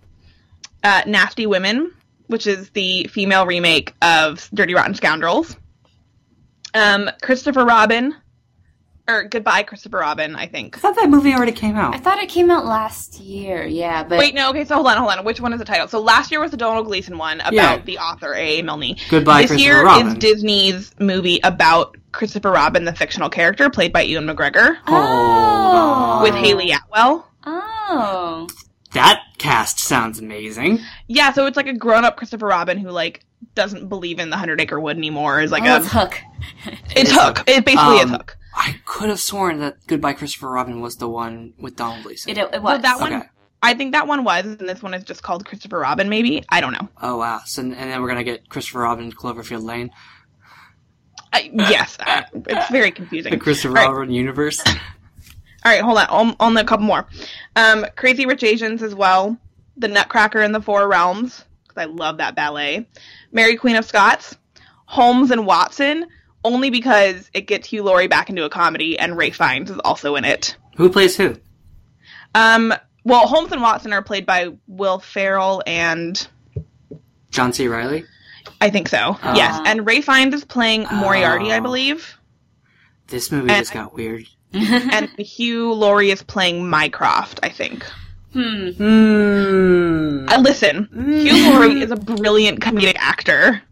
Uh, 0.83 1.03
Nasty 1.07 1.47
Women, 1.47 1.93
which 2.29 2.47
is 2.47 2.71
the 2.71 3.05
female 3.13 3.45
remake 3.47 3.95
of 4.01 4.49
Dirty 4.55 4.75
Rotten 4.75 4.95
Scoundrels. 4.95 5.57
Um, 6.75 7.11
Christopher 7.23 7.65
Robin, 7.65 8.15
or 9.09 9.25
Goodbye 9.25 9.63
Christopher 9.63 9.97
Robin, 9.99 10.37
I 10.37 10.47
think. 10.47 10.77
I 10.77 10.81
thought 10.81 10.97
that 10.97 11.09
movie 11.09 11.33
already 11.33 11.53
came 11.53 11.77
out. 11.77 11.95
I 11.95 11.99
thought 11.99 12.19
it 12.19 12.29
came 12.29 12.51
out 12.51 12.67
last 12.67 13.19
year, 13.21 13.65
yeah, 13.65 14.05
but 14.05 14.19
Wait, 14.19 14.35
no, 14.35 14.51
okay, 14.51 14.67
so 14.67 14.75
hold 14.75 14.87
on, 14.87 14.99
hold 14.99 15.11
on. 15.11 15.25
Which 15.25 15.41
one 15.41 15.53
is 15.55 15.59
the 15.59 15.65
title? 15.65 15.89
So 15.89 15.99
last 16.01 16.31
year 16.31 16.41
was 16.41 16.51
the 16.51 16.59
Domhnall 16.59 16.85
Gleeson 16.85 17.17
one 17.17 17.41
about 17.41 17.53
Yeah. 17.55 17.79
the 17.79 17.99
author 17.99 18.35
A. 18.35 18.59
A. 18.59 18.63
Milne. 18.63 18.97
Goodbye, 19.09 19.47
Christopher. 19.47 19.47
this 19.47 19.49
Christopher 19.49 19.61
year 19.63 19.85
Robin. 19.85 20.09
is 20.09 20.15
Disney's 20.17 20.95
movie 21.01 21.41
about 21.43 21.97
Christopher 22.13 22.51
Robin, 22.51 22.85
the 22.85 22.93
fictional 22.95 23.31
character 23.31 23.71
played 23.71 23.93
by 23.95 24.03
Ewan 24.03 24.27
McGregor, 24.27 24.77
Oh. 24.87 26.21
with 26.23 26.35
Hayley 26.35 26.71
Atwell. 26.73 27.28
That 29.39 29.45
cast 29.45 29.79
sounds 29.81 30.19
amazing. 30.19 30.81
Yeah, 31.07 31.33
so 31.33 31.47
it's 31.47 31.57
like 31.57 31.67
a 31.69 31.73
grown-up 31.73 32.17
Christopher 32.17 32.47
Robin 32.47 32.79
who 32.79 32.91
like 32.91 33.25
doesn't 33.55 33.89
believe 33.89 34.19
in 34.19 34.31
the 34.31 34.37
Hundred 34.37 34.61
Acre 34.61 34.81
Wood 34.81 34.97
anymore. 34.97 35.41
Is 35.41 35.51
like 35.53 35.63
oh, 35.65 35.75
a 35.75 35.79
it's 35.79 35.93
Hook. 35.93 36.21
it's 36.91 37.11
Hook. 37.13 37.39
Hook. 37.39 37.49
It 37.49 37.65
basically 37.65 38.01
Um, 38.01 38.05
is 38.07 38.11
Hook. 38.11 38.37
I 38.55 38.77
could 38.85 39.09
have 39.09 39.21
sworn 39.21 39.61
that 39.61 39.77
Goodbye 39.87 40.15
Christopher 40.15 40.51
Robin 40.51 40.81
was 40.81 40.97
the 40.97 41.09
one 41.09 41.55
with 41.59 41.77
Domhnall 41.77 42.03
Gleeson. 42.03 42.31
It, 42.33 42.39
it 42.39 42.51
was. 42.55 42.63
Well, 42.63 42.79
that 42.81 43.01
one, 43.01 43.13
Okay. 43.13 43.27
I 43.63 43.75
think 43.75 43.93
that 43.93 44.07
one 44.07 44.25
was, 44.25 44.45
and 44.45 44.69
this 44.69 44.83
one 44.83 44.95
is 44.95 45.05
just 45.05 45.23
called 45.23 45.45
Christopher 45.45 45.79
Robin. 45.81 46.09
Maybe 46.09 46.45
I 46.49 46.61
don't 46.61 46.73
know. 46.73 46.89
Oh 47.01 47.17
wow! 47.19 47.41
So 47.45 47.63
and 47.63 47.73
then 47.75 48.01
we're 48.03 48.09
gonna 48.09 48.25
get 48.25 48.49
Christopher 48.49 48.81
Robin 48.81 49.13
Cloverfield 49.13 49.63
Lane, 49.65 49.91
I, 51.33 51.51
yes, 51.53 51.97
I, 52.01 52.25
it's 52.35 52.71
very 52.71 52.91
confusing. 52.91 53.31
the 53.33 53.39
Christopher 53.39 53.79
All 53.79 53.85
right. 53.87 53.93
Robin 53.99 54.13
universe. 54.15 54.63
All 55.69 55.75
right, 55.75 55.83
hold 55.83 55.99
on. 55.99 56.07
On, 56.31 56.37
on 56.41 56.57
a 56.57 56.65
couple 56.65 56.87
more. 56.87 57.07
Um, 57.55 57.85
Crazy 57.95 58.25
Rich 58.25 58.43
Asians 58.43 58.83
as 58.83 58.95
well. 58.95 59.37
The 59.77 59.89
Nutcracker 59.89 60.41
in 60.41 60.53
the 60.53 60.63
Four 60.63 60.89
Realms 60.89 61.45
because 61.63 61.83
I 61.83 61.85
love 61.85 62.17
that 62.17 62.35
ballet. 62.35 62.89
Mary 63.33 63.57
Queen 63.57 63.77
of 63.77 63.85
Scots. 63.85 64.35
Holmes 64.87 65.31
and 65.31 65.45
Watson 65.45 66.07
only 66.43 66.71
because 66.71 67.31
it 67.35 67.43
gets 67.43 67.69
Hugh 67.69 67.83
Laurie 67.83 68.07
back 68.09 68.31
into 68.31 68.45
a 68.45 68.49
comedy 68.49 68.99
and 68.99 69.15
Ralph 69.19 69.35
Fiennes 69.35 69.71
is 69.71 69.79
also 69.81 70.17
in 70.17 70.25
it. 70.25 70.57
Who 70.79 70.89
plays 70.89 71.15
who? 71.19 71.37
Um, 72.35 72.73
well, 73.05 73.27
Holmes 73.27 73.53
and 73.53 73.61
Watson 73.61 73.93
are 73.93 74.01
played 74.03 74.25
by 74.25 74.57
Will 74.69 74.99
Ferrell 75.01 75.63
and 75.67 76.27
John 77.31 77.53
C. 77.53 77.69
Reilly. 77.69 78.07
I 78.63 78.71
think 78.71 78.89
so. 78.89 79.19
yes, 79.35 79.61
and 79.67 79.85
Ralph 79.87 80.07
Fiennes 80.07 80.33
is 80.33 80.45
playing 80.47 80.87
Moriarty, 80.91 81.53
I 81.53 81.59
Oh. 81.59 81.61
believe, 81.61 82.17
This 83.09 83.31
movie 83.31 83.51
And- 83.51 83.59
just 83.61 83.75
got 83.75 83.93
weird. 83.95 84.27
and 84.53 85.09
Hugh 85.19 85.73
Laurie 85.73 86.11
is 86.11 86.23
playing 86.23 86.69
Mycroft. 86.69 87.41
I 87.43 87.49
think. 87.49 87.85
Hmm. 88.33 88.69
Hmm. 88.71 90.29
Uh, 90.29 90.39
listen, 90.41 90.89
Hugh 90.93 91.51
Laurie 91.51 91.81
is 91.83 91.91
a 91.91 91.97
brilliant 91.97 92.61
comedic 92.61 92.97
actor. 92.99 93.63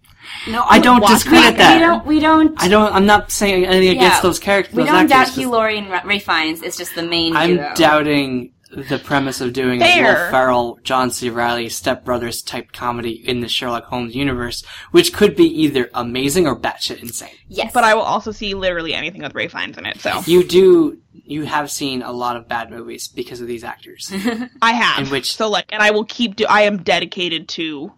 No, 0.49 0.63
I 0.65 0.79
don't 0.79 1.01
Watch 1.01 1.13
discredit 1.13 1.53
We 1.53 1.59
that. 1.59 1.79
don't. 1.79 2.07
We 2.07 2.21
don't. 2.21 2.61
I 2.63 2.69
don't. 2.69 2.93
I'm 2.93 3.07
not 3.07 3.31
saying 3.31 3.65
anything 3.65 3.97
against 3.97 4.23
those 4.23 4.39
characters. 4.39 4.75
we 4.75 4.83
those 4.83 4.91
don't 4.93 5.07
doubt 5.09 5.21
actors, 5.29 5.37
Hugh 5.37 5.51
Laurie 5.51 5.79
and 5.79 5.91
Ra- 5.91 6.03
Ralph 6.05 6.23
Fiennes. 6.23 6.63
It's 6.63 6.77
just 6.77 6.95
the 6.95 7.03
main 7.03 7.37
I'm 7.37 7.51
hero. 7.51 7.73
doubting 7.75 8.53
the 8.71 8.99
premise 8.99 9.41
of 9.41 9.53
doing 9.53 9.81
a 9.81 10.03
Will 10.03 10.31
Ferrell, 10.31 10.79
John 10.83 11.11
C. 11.11 11.31
Reilly, 11.31 11.69
Step 11.69 12.05
Brothers 12.05 12.43
type 12.43 12.73
comedy 12.73 13.13
in 13.13 13.41
the 13.41 13.49
Sherlock 13.49 13.85
Holmes 13.85 14.15
universe, 14.17 14.65
which 14.91 15.13
could 15.13 15.37
be 15.37 15.45
either 15.63 15.89
amazing 15.95 16.47
or 16.47 16.59
batshit 16.59 17.01
insane. 17.01 17.31
yes, 17.49 17.71
But 17.73 17.85
I 17.85 17.95
will 17.95 18.03
also 18.03 18.33
see 18.33 18.55
literally 18.55 18.95
anything 18.95 19.23
with 19.23 19.35
Ralph 19.35 19.53
Fiennes 19.53 19.79
in 19.79 19.87
it. 19.87 20.01
So 20.01 20.21
You 20.27 20.43
do. 20.45 20.99
You 21.29 21.45
have 21.45 21.71
seen 21.71 22.03
a 22.03 22.13
lot 22.13 22.37
of 22.37 22.47
bad 22.49 22.71
movies 22.71 23.09
because 23.09 23.41
of 23.41 23.47
these 23.49 23.65
actors. 23.65 24.11
I 24.63 24.73
have. 24.73 25.07
In 25.07 25.11
which- 25.11 25.37
so 25.37 25.49
like, 25.49 25.67
and 25.73 25.83
I 25.83 25.91
will 25.91 26.05
keep. 26.05 26.37
Do 26.37 26.47
I 26.49 26.63
am 26.63 26.83
dedicated 26.83 27.49
to 27.51 27.93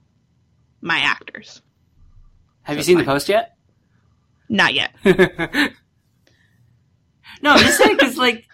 my 0.81 0.98
actors. 0.98 1.62
have 2.62 2.76
you 2.76 2.83
seen 2.83 2.98
the 2.98 3.04
post 3.04 3.28
yet? 3.28 3.54
Not 4.48 4.74
yet. 4.74 4.92
no, 5.04 5.14
I'm 7.52 7.59
just 7.59 7.78
saying 7.78 7.96
because 7.96 8.16
like. 8.16 8.44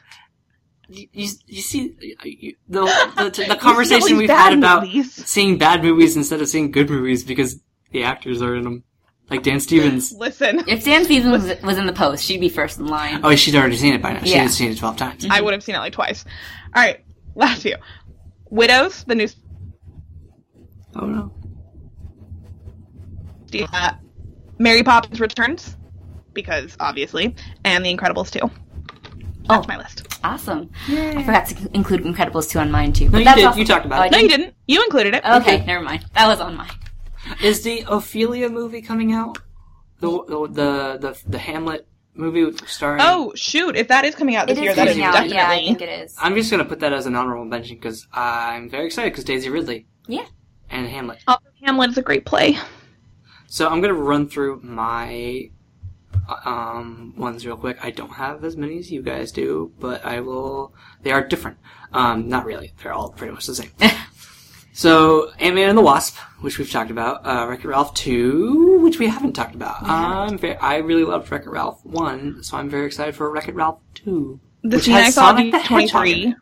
You, 0.89 1.09
you, 1.13 1.29
you 1.47 1.63
see 1.63 1.95
you, 2.25 2.55
the, 2.69 2.81
the 3.17 3.47
the 3.49 3.57
conversation 3.61 4.17
we've 4.19 4.29
had 4.29 4.53
about 4.53 4.83
movies. 4.85 5.13
seeing 5.13 5.57
bad 5.59 5.83
movies 5.83 6.17
instead 6.17 6.41
of 6.43 6.49
seeing 6.49 6.71
good 6.71 6.91
movies 6.91 7.25
because 7.25 7.61
the 7.91 8.05
actors 8.05 8.43
are 8.43 8.55
in 8.55 8.65
them, 8.65 8.85
like 9.31 9.43
Dan 9.43 9.61
Stevens. 9.61 10.13
Listen, 10.19 10.63
if 10.69 10.85
Dan 10.85 11.05
Stevens 11.05 11.43
was, 11.43 11.63
was 11.63 11.79
in 11.79 11.87
the 11.87 11.93
post, 11.93 12.25
she'd 12.25 12.41
be 12.41 12.49
first 12.51 12.79
in 12.79 12.87
line. 12.87 13.21
Oh, 13.25 13.35
she'd 13.35 13.55
already 13.57 13.77
seen 13.77 13.95
it 13.95 14.03
by 14.03 14.13
now. 14.13 14.23
She 14.25 14.33
Yeah. 14.33 14.43
had 14.43 14.51
seen 14.51 14.71
it 14.73 14.79
twelve 14.79 14.97
times. 14.97 15.27
I 15.31 15.41
would 15.41 15.55
have 15.55 15.63
seen 15.63 15.75
it 15.75 15.79
like 15.79 15.93
twice. 15.95 16.25
All 16.75 16.83
right, 16.83 17.03
last 17.35 17.63
few. 17.63 17.77
Widows, 18.51 19.05
the 19.05 19.15
new. 19.15 19.29
Oh 20.97 21.07
no. 21.07 21.33
Uh, 23.73 23.93
Mary 24.59 24.83
Poppins 24.83 25.21
Returns, 25.21 25.77
because 26.33 26.77
obviously, 26.81 27.35
and 27.65 27.85
The 27.85 27.97
Incredibles 27.97 28.31
2. 28.31 28.51
That's 29.49 29.67
Oh. 29.67 29.69
my 29.69 29.77
list. 29.79 30.07
Awesome. 30.25 30.71
I 30.89 31.23
forgot 31.23 31.47
to 31.49 31.71
include 31.75 32.03
Incredibles 32.05 32.51
2 32.51 32.59
on 32.59 32.71
mine 32.71 32.93
too. 32.93 33.07
No, 33.07 33.11
but 33.13 33.19
you 33.19 33.25
that's 33.25 33.37
did. 33.37 33.47
also- 33.47 33.59
You 33.59 33.65
talked 33.67 33.87
about 33.87 34.01
Oh, 34.01 34.05
it. 34.05 34.13
No, 34.13 34.19
you 34.19 34.29
didn't. 34.29 34.55
You 34.67 34.83
included 34.85 35.15
it. 35.15 35.25
Okay, 35.25 35.65
never 35.67 35.83
mind. 35.83 36.05
That 36.15 36.27
was 36.29 36.41
on 36.41 36.57
mine. 36.57 36.71
Is 37.43 37.63
the 37.63 37.85
Ophelia 37.89 38.49
movie 38.49 38.83
coming 38.83 39.13
out? 39.13 39.39
The 40.01 40.11
the 40.29 40.47
the 40.49 40.99
the, 41.01 41.19
the 41.29 41.39
Hamlet 41.39 41.87
movie 42.15 42.55
starring. 42.67 43.01
Oh 43.03 43.33
shoot! 43.35 43.77
If 43.77 43.89
that 43.89 44.05
is 44.05 44.15
coming 44.15 44.37
out 44.37 44.47
this 44.47 44.59
It 44.59 44.63
year, 44.63 44.71
is 44.73 44.77
that 44.77 44.89
is 44.89 44.93
coming 44.95 45.07
out. 45.07 45.13
definitely. 45.13 45.37
Yeah, 45.37 45.49
I 45.51 45.57
think 45.59 45.81
it 45.83 45.89
is. 45.89 46.15
I'm 46.21 46.35
just 46.35 46.51
gonna 46.51 46.65
put 46.67 46.81
that 46.81 46.93
as 46.93 47.07
an 47.07 47.17
honorable 47.17 47.45
mention 47.47 47.77
because 47.77 48.07
I'm 48.13 48.69
very 48.69 48.87
excited 48.87 49.13
because 49.13 49.25
Daisy 49.25 49.49
Ridley 49.49 49.87
Yeah. 50.07 50.27
and 50.71 50.87
Hamlet. 50.89 51.21
Also, 51.27 51.41
Hamlet 51.63 51.91
is 51.91 51.99
a 51.99 52.03
great 52.03 52.25
play. 52.27 52.59
So 53.47 53.69
I'm 53.69 53.81
gonna 53.81 53.95
run 53.95 54.29
through 54.29 54.61
my 54.63 55.49
um 56.45 57.15
ones 57.17 57.45
real 57.47 57.57
quick. 57.57 57.79
I 57.83 57.91
don't 57.91 58.13
have 58.13 58.45
as 58.45 58.57
many 58.57 58.79
as 58.79 58.91
you 58.91 59.03
guys 59.03 59.33
do, 59.33 59.73
but 59.79 60.05
I 60.05 60.21
will. 60.21 60.75
They 61.03 61.13
are 61.13 61.27
different. 61.27 61.59
Um, 61.93 62.29
not 62.29 62.45
really. 62.45 62.73
They're 62.83 62.93
all 62.93 63.11
pretty 63.11 63.33
much 63.33 63.47
the 63.47 63.55
same. 63.55 63.71
so 64.73 65.31
Ant 65.39 65.55
Man 65.55 65.69
and 65.69 65.79
the 65.79 65.83
Wasp, 65.83 66.17
which 66.41 66.59
we've 66.59 66.71
talked 66.71 66.91
about. 66.91 67.25
Uh, 67.27 67.47
Wreck-It 67.49 67.69
Ralph 67.69 67.95
two, 67.95 68.81
which 68.81 68.99
we 68.99 69.07
haven't 69.07 69.35
talked 69.35 69.55
about. 69.55 69.83
I'm 69.83 70.39
ve- 70.39 70.57
I 70.57 70.79
really 70.79 71.05
loved 71.05 71.31
Wreck-It 71.31 71.51
Ralph 71.51 71.85
one, 71.85 72.43
so 72.43 72.57
I'm 72.57 72.69
very 72.69 72.87
excited 72.87 73.15
for 73.15 73.31
Wreck-It 73.31 73.55
Ralph 73.55 73.81
two. 73.95 74.41
The 74.63 74.77
which 74.77 74.87
scene 74.87 74.95
has 74.95 75.07
I 75.07 75.11
saw 75.11 75.31
Sonic 75.37 75.53
the 75.53 75.59
Hedgehog 75.59 76.07
D23. 76.07 76.35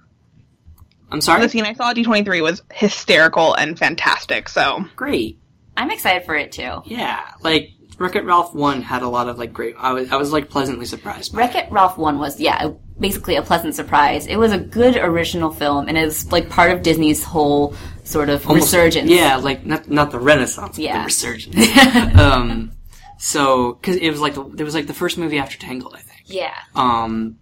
I'm 1.10 1.20
sorry. 1.20 1.42
The 1.42 1.48
scene 1.50 1.64
I 1.66 1.74
saw 1.74 1.90
at 1.90 1.96
D23 1.96 2.40
was 2.42 2.62
hysterical 2.72 3.52
and 3.54 3.78
fantastic. 3.78 4.48
So 4.48 4.86
Great. 4.96 5.38
I'm 5.76 5.90
excited 5.90 6.24
for 6.24 6.34
it 6.34 6.52
too. 6.52 6.82
Yeah, 6.86 7.20
like 7.42 7.70
Wreck-It 7.98 8.24
Ralph 8.24 8.54
one 8.54 8.82
had 8.82 9.02
a 9.02 9.08
lot 9.08 9.28
of 9.28 9.38
like 9.38 9.52
great. 9.52 9.74
I 9.78 9.92
was 9.92 10.10
I 10.10 10.16
was 10.16 10.32
like 10.32 10.48
pleasantly 10.50 10.86
surprised. 10.86 11.32
By 11.32 11.38
Wreck 11.38 11.54
It 11.54 11.70
Ralph 11.70 11.98
1 11.98 12.18
was, 12.18 12.40
yeah, 12.40 12.70
basically 12.98 13.36
a 13.36 13.42
pleasant 13.42 13.74
surprise. 13.74 14.26
It 14.26 14.36
was 14.36 14.52
a 14.52 14.58
good 14.58 14.96
original 14.96 15.50
film 15.50 15.88
and 15.88 15.96
it's 15.98 16.30
like 16.32 16.48
part 16.48 16.70
of 16.72 16.82
Disney's 16.82 17.22
whole 17.24 17.74
sort 18.04 18.28
of 18.28 18.46
Almost- 18.48 18.66
resurgence. 18.72 19.10
Yeah, 19.10 19.36
like 19.36 19.64
not 19.66 19.88
not 19.88 20.10
the 20.10 20.18
Renaissance, 20.20 20.76
but 20.76 20.82
Yeah. 20.84 20.98
the 21.00 21.04
resurgence. 21.04 21.56
um, 22.18 22.72
so 23.18 23.74
because 23.74 23.96
it 23.96 24.10
was 24.10 24.20
like 24.20 24.34
the, 24.34 24.44
it 24.58 24.64
was 24.64 24.74
like 24.74 24.86
the 24.86 24.94
first 24.94 25.18
movie 25.18 25.38
after 25.38 25.58
Tangled, 25.58 25.94
I 25.94 26.00
think. 26.00 26.22
Yeah. 26.26 26.54
Um, 26.74 27.36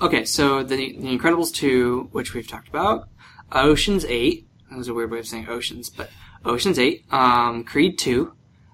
okay, 0.00 0.24
so 0.24 0.62
the 0.62 0.76
The 0.76 1.18
Incredibles 1.18 1.52
two, 1.52 2.08
which 2.12 2.34
we've 2.34 2.48
talked 2.48 2.68
about, 2.68 3.08
Ocean's 3.52 4.04
Eight. 4.06 4.48
That 4.70 4.78
was 4.78 4.88
a 4.88 4.94
weird 4.94 5.10
way 5.10 5.18
of 5.18 5.26
saying 5.26 5.48
Oceans, 5.48 5.90
but 5.90 6.10
Ocean's 6.44 6.78
Eight. 6.78 7.04
Um, 7.12 7.62
Creed 7.64 7.98
two, 7.98 8.32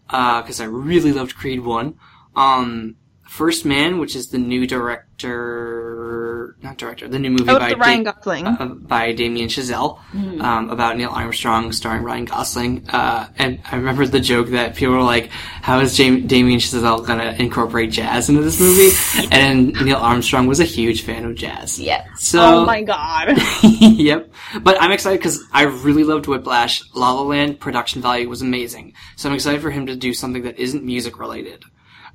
because 0.09 0.61
I 0.61 0.65
really 0.65 1.13
loved 1.13 1.37
Creed 1.37 1.61
one. 1.61 1.99
Um, 2.35 2.97
First 3.29 3.65
Man, 3.65 3.99
which 3.99 4.17
is 4.17 4.31
the 4.31 4.39
new 4.39 4.67
director, 4.67 6.28
not 6.62 6.76
director, 6.78 7.09
the 7.09 7.18
new 7.18 7.30
movie 7.30 7.49
Oh, 7.51 7.59
by 7.59 7.72
Ryan 7.72 8.03
Da- 8.05 8.12
Gosling. 8.12 8.46
uh, 8.46 8.66
by 8.66 9.12
Damien 9.12 9.49
Chazelle 9.49 9.99
um, 10.42 10.70
about 10.70 10.96
Neil 10.96 11.11
Armstrong 11.11 11.72
starring 11.72 12.03
Ryan 12.03 12.24
Gosling. 12.24 12.88
Uh, 12.88 13.28
and 13.38 13.61
I 13.70 13.76
remember 13.76 14.07
the 14.07 14.20
joke 14.20 14.49
that 14.49 14.74
people 14.76 14.94
were 14.94 15.03
like, 15.03 15.30
how 15.30 15.80
is 15.80 15.96
Jam- 15.96 16.26
Damien 16.26 16.59
Chazelle 16.61 17.07
going 17.07 17.18
to 17.18 17.40
incorporate 17.42 17.90
jazz 17.90 18.28
into 18.28 18.42
this 18.42 18.61
movie? 18.61 18.90
and 19.32 19.72
Neil 19.84 19.96
Armstrong 19.99 20.46
was 20.46 20.61
a 20.61 20.64
huge 20.64 21.03
fan 21.03 21.24
of 21.24 21.34
jazz. 21.34 21.78
Yeah. 21.78 22.05
So, 22.16 22.40
oh 22.62 22.64
my 22.64 22.82
god. 22.82 23.38
yep. 23.80 24.30
But 24.62 24.80
I'm 24.80 24.92
excited 24.92 25.18
because 25.18 25.42
I 25.53 25.64
really 25.64 26.05
loved 26.05 26.26
Whiplash. 26.26 26.82
La 26.94 27.12
La 27.12 27.22
Land 27.22 27.61
production 27.61 28.03
value 28.03 28.28
was 28.28 28.42
amazing. 28.42 28.94
So 29.16 29.28
I'm 29.28 29.34
excited 29.34 29.61
for 29.62 29.70
him 29.70 29.86
to 29.86 29.96
do 29.96 30.12
something 30.14 30.42
that 30.42 30.59
isn't 30.59 30.84
music 30.84 31.18
related. 31.18 31.64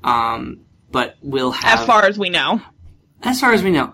Um, 0.03 0.61
but 0.91 1.15
will 1.21 1.51
have 1.51 1.79
as 1.79 1.85
far 1.87 2.05
as 2.05 2.19
we 2.19 2.29
know. 2.29 2.61
As 3.23 3.39
far 3.39 3.53
as 3.53 3.63
we 3.63 3.71
know. 3.71 3.93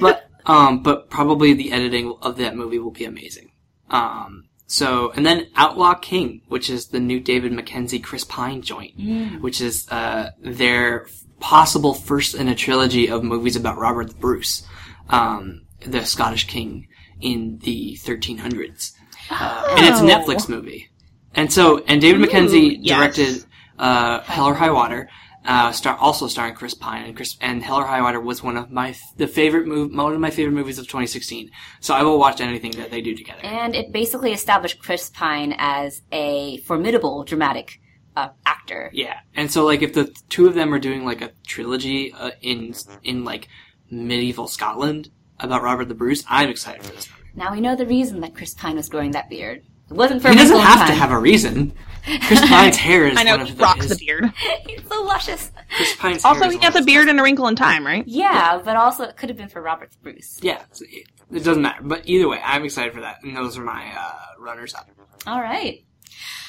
But 0.00 0.28
um, 0.46 0.82
but 0.82 1.10
probably 1.10 1.54
the 1.54 1.72
editing 1.72 2.16
of 2.22 2.36
that 2.38 2.56
movie 2.56 2.78
will 2.78 2.90
be 2.90 3.04
amazing. 3.04 3.52
Um, 3.90 4.48
so 4.66 5.12
and 5.14 5.24
then 5.24 5.48
Outlaw 5.54 5.94
King, 5.94 6.42
which 6.48 6.70
is 6.70 6.88
the 6.88 7.00
new 7.00 7.20
David 7.20 7.52
Mackenzie 7.52 7.98
Chris 7.98 8.24
Pine 8.24 8.62
joint, 8.62 8.94
which 9.42 9.60
is 9.60 9.88
uh, 9.90 10.30
their 10.40 11.06
possible 11.40 11.92
first 11.92 12.34
in 12.34 12.48
a 12.48 12.54
trilogy 12.54 13.08
of 13.08 13.22
movies 13.22 13.56
about 13.56 13.76
Robert 13.76 14.08
the 14.08 14.14
Bruce, 14.14 14.66
um, 15.10 15.66
the 15.84 16.04
Scottish 16.04 16.46
king 16.46 16.88
in 17.20 17.58
the 17.58 17.98
1300s, 18.02 18.92
uh, 19.30 19.74
and 19.76 19.86
it's 19.86 20.00
a 20.00 20.04
Netflix 20.04 20.48
movie. 20.48 20.88
And 21.34 21.52
so 21.52 21.78
and 21.86 22.00
David 22.00 22.20
Mackenzie 22.20 22.78
yes. 22.80 22.96
directed 22.96 23.44
uh, 23.78 24.20
Hell 24.20 24.46
or 24.46 24.54
High 24.54 24.70
Water 24.70 25.08
uh, 25.44 25.72
star 25.72 25.96
also 25.96 26.28
starring 26.28 26.54
Chris 26.54 26.74
Pine 26.74 27.04
and 27.04 27.16
Chris 27.16 27.36
and 27.40 27.62
Hell 27.62 27.76
or 27.78 27.84
High 27.86 28.02
Water 28.02 28.20
was 28.20 28.42
one 28.42 28.56
of 28.56 28.70
my 28.70 28.94
the 29.16 29.26
favorite 29.26 29.66
move 29.66 29.92
one 29.92 30.12
of 30.12 30.20
my 30.20 30.30
favorite 30.30 30.54
movies 30.54 30.78
of 30.78 30.86
2016. 30.86 31.50
So 31.80 31.94
I 31.94 32.02
will 32.02 32.18
watch 32.18 32.40
anything 32.40 32.72
that 32.72 32.90
they 32.90 33.00
do 33.00 33.16
together. 33.16 33.40
And 33.42 33.74
it 33.74 33.92
basically 33.92 34.32
established 34.32 34.78
Chris 34.80 35.10
Pine 35.10 35.54
as 35.58 36.02
a 36.12 36.58
formidable 36.58 37.24
dramatic 37.24 37.80
uh, 38.14 38.28
actor. 38.46 38.90
yeah, 38.92 39.20
and 39.34 39.50
so 39.50 39.64
like 39.64 39.82
if 39.82 39.94
the 39.94 40.14
two 40.28 40.46
of 40.46 40.54
them 40.54 40.72
are 40.72 40.78
doing 40.78 41.04
like 41.04 41.22
a 41.22 41.32
trilogy 41.46 42.12
uh, 42.12 42.30
in 42.40 42.74
in 43.02 43.24
like 43.24 43.48
medieval 43.90 44.46
Scotland 44.46 45.10
about 45.40 45.62
Robert 45.62 45.88
the 45.88 45.94
Bruce, 45.94 46.24
I'm 46.28 46.48
excited 46.48 46.84
for 46.84 46.92
this. 46.92 47.08
movie. 47.10 47.22
Now 47.34 47.52
we 47.52 47.60
know 47.60 47.74
the 47.74 47.86
reason 47.86 48.20
that 48.20 48.34
Chris 48.34 48.54
Pine 48.54 48.76
was 48.76 48.88
growing 48.88 49.12
that 49.12 49.30
beard. 49.30 49.64
It 49.90 49.94
wasn't 49.94 50.22
for 50.22 50.28
He 50.28 50.36
doesn't 50.36 50.58
have 50.58 50.86
to 50.86 50.94
have 50.94 51.10
a 51.10 51.18
reason. 51.18 51.72
Chris 52.04 52.40
Pine's 52.48 52.76
hair 52.76 53.06
is 53.06 53.18
I 53.18 53.22
know 53.22 53.36
one 53.36 53.46
he 53.46 53.52
of 53.52 53.58
the, 53.58 53.62
rocks 53.62 53.86
his- 53.86 53.98
the 53.98 54.04
beard. 54.06 54.32
He's 54.66 54.86
so 54.88 55.02
luscious. 55.02 55.50
Chris 55.76 55.96
Pine's 55.96 56.24
Also, 56.24 56.40
hair 56.42 56.50
he 56.50 56.56
one 56.56 56.64
has 56.72 56.76
a 56.76 56.82
beard 56.84 57.08
and 57.08 57.18
a 57.20 57.22
wrinkle 57.22 57.46
in 57.48 57.56
time, 57.56 57.86
right? 57.86 58.04
Yeah, 58.06 58.60
but 58.64 58.76
also 58.76 59.04
it 59.04 59.16
could 59.16 59.28
have 59.28 59.38
been 59.38 59.48
for 59.48 59.62
Robert 59.62 59.90
the 59.92 59.98
Bruce. 60.02 60.38
Yeah, 60.42 60.62
it, 60.80 61.06
it 61.30 61.44
doesn't 61.44 61.62
matter. 61.62 61.82
But 61.82 62.02
either 62.06 62.28
way, 62.28 62.40
I'm 62.44 62.64
excited 62.64 62.92
for 62.92 63.00
that, 63.02 63.22
and 63.22 63.36
those 63.36 63.56
are 63.58 63.62
my 63.64 63.92
uh, 63.96 64.14
runners 64.40 64.74
up. 64.74 64.88
All 65.26 65.40
right. 65.40 65.84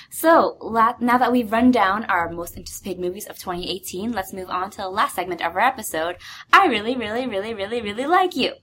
So 0.10 0.58
la- 0.62 0.95
now 0.99 1.18
that 1.18 1.32
we've 1.32 1.51
run 1.51 1.72
down 1.72 2.06
our 2.06 2.30
most 2.30 2.56
anticipated 2.58 2.99
movies 3.01 3.26
of 3.28 3.38
2018, 3.38 4.12
let's 4.12 4.32
move 4.34 4.49
on 4.49 4.70
to 4.72 4.78
the 4.78 4.89
last 4.89 5.16
segment 5.16 5.41
of 5.41 5.54
our 5.54 5.60
episode. 5.62 6.18
I 6.51 6.68
really, 6.68 6.95
really, 6.95 7.28
really, 7.28 7.54
really, 7.54 7.82
really 7.82 8.06
like 8.06 8.36
you. 8.36 8.54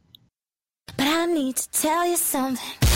But 0.97 1.07
I 1.07 1.27
need 1.27 1.57
to 1.57 1.71
tell 1.71 2.07
you 2.07 2.17
something. 2.17 2.90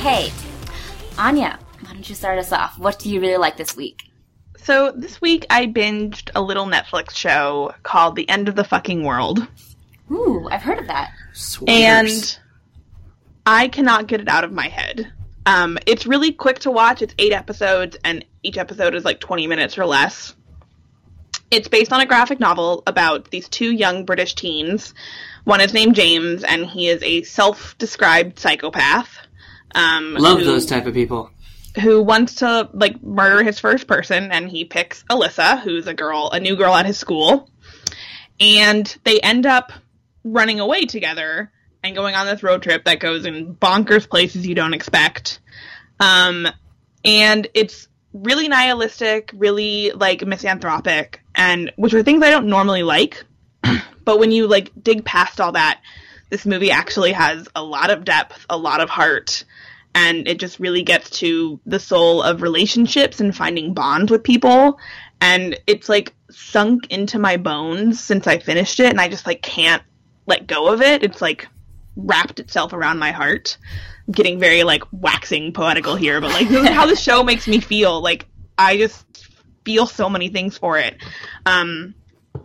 Okay, 0.00 0.32
Anya, 1.18 1.58
why 1.80 1.92
don't 1.92 2.08
you 2.08 2.14
start 2.14 2.38
us 2.38 2.52
off? 2.52 2.78
What 2.78 2.98
do 2.98 3.10
you 3.10 3.20
really 3.20 3.36
like 3.36 3.58
this 3.58 3.76
week? 3.76 4.10
So 4.56 4.92
this 4.92 5.20
week 5.20 5.44
I 5.50 5.66
binged 5.66 6.30
a 6.34 6.40
little 6.40 6.64
Netflix 6.64 7.10
show 7.10 7.74
called 7.82 8.16
The 8.16 8.26
End 8.26 8.48
of 8.48 8.56
the 8.56 8.64
Fucking 8.64 9.04
World. 9.04 9.46
Ooh, 10.10 10.48
I've 10.50 10.62
heard 10.62 10.78
of 10.78 10.86
that. 10.86 11.12
Swears. 11.34 11.68
and 11.68 12.38
I 13.44 13.68
cannot 13.68 14.06
get 14.06 14.22
it 14.22 14.28
out 14.28 14.42
of 14.42 14.52
my 14.52 14.68
head. 14.68 15.12
Um, 15.44 15.76
it's 15.84 16.06
really 16.06 16.32
quick 16.32 16.60
to 16.60 16.70
watch. 16.70 17.02
It's 17.02 17.14
eight 17.18 17.34
episodes, 17.34 17.98
and 18.02 18.24
each 18.42 18.56
episode 18.56 18.94
is 18.94 19.04
like 19.04 19.20
20 19.20 19.48
minutes 19.48 19.76
or 19.76 19.84
less. 19.84 20.34
It's 21.50 21.68
based 21.68 21.92
on 21.92 22.00
a 22.00 22.06
graphic 22.06 22.40
novel 22.40 22.84
about 22.86 23.30
these 23.30 23.50
two 23.50 23.70
young 23.70 24.06
British 24.06 24.34
teens. 24.34 24.94
One 25.44 25.60
is 25.60 25.74
named 25.74 25.94
James, 25.94 26.42
and 26.42 26.64
he 26.64 26.88
is 26.88 27.02
a 27.02 27.22
self-described 27.24 28.38
psychopath. 28.38 29.26
Um, 29.74 30.14
love 30.14 30.38
who- 30.40 30.44
those 30.44 30.66
type 30.66 30.86
of 30.86 30.94
people. 30.94 31.30
who 31.80 32.02
wants 32.02 32.36
to 32.36 32.68
like 32.72 33.02
murder 33.02 33.42
his 33.44 33.60
first 33.60 33.86
person 33.86 34.32
and 34.32 34.50
he 34.50 34.64
picks 34.64 35.04
Alyssa, 35.04 35.60
who's 35.60 35.86
a 35.86 35.94
girl, 35.94 36.30
a 36.32 36.40
new 36.40 36.56
girl 36.56 36.74
at 36.74 36.86
his 36.86 36.98
school. 36.98 37.48
And 38.40 38.94
they 39.04 39.20
end 39.20 39.46
up 39.46 39.72
running 40.24 40.60
away 40.60 40.86
together 40.86 41.52
and 41.82 41.94
going 41.94 42.14
on 42.14 42.26
this 42.26 42.42
road 42.42 42.62
trip 42.62 42.84
that 42.84 43.00
goes 43.00 43.24
in 43.24 43.54
bonkers 43.54 44.08
places 44.08 44.46
you 44.46 44.54
don't 44.54 44.74
expect. 44.74 45.40
Um 46.00 46.48
and 47.04 47.46
it's 47.54 47.88
really 48.12 48.48
nihilistic, 48.48 49.30
really 49.34 49.92
like 49.92 50.26
misanthropic 50.26 51.20
and 51.34 51.72
which 51.76 51.94
are 51.94 52.02
things 52.02 52.22
I 52.22 52.30
don't 52.30 52.48
normally 52.48 52.82
like. 52.82 53.24
but 54.04 54.18
when 54.18 54.32
you 54.32 54.48
like 54.48 54.72
dig 54.82 55.04
past 55.04 55.40
all 55.40 55.52
that, 55.52 55.80
this 56.30 56.44
movie 56.46 56.70
actually 56.70 57.12
has 57.12 57.48
a 57.54 57.62
lot 57.62 57.90
of 57.90 58.04
depth, 58.04 58.46
a 58.50 58.56
lot 58.56 58.80
of 58.80 58.88
heart, 58.90 59.44
and 59.94 60.28
it 60.28 60.38
just 60.38 60.60
really 60.60 60.82
gets 60.82 61.10
to 61.10 61.60
the 61.66 61.80
soul 61.80 62.22
of 62.22 62.42
relationships 62.42 63.20
and 63.20 63.36
finding 63.36 63.74
bonds 63.74 64.10
with 64.10 64.22
people. 64.22 64.78
And 65.20 65.58
it's 65.66 65.88
like 65.88 66.14
sunk 66.30 66.86
into 66.90 67.18
my 67.18 67.36
bones 67.36 68.00
since 68.00 68.26
I 68.26 68.38
finished 68.38 68.80
it, 68.80 68.90
and 68.90 69.00
I 69.00 69.08
just 69.08 69.26
like 69.26 69.42
can't 69.42 69.82
let 70.26 70.46
go 70.46 70.72
of 70.72 70.80
it. 70.80 71.02
It's 71.02 71.20
like 71.20 71.48
wrapped 71.96 72.40
itself 72.40 72.72
around 72.72 72.98
my 72.98 73.10
heart. 73.12 73.58
I'm 74.06 74.12
getting 74.12 74.38
very 74.38 74.62
like 74.62 74.84
waxing 74.92 75.52
poetical 75.52 75.96
here, 75.96 76.20
but 76.20 76.30
like 76.30 76.48
this 76.50 76.64
is 76.64 76.70
how 76.70 76.86
the 76.86 76.96
show 76.96 77.22
makes 77.22 77.46
me 77.46 77.60
feel. 77.60 78.00
Like 78.00 78.26
I 78.56 78.76
just 78.76 79.04
feel 79.64 79.86
so 79.86 80.08
many 80.08 80.28
things 80.28 80.56
for 80.56 80.78
it. 80.78 80.96
Um, 81.46 81.94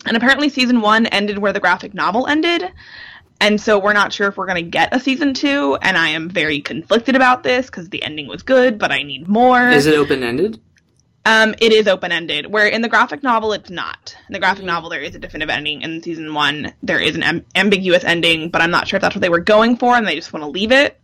and 0.06 0.18
apparently 0.18 0.50
season 0.50 0.82
one 0.82 1.06
ended 1.08 1.38
where 1.38 1.54
the 1.54 1.60
graphic 1.60 1.93
novel 1.93 2.28
ended. 2.28 2.64
And 3.42 3.60
so 3.60 3.80
we're 3.80 3.94
not 3.94 4.14
sure 4.14 4.28
if 4.28 4.38
we're 4.38 4.46
going 4.48 4.64
to 4.64 4.70
get 4.70 4.96
a 4.96 5.00
season 5.00 5.34
two, 5.34 5.78
and 5.82 5.98
I 5.98 6.10
am 6.10 6.30
very 6.30 6.62
conflicted 6.62 7.16
about 7.16 7.44
this 7.44 7.66
because 7.68 7.90
the 7.90 8.02
ending 8.04 8.28
was 8.28 8.44
good, 8.44 8.80
but 8.80 8.92
I 8.92 9.04
need 9.04 9.28
more. 9.28 9.70
Is 9.70 9.86
it 9.86 9.96
open 9.96 10.24
ended? 10.24 10.60
Um, 11.26 11.56
it 11.60 11.74
is 11.74 11.88
open 11.88 12.12
ended. 12.12 12.46
Where 12.46 12.68
in 12.68 12.82
the 12.82 12.88
graphic 12.88 13.24
novel, 13.24 13.52
it's 13.54 13.70
not. 13.70 14.16
In 14.30 14.34
the 14.34 14.40
graphic 14.40 14.64
novel, 14.64 14.90
there 14.90 15.02
is 15.02 15.16
a 15.16 15.20
definitive 15.20 15.50
ending. 15.50 15.82
In 15.82 16.02
season 16.02 16.34
one, 16.34 16.74
there 16.84 17.00
is 17.00 17.16
an 17.16 17.24
am- 17.24 17.46
ambiguous 17.56 18.04
ending, 18.04 18.50
but 18.50 18.62
I'm 18.62 18.72
not 18.72 18.88
sure 18.88 18.98
if 18.98 19.02
that's 19.02 19.16
what 19.16 19.22
they 19.22 19.30
were 19.30 19.40
going 19.40 19.76
for, 19.78 19.96
and 19.96 20.08
they 20.08 20.16
just 20.16 20.32
want 20.32 20.44
to 20.44 20.50
leave 20.50 20.72
it, 20.72 21.02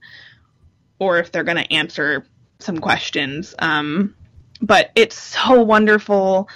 or 1.00 1.18
if 1.18 1.32
they're 1.32 1.44
going 1.44 1.58
to 1.58 1.74
answer 1.74 2.26
some 2.60 2.78
questions. 2.78 3.56
Um, 3.58 4.16
but 4.62 4.92
it's 4.96 5.18
so 5.18 5.62
wonderful. 5.62 6.48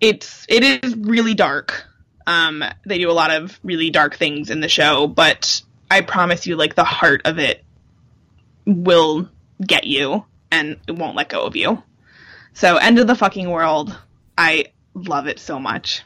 It's 0.00 0.46
it 0.48 0.84
is 0.84 0.96
really 0.96 1.34
dark. 1.34 1.84
Um, 2.26 2.64
they 2.84 2.98
do 2.98 3.10
a 3.10 3.12
lot 3.12 3.30
of 3.30 3.58
really 3.62 3.90
dark 3.90 4.16
things 4.16 4.50
in 4.50 4.60
the 4.60 4.68
show, 4.68 5.06
but 5.06 5.62
I 5.90 6.00
promise 6.00 6.46
you, 6.46 6.56
like 6.56 6.74
the 6.74 6.84
heart 6.84 7.22
of 7.24 7.38
it 7.38 7.64
will 8.66 9.28
get 9.64 9.84
you, 9.84 10.24
and 10.50 10.76
it 10.88 10.92
won't 10.96 11.16
let 11.16 11.28
go 11.28 11.42
of 11.42 11.54
you. 11.56 11.82
So, 12.52 12.76
End 12.78 12.98
of 12.98 13.06
the 13.06 13.14
Fucking 13.14 13.50
World, 13.50 13.96
I 14.36 14.66
love 14.94 15.26
it 15.28 15.38
so 15.38 15.58
much. 15.58 16.02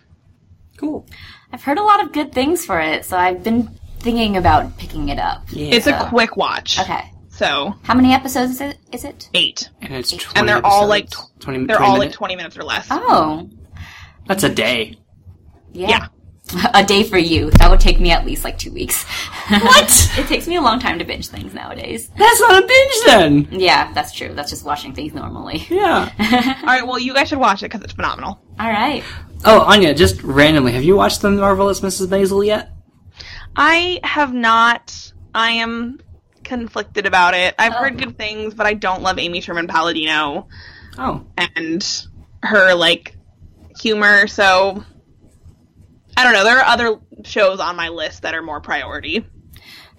Cool. 0.76 1.06
I've 1.52 1.62
heard 1.62 1.78
a 1.78 1.82
lot 1.82 2.02
of 2.04 2.12
good 2.12 2.32
things 2.32 2.64
for 2.64 2.80
it, 2.80 3.04
so 3.04 3.16
I've 3.16 3.42
been 3.42 3.68
thinking 4.00 4.36
about 4.36 4.76
picking 4.78 5.08
it 5.08 5.18
up. 5.18 5.44
Yeah. 5.50 5.74
It's 5.74 5.86
a 5.86 6.06
quick 6.08 6.36
watch. 6.36 6.78
Okay. 6.80 7.10
So, 7.28 7.74
How 7.84 7.94
many 7.94 8.12
episodes 8.12 8.52
is 8.52 8.60
it? 8.60 8.78
Is 8.92 9.04
it? 9.04 9.30
eight. 9.32 9.70
and 9.80 9.94
it's 9.94 10.10
20 10.10 10.38
And 10.38 10.48
they're 10.48 10.64
all 10.66 10.86
like 10.86 11.04
episodes. 11.04 11.30
tw- 11.38 11.40
20, 11.40 11.64
They're 11.66 11.76
20 11.76 11.90
all 11.92 11.98
like 11.98 12.12
20 12.12 12.36
minutes 12.36 12.58
or 12.58 12.62
less. 12.64 12.86
Oh, 12.90 13.48
That's 14.26 14.42
a 14.44 14.54
day. 14.54 14.98
Yeah. 15.72 15.88
Yeah. 15.88 16.06
a 16.74 16.84
day 16.84 17.04
for 17.04 17.16
you. 17.18 17.50
That 17.52 17.70
would 17.70 17.78
take 17.80 18.00
me 18.00 18.10
at 18.10 18.26
least 18.26 18.42
like 18.44 18.58
two 18.58 18.72
weeks. 18.72 19.04
What? 19.50 20.10
it 20.16 20.28
takes 20.28 20.46
me 20.46 20.54
a 20.56 20.60
long 20.60 20.78
time 20.78 20.98
to 21.00 21.04
binge 21.04 21.26
things 21.26 21.52
nowadays. 21.54 22.08
That's 22.16 22.40
not 22.40 22.62
a 22.62 22.66
binge 22.66 23.04
then. 23.04 23.48
Yeah, 23.60 23.92
that's 23.92 24.12
true. 24.12 24.32
That's 24.32 24.48
just 24.50 24.64
watching 24.64 24.94
things 24.94 25.12
normally. 25.12 25.66
Yeah. 25.68 26.08
All 26.60 26.66
right, 26.66 26.86
well, 26.86 27.00
you 27.00 27.12
guys 27.14 27.28
should 27.28 27.38
watch 27.40 27.62
it 27.62 27.66
because 27.66 27.82
it's 27.82 27.92
phenomenal. 27.92 28.40
All 28.60 28.68
right. 28.68 29.02
oh, 29.44 29.62
Anya, 29.62 29.92
just 29.92 30.22
randomly, 30.22 30.70
have 30.72 30.84
you 30.84 30.94
watched 30.96 31.20
the 31.22 31.30
marvelous 31.30 31.80
Mrs. 31.80 32.06
Maisel 32.06 32.46
yet? 32.46 32.70
I 33.56 33.98
have 34.04 34.32
not. 34.32 35.12
I 35.34 35.50
am 35.52 35.98
conflicted 36.44 37.06
about 37.06 37.34
it. 37.34 37.54
I've 37.58 37.72
Oh. 37.74 37.78
heard 37.78 37.98
good 37.98 38.16
things, 38.16 38.54
but 38.54 38.66
I 38.66 38.74
don't 38.74 39.02
love 39.02 39.18
Amy 39.18 39.40
Sherman 39.40 39.66
Palladino 39.66 40.46
Oh, 40.96 41.24
and 41.56 42.06
her 42.44 42.74
like 42.74 43.16
humor. 43.80 44.28
So 44.28 44.84
I 46.20 46.24
don't 46.24 46.32
know. 46.34 46.44
There 46.44 46.58
are 46.58 46.64
other 46.64 46.98
shows 47.24 47.60
on 47.60 47.76
my 47.76 47.88
list 47.88 48.22
that 48.22 48.34
are 48.34 48.42
more 48.42 48.60
priority. 48.60 49.24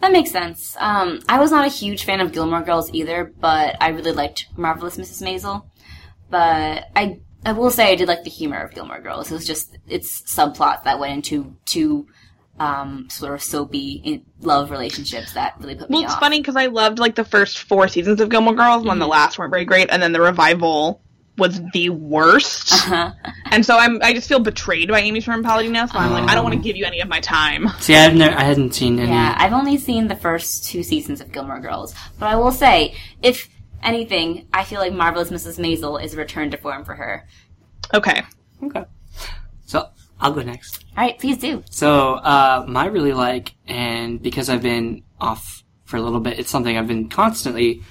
That 0.01 0.11
makes 0.11 0.32
sense. 0.32 0.76
Um, 0.80 1.19
I 1.30 1.39
was 1.39 1.51
not 1.51 1.65
a 1.65 1.69
huge 1.69 2.05
fan 2.05 2.22
of 2.22 2.32
Gilmore 2.32 2.61
Girls 2.63 2.91
either, 2.93 3.32
but 3.39 3.76
I 3.82 3.89
really 3.89 4.11
liked 4.11 4.47
Marvelous 4.57 4.97
Mrs. 4.97 5.22
Maisel. 5.22 5.65
But 6.30 6.86
I, 6.95 7.19
I 7.45 7.51
will 7.53 7.72
say 7.72 7.91
I 7.91 7.95
did 7.95 8.07
like 8.07 8.24
the 8.24 8.30
humor 8.30 8.57
of 8.61 8.74
Gilmore 8.74 9.01
Girls. 9.01 9.30
It 9.32 9.34
was 9.36 9.45
just 9.45 9.78
its 9.88 10.22
subplots 10.24 10.84
that 10.84 10.99
went 10.99 11.13
into 11.13 11.55
two 11.65 12.07
um, 12.59 13.07
sort 13.09 13.34
of 13.34 13.41
soapy 13.41 14.01
in- 14.03 14.26
love 14.41 14.72
relationships 14.72 15.34
that 15.34 15.55
really 15.59 15.76
put 15.76 15.89
me 15.89 15.95
Well, 15.97 16.03
it's 16.05 16.13
off. 16.13 16.19
funny 16.19 16.39
because 16.39 16.55
I 16.55 16.67
loved 16.67 16.99
like 16.99 17.15
the 17.15 17.24
first 17.26 17.59
four 17.59 17.88
seasons 17.88 18.22
of 18.22 18.30
Gilmore 18.30 18.53
Girls 18.55 18.86
when 18.86 18.99
the 18.99 19.07
last 19.07 19.38
weren't 19.39 19.51
very 19.51 19.65
great, 19.65 19.89
and 19.91 20.01
then 20.01 20.11
the 20.13 20.22
revival 20.22 21.01
was 21.38 21.61
the 21.73 21.89
worst. 21.89 22.73
Uh-huh. 22.73 23.11
And 23.45 23.65
so 23.65 23.77
I'm 23.77 24.01
I 24.01 24.13
just 24.13 24.27
feel 24.27 24.39
betrayed 24.39 24.89
by 24.89 24.99
Amy 24.99 25.19
Sherman 25.19 25.43
Palladino. 25.43 25.73
Now. 25.73 25.86
So 25.86 25.97
I'm 25.97 26.11
like 26.11 26.29
I 26.29 26.36
don't 26.36 26.43
want 26.43 26.55
to 26.55 26.61
give 26.61 26.75
you 26.75 26.86
any 26.86 27.01
of 27.01 27.07
my 27.09 27.19
time. 27.19 27.67
see, 27.79 27.95
I've 27.95 28.15
never, 28.15 28.36
I 28.36 28.43
hadn't 28.43 28.73
seen 28.73 28.99
any. 28.99 29.11
Yeah, 29.11 29.36
I've 29.38 29.53
only 29.53 29.77
seen 29.77 30.07
the 30.07 30.15
first 30.15 30.65
two 30.65 30.84
seasons 30.84 31.21
of 31.21 31.32
Gilmore 31.32 31.59
Girls, 31.59 31.93
but 32.19 32.27
I 32.27 32.36
will 32.36 32.51
say, 32.51 32.95
if 33.21 33.49
anything, 33.84 34.47
I 34.53 34.63
feel 34.63 34.79
like 34.79 34.93
Marvelous 34.93 35.32
Mrs. 35.32 35.59
Maisel 35.59 36.01
is 36.03 36.13
a 36.13 36.17
return 36.17 36.51
to 36.51 36.57
form 36.57 36.86
for 36.86 36.95
her. 36.95 37.27
Okay. 37.93 38.21
Okay. 38.63 38.84
So 39.65 39.89
I'll 40.19 40.32
go 40.32 40.41
next. 40.41 40.86
All 40.95 41.03
right, 41.03 41.17
please 41.17 41.38
do. 41.38 41.63
So, 41.69 42.13
uh, 42.15 42.65
my 42.67 42.86
really 42.86 43.13
like, 43.13 43.55
and 43.67 44.21
because 44.21 44.49
I've 44.49 44.61
been 44.61 45.03
off 45.19 45.63
for 45.86 45.97
a 45.97 46.01
little 46.01 46.19
bit, 46.19 46.39
it's 46.39 46.49
something 46.49 46.77
I've 46.77 46.88
been 46.88 47.09
constantly 47.09 47.82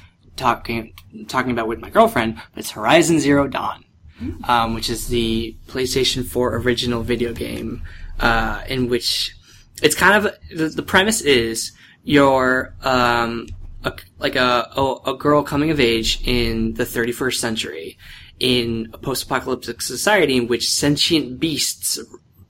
talking 0.40 0.94
talking 1.28 1.52
about 1.52 1.68
with 1.68 1.78
my 1.78 1.90
girlfriend. 1.90 2.36
But 2.36 2.60
it's 2.60 2.70
Horizon 2.70 3.20
Zero 3.20 3.46
Dawn, 3.46 3.84
um, 4.44 4.74
which 4.74 4.90
is 4.90 5.08
the 5.08 5.56
PlayStation 5.68 6.24
4 6.24 6.56
original 6.56 7.02
video 7.02 7.32
game, 7.32 7.82
uh, 8.18 8.62
in 8.68 8.88
which 8.88 9.36
it's 9.82 9.94
kind 9.94 10.26
of 10.26 10.34
the, 10.54 10.68
the 10.68 10.82
premise 10.82 11.20
is 11.20 11.72
you're 12.02 12.74
um, 12.82 13.46
a, 13.84 13.92
like 14.18 14.36
a, 14.36 14.68
a 14.76 15.12
a 15.12 15.16
girl 15.16 15.42
coming 15.42 15.70
of 15.70 15.78
age 15.78 16.20
in 16.24 16.74
the 16.74 16.84
31st 16.84 17.34
century 17.34 17.98
in 18.38 18.88
a 18.94 18.98
post-apocalyptic 18.98 19.82
society 19.82 20.36
in 20.38 20.48
which 20.48 20.68
sentient 20.68 21.38
beasts 21.38 21.98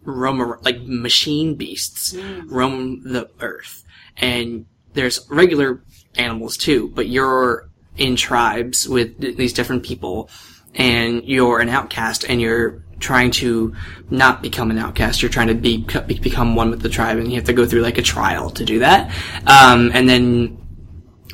roam 0.03 0.57
like 0.63 0.81
machine 0.83 1.57
beasts 1.57 2.17
roam 2.47 3.03
the 3.03 3.29
earth 3.41 3.85
and 4.17 4.67
there's 4.95 5.27
regular 5.31 5.83
animals 6.17 6.57
too 6.57 6.89
but 6.95 7.09
you're 7.09 7.70
in 7.97 8.17
tribes 8.17 8.89
with 8.89 9.21
th- 9.21 9.37
these 9.37 9.53
different 9.53 9.83
people 9.83 10.31
and 10.75 11.25
you're 11.25 11.61
an 11.61 11.69
outcast 11.69 12.25
and 12.29 12.41
you're 12.41 12.83
trying 13.01 13.31
to 13.31 13.75
not 14.11 14.43
become 14.43 14.71
an 14.71 14.79
outcast. 14.79 15.23
You're 15.23 15.31
trying 15.31 15.49
to 15.49 15.55
be- 15.55 15.79
become 15.79 16.55
one 16.55 16.71
with 16.71 16.83
the 16.83 16.89
tribe 16.89 17.19
and 17.19 17.29
you 17.29 17.37
have 17.37 17.45
to 17.45 17.53
go 17.53 17.67
through 17.67 17.81
like 17.81 17.99
a 17.99 18.03
trial 18.03 18.51
to 18.51 18.65
do 18.65 18.81
that. 18.81 19.11
Um, 19.47 19.91
and 19.95 20.09
then 20.09 20.59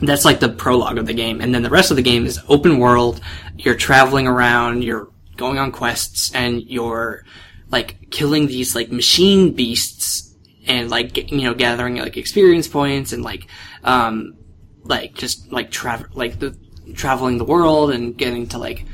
that's 0.00 0.24
like 0.24 0.40
the 0.40 0.48
prologue 0.48 0.98
of 0.98 1.06
the 1.06 1.14
game. 1.14 1.40
And 1.40 1.54
then 1.54 1.62
the 1.62 1.70
rest 1.70 1.90
of 1.90 1.96
the 1.96 2.02
game 2.02 2.26
is 2.26 2.40
open 2.48 2.78
world. 2.78 3.20
You're 3.56 3.74
traveling 3.74 4.26
around. 4.26 4.84
You're 4.84 5.10
going 5.36 5.58
on 5.58 5.72
quests 5.72 6.34
and 6.34 6.62
you're 6.62 7.24
like 7.70 8.10
killing 8.10 8.46
these 8.46 8.74
like 8.74 8.90
machine 8.90 9.52
beasts 9.52 10.34
and 10.66 10.90
like 10.90 11.30
you 11.30 11.42
know 11.42 11.54
gathering 11.54 11.96
like 11.96 12.16
experience 12.16 12.68
points 12.68 13.12
and 13.12 13.22
like 13.22 13.46
um 13.84 14.35
like 14.88 15.14
just 15.14 15.50
like 15.52 15.70
travel 15.70 16.06
like 16.14 16.38
the 16.38 16.56
traveling 16.94 17.38
the 17.38 17.44
world 17.44 17.90
and 17.90 18.16
getting 18.16 18.46
to 18.48 18.58
like 18.58 18.84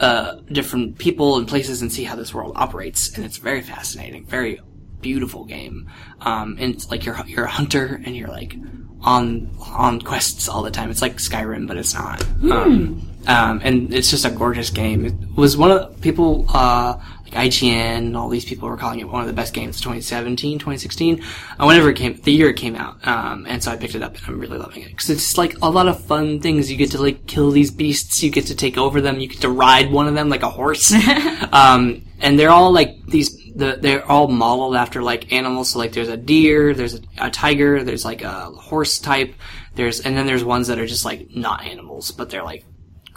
uh 0.00 0.36
different 0.52 0.98
people 0.98 1.36
and 1.36 1.48
places 1.48 1.82
and 1.82 1.92
see 1.92 2.04
how 2.04 2.16
this 2.16 2.34
world 2.34 2.52
operates. 2.56 3.14
And 3.14 3.24
it's 3.24 3.36
very 3.36 3.62
fascinating 3.62 4.26
very 4.26 4.60
beautiful 5.00 5.44
game. 5.44 5.88
Um 6.20 6.56
and 6.58 6.74
it's 6.74 6.90
like 6.90 7.04
you're 7.04 7.18
you're 7.26 7.44
a 7.44 7.50
hunter 7.50 8.00
and 8.04 8.16
you're 8.16 8.28
like 8.28 8.56
on 9.02 9.50
on 9.60 10.00
quests 10.00 10.48
all 10.48 10.62
the 10.62 10.70
time. 10.70 10.90
It's 10.90 11.02
like 11.02 11.16
skyrim 11.16 11.66
but 11.66 11.76
it's 11.76 11.94
not. 11.94 12.22
Um, 12.42 13.08
um 13.26 13.60
and 13.62 13.92
it's 13.92 14.10
just 14.10 14.24
a 14.24 14.30
gorgeous 14.30 14.70
game. 14.70 15.06
It 15.06 15.14
was 15.36 15.56
one 15.56 15.70
of 15.70 15.94
the 15.94 16.00
people 16.00 16.46
uh 16.48 16.98
like 17.30 17.46
IGN 17.46 17.98
and 17.98 18.16
all 18.16 18.28
these 18.28 18.44
people 18.44 18.68
were 18.68 18.76
calling 18.76 19.00
it 19.00 19.08
one 19.08 19.20
of 19.20 19.26
the 19.26 19.32
best 19.32 19.54
games 19.54 19.76
of 19.76 19.82
2017 19.82 20.58
2016 20.58 21.22
uh, 21.58 21.64
whenever 21.64 21.90
it 21.90 21.96
came 21.96 22.14
the 22.22 22.32
year 22.32 22.50
it 22.50 22.56
came 22.56 22.76
out 22.76 23.06
um 23.06 23.46
and 23.48 23.62
so 23.62 23.70
I 23.70 23.76
picked 23.76 23.94
it 23.94 24.02
up 24.02 24.16
and 24.16 24.26
I'm 24.26 24.40
really 24.40 24.58
loving 24.58 24.82
it. 24.82 24.88
Because 24.88 25.10
it's 25.10 25.38
like 25.38 25.56
a 25.62 25.70
lot 25.70 25.88
of 25.88 26.02
fun 26.04 26.40
things. 26.40 26.70
You 26.70 26.76
get 26.76 26.92
to 26.92 27.02
like 27.02 27.26
kill 27.26 27.50
these 27.50 27.70
beasts. 27.70 28.22
You 28.22 28.30
get 28.30 28.46
to 28.46 28.54
take 28.54 28.78
over 28.78 29.00
them. 29.00 29.20
You 29.20 29.28
get 29.28 29.40
to 29.42 29.50
ride 29.50 29.90
one 29.90 30.06
of 30.06 30.14
them 30.14 30.28
like 30.28 30.42
a 30.42 30.50
horse. 30.50 30.94
Um 31.52 32.04
and 32.20 32.38
they're 32.38 32.50
all 32.50 32.72
like 32.72 33.06
these 33.06 33.36
the, 33.54 33.78
they're 33.80 34.06
all 34.06 34.28
modeled 34.28 34.76
after 34.76 35.02
like 35.02 35.32
animals. 35.32 35.70
So 35.70 35.78
like 35.78 35.92
there's 35.92 36.08
a 36.08 36.16
deer, 36.16 36.74
there's 36.74 36.94
a, 36.94 37.00
a 37.18 37.30
tiger, 37.30 37.82
there's 37.82 38.04
like 38.04 38.22
a 38.22 38.50
horse 38.50 38.98
type, 38.98 39.34
there's 39.74 40.00
and 40.00 40.16
then 40.16 40.26
there's 40.26 40.44
ones 40.44 40.68
that 40.68 40.78
are 40.78 40.86
just 40.86 41.04
like 41.04 41.34
not 41.34 41.64
animals, 41.64 42.10
but 42.12 42.30
they're 42.30 42.44
like 42.44 42.64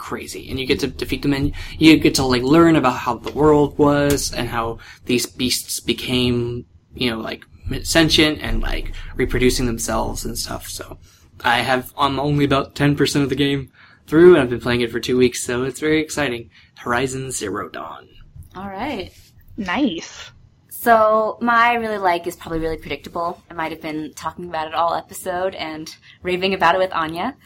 crazy. 0.02 0.50
And 0.50 0.58
you 0.58 0.66
get 0.66 0.80
to 0.80 0.88
defeat 0.88 1.22
them 1.22 1.32
and 1.32 1.54
you 1.78 1.96
get 1.96 2.16
to 2.16 2.24
like 2.24 2.42
learn 2.42 2.74
about 2.74 2.96
how 2.96 3.14
the 3.14 3.30
world 3.30 3.78
was 3.78 4.34
and 4.34 4.48
how 4.48 4.78
these 5.04 5.26
beasts 5.26 5.78
became, 5.78 6.66
you 6.92 7.08
know, 7.08 7.20
like 7.20 7.44
sentient 7.84 8.40
and 8.42 8.60
like 8.60 8.92
reproducing 9.14 9.66
themselves 9.66 10.24
and 10.24 10.36
stuff. 10.36 10.68
So 10.68 10.98
I 11.44 11.58
have 11.58 11.92
I'm 11.96 12.18
only 12.18 12.44
about 12.44 12.74
ten 12.74 12.96
percent 12.96 13.22
of 13.22 13.28
the 13.28 13.36
game 13.36 13.70
through 14.08 14.34
and 14.34 14.42
I've 14.42 14.50
been 14.50 14.60
playing 14.60 14.80
it 14.80 14.90
for 14.90 14.98
two 14.98 15.16
weeks, 15.16 15.44
so 15.44 15.62
it's 15.62 15.78
very 15.78 16.00
exciting. 16.00 16.50
Horizon 16.78 17.30
Zero 17.30 17.68
Dawn. 17.68 18.08
All 18.56 18.68
right. 18.68 19.12
Nice. 19.56 20.32
So 20.68 21.38
my 21.40 21.74
really 21.74 21.98
like 21.98 22.26
is 22.26 22.34
probably 22.34 22.58
really 22.58 22.76
predictable. 22.76 23.40
I 23.48 23.54
might 23.54 23.70
have 23.70 23.80
been 23.80 24.12
talking 24.14 24.48
about 24.48 24.66
it 24.66 24.74
all 24.74 24.96
episode 24.96 25.54
and 25.54 25.94
raving 26.22 26.54
about 26.54 26.74
it 26.74 26.78
with 26.78 26.92
Anya. 26.92 27.36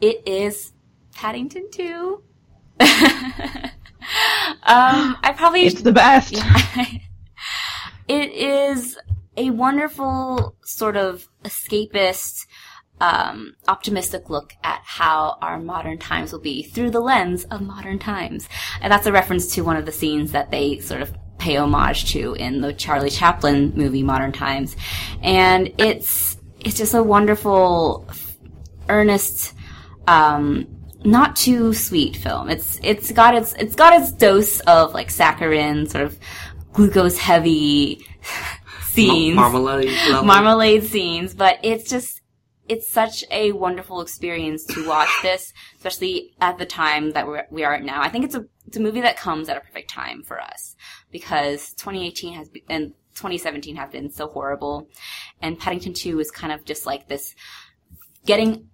It 0.00 0.22
is 0.28 0.73
Paddington 1.14 1.70
2. 1.70 2.22
um, 2.80 2.88
I 4.66 5.34
probably 5.36 5.62
It's 5.62 5.82
the 5.82 5.92
best. 5.92 6.34
it 8.08 8.32
is 8.32 8.98
a 9.36 9.50
wonderful 9.50 10.56
sort 10.64 10.96
of 10.96 11.28
escapist, 11.44 12.46
um, 13.00 13.54
optimistic 13.66 14.30
look 14.30 14.54
at 14.62 14.80
how 14.84 15.38
our 15.42 15.58
modern 15.58 15.98
times 15.98 16.32
will 16.32 16.40
be 16.40 16.62
through 16.62 16.90
the 16.90 17.00
lens 17.00 17.44
of 17.44 17.60
modern 17.60 17.98
times. 17.98 18.48
And 18.80 18.92
that's 18.92 19.06
a 19.06 19.12
reference 19.12 19.54
to 19.54 19.62
one 19.62 19.76
of 19.76 19.86
the 19.86 19.92
scenes 19.92 20.32
that 20.32 20.50
they 20.50 20.78
sort 20.78 21.02
of 21.02 21.14
pay 21.38 21.56
homage 21.56 22.12
to 22.12 22.34
in 22.34 22.60
the 22.60 22.72
Charlie 22.72 23.10
Chaplin 23.10 23.72
movie 23.74 24.02
Modern 24.02 24.32
Times. 24.32 24.76
And 25.22 25.72
it's, 25.78 26.36
it's 26.60 26.76
just 26.76 26.94
a 26.94 27.02
wonderful, 27.02 28.08
earnest, 28.88 29.54
um, 30.06 30.73
not 31.04 31.36
too 31.36 31.72
sweet 31.74 32.16
film. 32.16 32.48
It's 32.48 32.80
it's 32.82 33.12
got 33.12 33.34
its 33.34 33.52
it's 33.54 33.74
got 33.74 34.00
its 34.00 34.12
dose 34.12 34.60
of 34.60 34.94
like 34.94 35.08
saccharin, 35.08 35.88
sort 35.88 36.04
of 36.04 36.18
glucose 36.72 37.18
heavy 37.18 38.06
scenes, 38.82 39.36
Marmalade. 39.36 39.90
level. 40.10 40.24
marmalade 40.24 40.84
scenes, 40.84 41.34
but 41.34 41.58
it's 41.62 41.88
just 41.88 42.20
it's 42.68 42.88
such 42.88 43.24
a 43.30 43.52
wonderful 43.52 44.00
experience 44.00 44.64
to 44.64 44.88
watch 44.88 45.10
this, 45.22 45.52
especially 45.76 46.34
at 46.40 46.56
the 46.56 46.64
time 46.64 47.10
that 47.12 47.26
we're, 47.26 47.46
we 47.50 47.62
are 47.62 47.74
at 47.74 47.82
now. 47.82 48.00
I 48.00 48.08
think 48.08 48.24
it's 48.24 48.34
a 48.34 48.46
it's 48.66 48.76
a 48.76 48.80
movie 48.80 49.02
that 49.02 49.18
comes 49.18 49.48
at 49.48 49.56
a 49.56 49.60
perfect 49.60 49.90
time 49.90 50.22
for 50.22 50.40
us 50.40 50.74
because 51.10 51.74
2018 51.74 52.34
has 52.34 52.48
be, 52.48 52.64
and 52.68 52.94
2017 53.16 53.76
have 53.76 53.92
been 53.92 54.10
so 54.10 54.26
horrible, 54.28 54.88
and 55.42 55.58
Paddington 55.58 55.92
2 55.92 56.18
is 56.20 56.30
kind 56.30 56.52
of 56.52 56.64
just 56.64 56.86
like 56.86 57.08
this 57.08 57.34
getting 58.24 58.68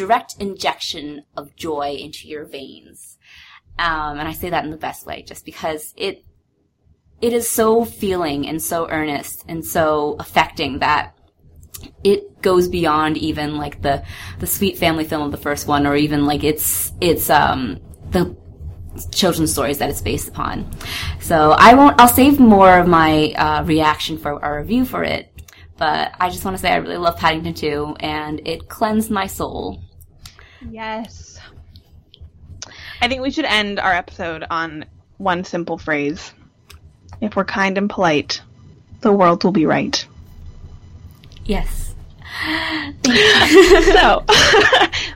direct 0.00 0.34
injection 0.40 1.22
of 1.36 1.54
joy 1.56 1.94
into 2.00 2.26
your 2.26 2.46
veins. 2.46 3.18
Um, 3.78 4.18
and 4.18 4.26
I 4.26 4.32
say 4.32 4.48
that 4.48 4.64
in 4.64 4.70
the 4.70 4.78
best 4.78 5.04
way, 5.04 5.22
just 5.22 5.44
because 5.44 5.92
it 5.94 6.24
it 7.20 7.34
is 7.34 7.50
so 7.50 7.84
feeling 7.84 8.48
and 8.48 8.62
so 8.62 8.88
earnest 8.88 9.44
and 9.46 9.62
so 9.62 10.16
affecting 10.18 10.78
that 10.78 11.14
it 12.02 12.40
goes 12.40 12.66
beyond 12.68 13.18
even 13.18 13.58
like 13.58 13.82
the 13.82 14.02
the 14.38 14.46
sweet 14.46 14.78
family 14.78 15.04
film 15.04 15.22
of 15.22 15.32
the 15.32 15.44
first 15.48 15.66
one, 15.66 15.86
or 15.86 15.96
even 15.96 16.24
like 16.24 16.44
it's 16.44 16.92
it's 17.02 17.28
um 17.28 17.78
the 18.10 18.34
children's 19.12 19.52
stories 19.52 19.78
that 19.78 19.90
it's 19.90 20.00
based 20.00 20.28
upon. 20.28 20.70
So 21.20 21.50
I 21.52 21.74
won't. 21.74 22.00
I'll 22.00 22.08
save 22.08 22.40
more 22.40 22.78
of 22.78 22.86
my 22.86 23.32
uh, 23.32 23.64
reaction 23.64 24.16
for 24.16 24.42
our 24.42 24.60
review 24.60 24.86
for 24.86 25.04
it. 25.04 25.30
But 25.76 26.12
I 26.20 26.28
just 26.28 26.44
want 26.44 26.58
to 26.58 26.60
say 26.60 26.70
I 26.70 26.76
really 26.76 26.98
love 26.98 27.16
Paddington 27.16 27.54
2, 27.54 27.96
and 28.00 28.46
it 28.46 28.68
cleansed 28.68 29.10
my 29.10 29.26
soul. 29.26 29.82
Yes. 30.68 31.38
I 33.00 33.08
think 33.08 33.22
we 33.22 33.30
should 33.30 33.44
end 33.44 33.78
our 33.78 33.92
episode 33.92 34.44
on 34.50 34.84
one 35.18 35.44
simple 35.44 35.78
phrase. 35.78 36.32
If 37.20 37.36
we're 37.36 37.44
kind 37.44 37.78
and 37.78 37.88
polite, 37.88 38.42
the 39.00 39.12
world 39.12 39.44
will 39.44 39.52
be 39.52 39.66
right. 39.66 40.06
Yes. 41.44 41.94
so 43.04 44.24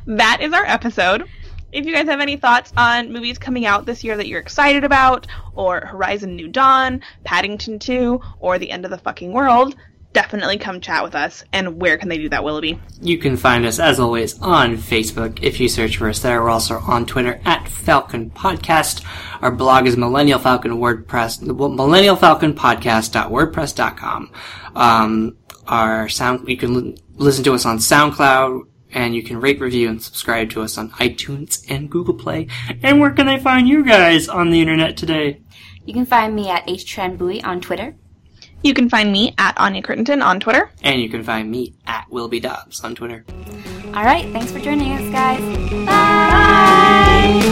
that 0.06 0.38
is 0.40 0.52
our 0.52 0.64
episode. 0.64 1.24
If 1.72 1.86
you 1.86 1.94
guys 1.94 2.06
have 2.06 2.20
any 2.20 2.36
thoughts 2.36 2.72
on 2.76 3.12
movies 3.12 3.38
coming 3.38 3.66
out 3.66 3.84
this 3.84 4.04
year 4.04 4.16
that 4.16 4.28
you're 4.28 4.40
excited 4.40 4.84
about, 4.84 5.26
or 5.54 5.80
Horizon 5.80 6.36
New 6.36 6.48
Dawn, 6.48 7.02
Paddington 7.24 7.78
2, 7.78 8.20
or 8.38 8.58
The 8.58 8.70
End 8.70 8.84
of 8.84 8.90
the 8.90 8.98
Fucking 8.98 9.32
World, 9.32 9.74
definitely 10.14 10.56
come 10.56 10.80
chat 10.80 11.04
with 11.04 11.14
us. 11.14 11.44
And 11.52 11.78
where 11.78 11.98
can 11.98 12.08
they 12.08 12.16
do 12.16 12.30
that, 12.30 12.42
Willoughby? 12.42 12.80
You 13.02 13.18
can 13.18 13.36
find 13.36 13.66
us, 13.66 13.78
as 13.78 14.00
always, 14.00 14.40
on 14.40 14.78
Facebook. 14.78 15.42
If 15.42 15.60
you 15.60 15.68
search 15.68 15.98
for 15.98 16.08
us 16.08 16.20
there, 16.20 16.40
we're 16.40 16.48
also 16.48 16.78
on 16.78 17.04
Twitter 17.04 17.40
at 17.44 17.68
Falcon 17.68 18.30
Podcast. 18.30 19.04
Our 19.42 19.50
blog 19.50 19.86
is 19.86 19.98
Millennial 19.98 20.38
Falcon 20.38 20.78
WordPress, 20.78 21.42
Millennial 21.42 22.16
Falcon 22.16 22.54
Podcast.wordpress.com. 22.54 24.32
Um, 24.74 25.36
our 25.66 26.08
sound, 26.08 26.48
you 26.48 26.56
can 26.56 26.74
li- 26.74 26.96
listen 27.16 27.44
to 27.44 27.52
us 27.52 27.66
on 27.66 27.78
SoundCloud, 27.78 28.62
and 28.92 29.14
you 29.14 29.22
can 29.22 29.40
rate, 29.40 29.60
review, 29.60 29.88
and 29.88 30.02
subscribe 30.02 30.50
to 30.50 30.62
us 30.62 30.78
on 30.78 30.90
iTunes 30.92 31.64
and 31.68 31.90
Google 31.90 32.14
Play. 32.14 32.46
And 32.82 33.00
where 33.00 33.10
can 33.10 33.28
I 33.28 33.38
find 33.38 33.68
you 33.68 33.84
guys 33.84 34.28
on 34.28 34.50
the 34.50 34.60
internet 34.60 34.96
today? 34.96 35.40
You 35.84 35.92
can 35.92 36.06
find 36.06 36.34
me 36.34 36.48
at 36.48 36.66
HTranBui 36.66 37.44
on 37.44 37.60
Twitter. 37.60 37.96
You 38.64 38.72
can 38.72 38.88
find 38.88 39.12
me 39.12 39.34
at 39.36 39.58
Anya 39.58 39.82
Crittenton 39.82 40.24
on 40.24 40.40
Twitter. 40.40 40.70
And 40.82 40.98
you 41.00 41.10
can 41.10 41.22
find 41.22 41.50
me 41.50 41.74
at 41.86 42.10
Wilby 42.10 42.40
Dobbs 42.40 42.82
on 42.82 42.94
Twitter. 42.94 43.22
All 43.88 44.02
right, 44.02 44.24
thanks 44.32 44.50
for 44.50 44.58
joining 44.58 44.94
us, 44.94 45.12
guys. 45.12 45.42
Bye. 45.86 47.44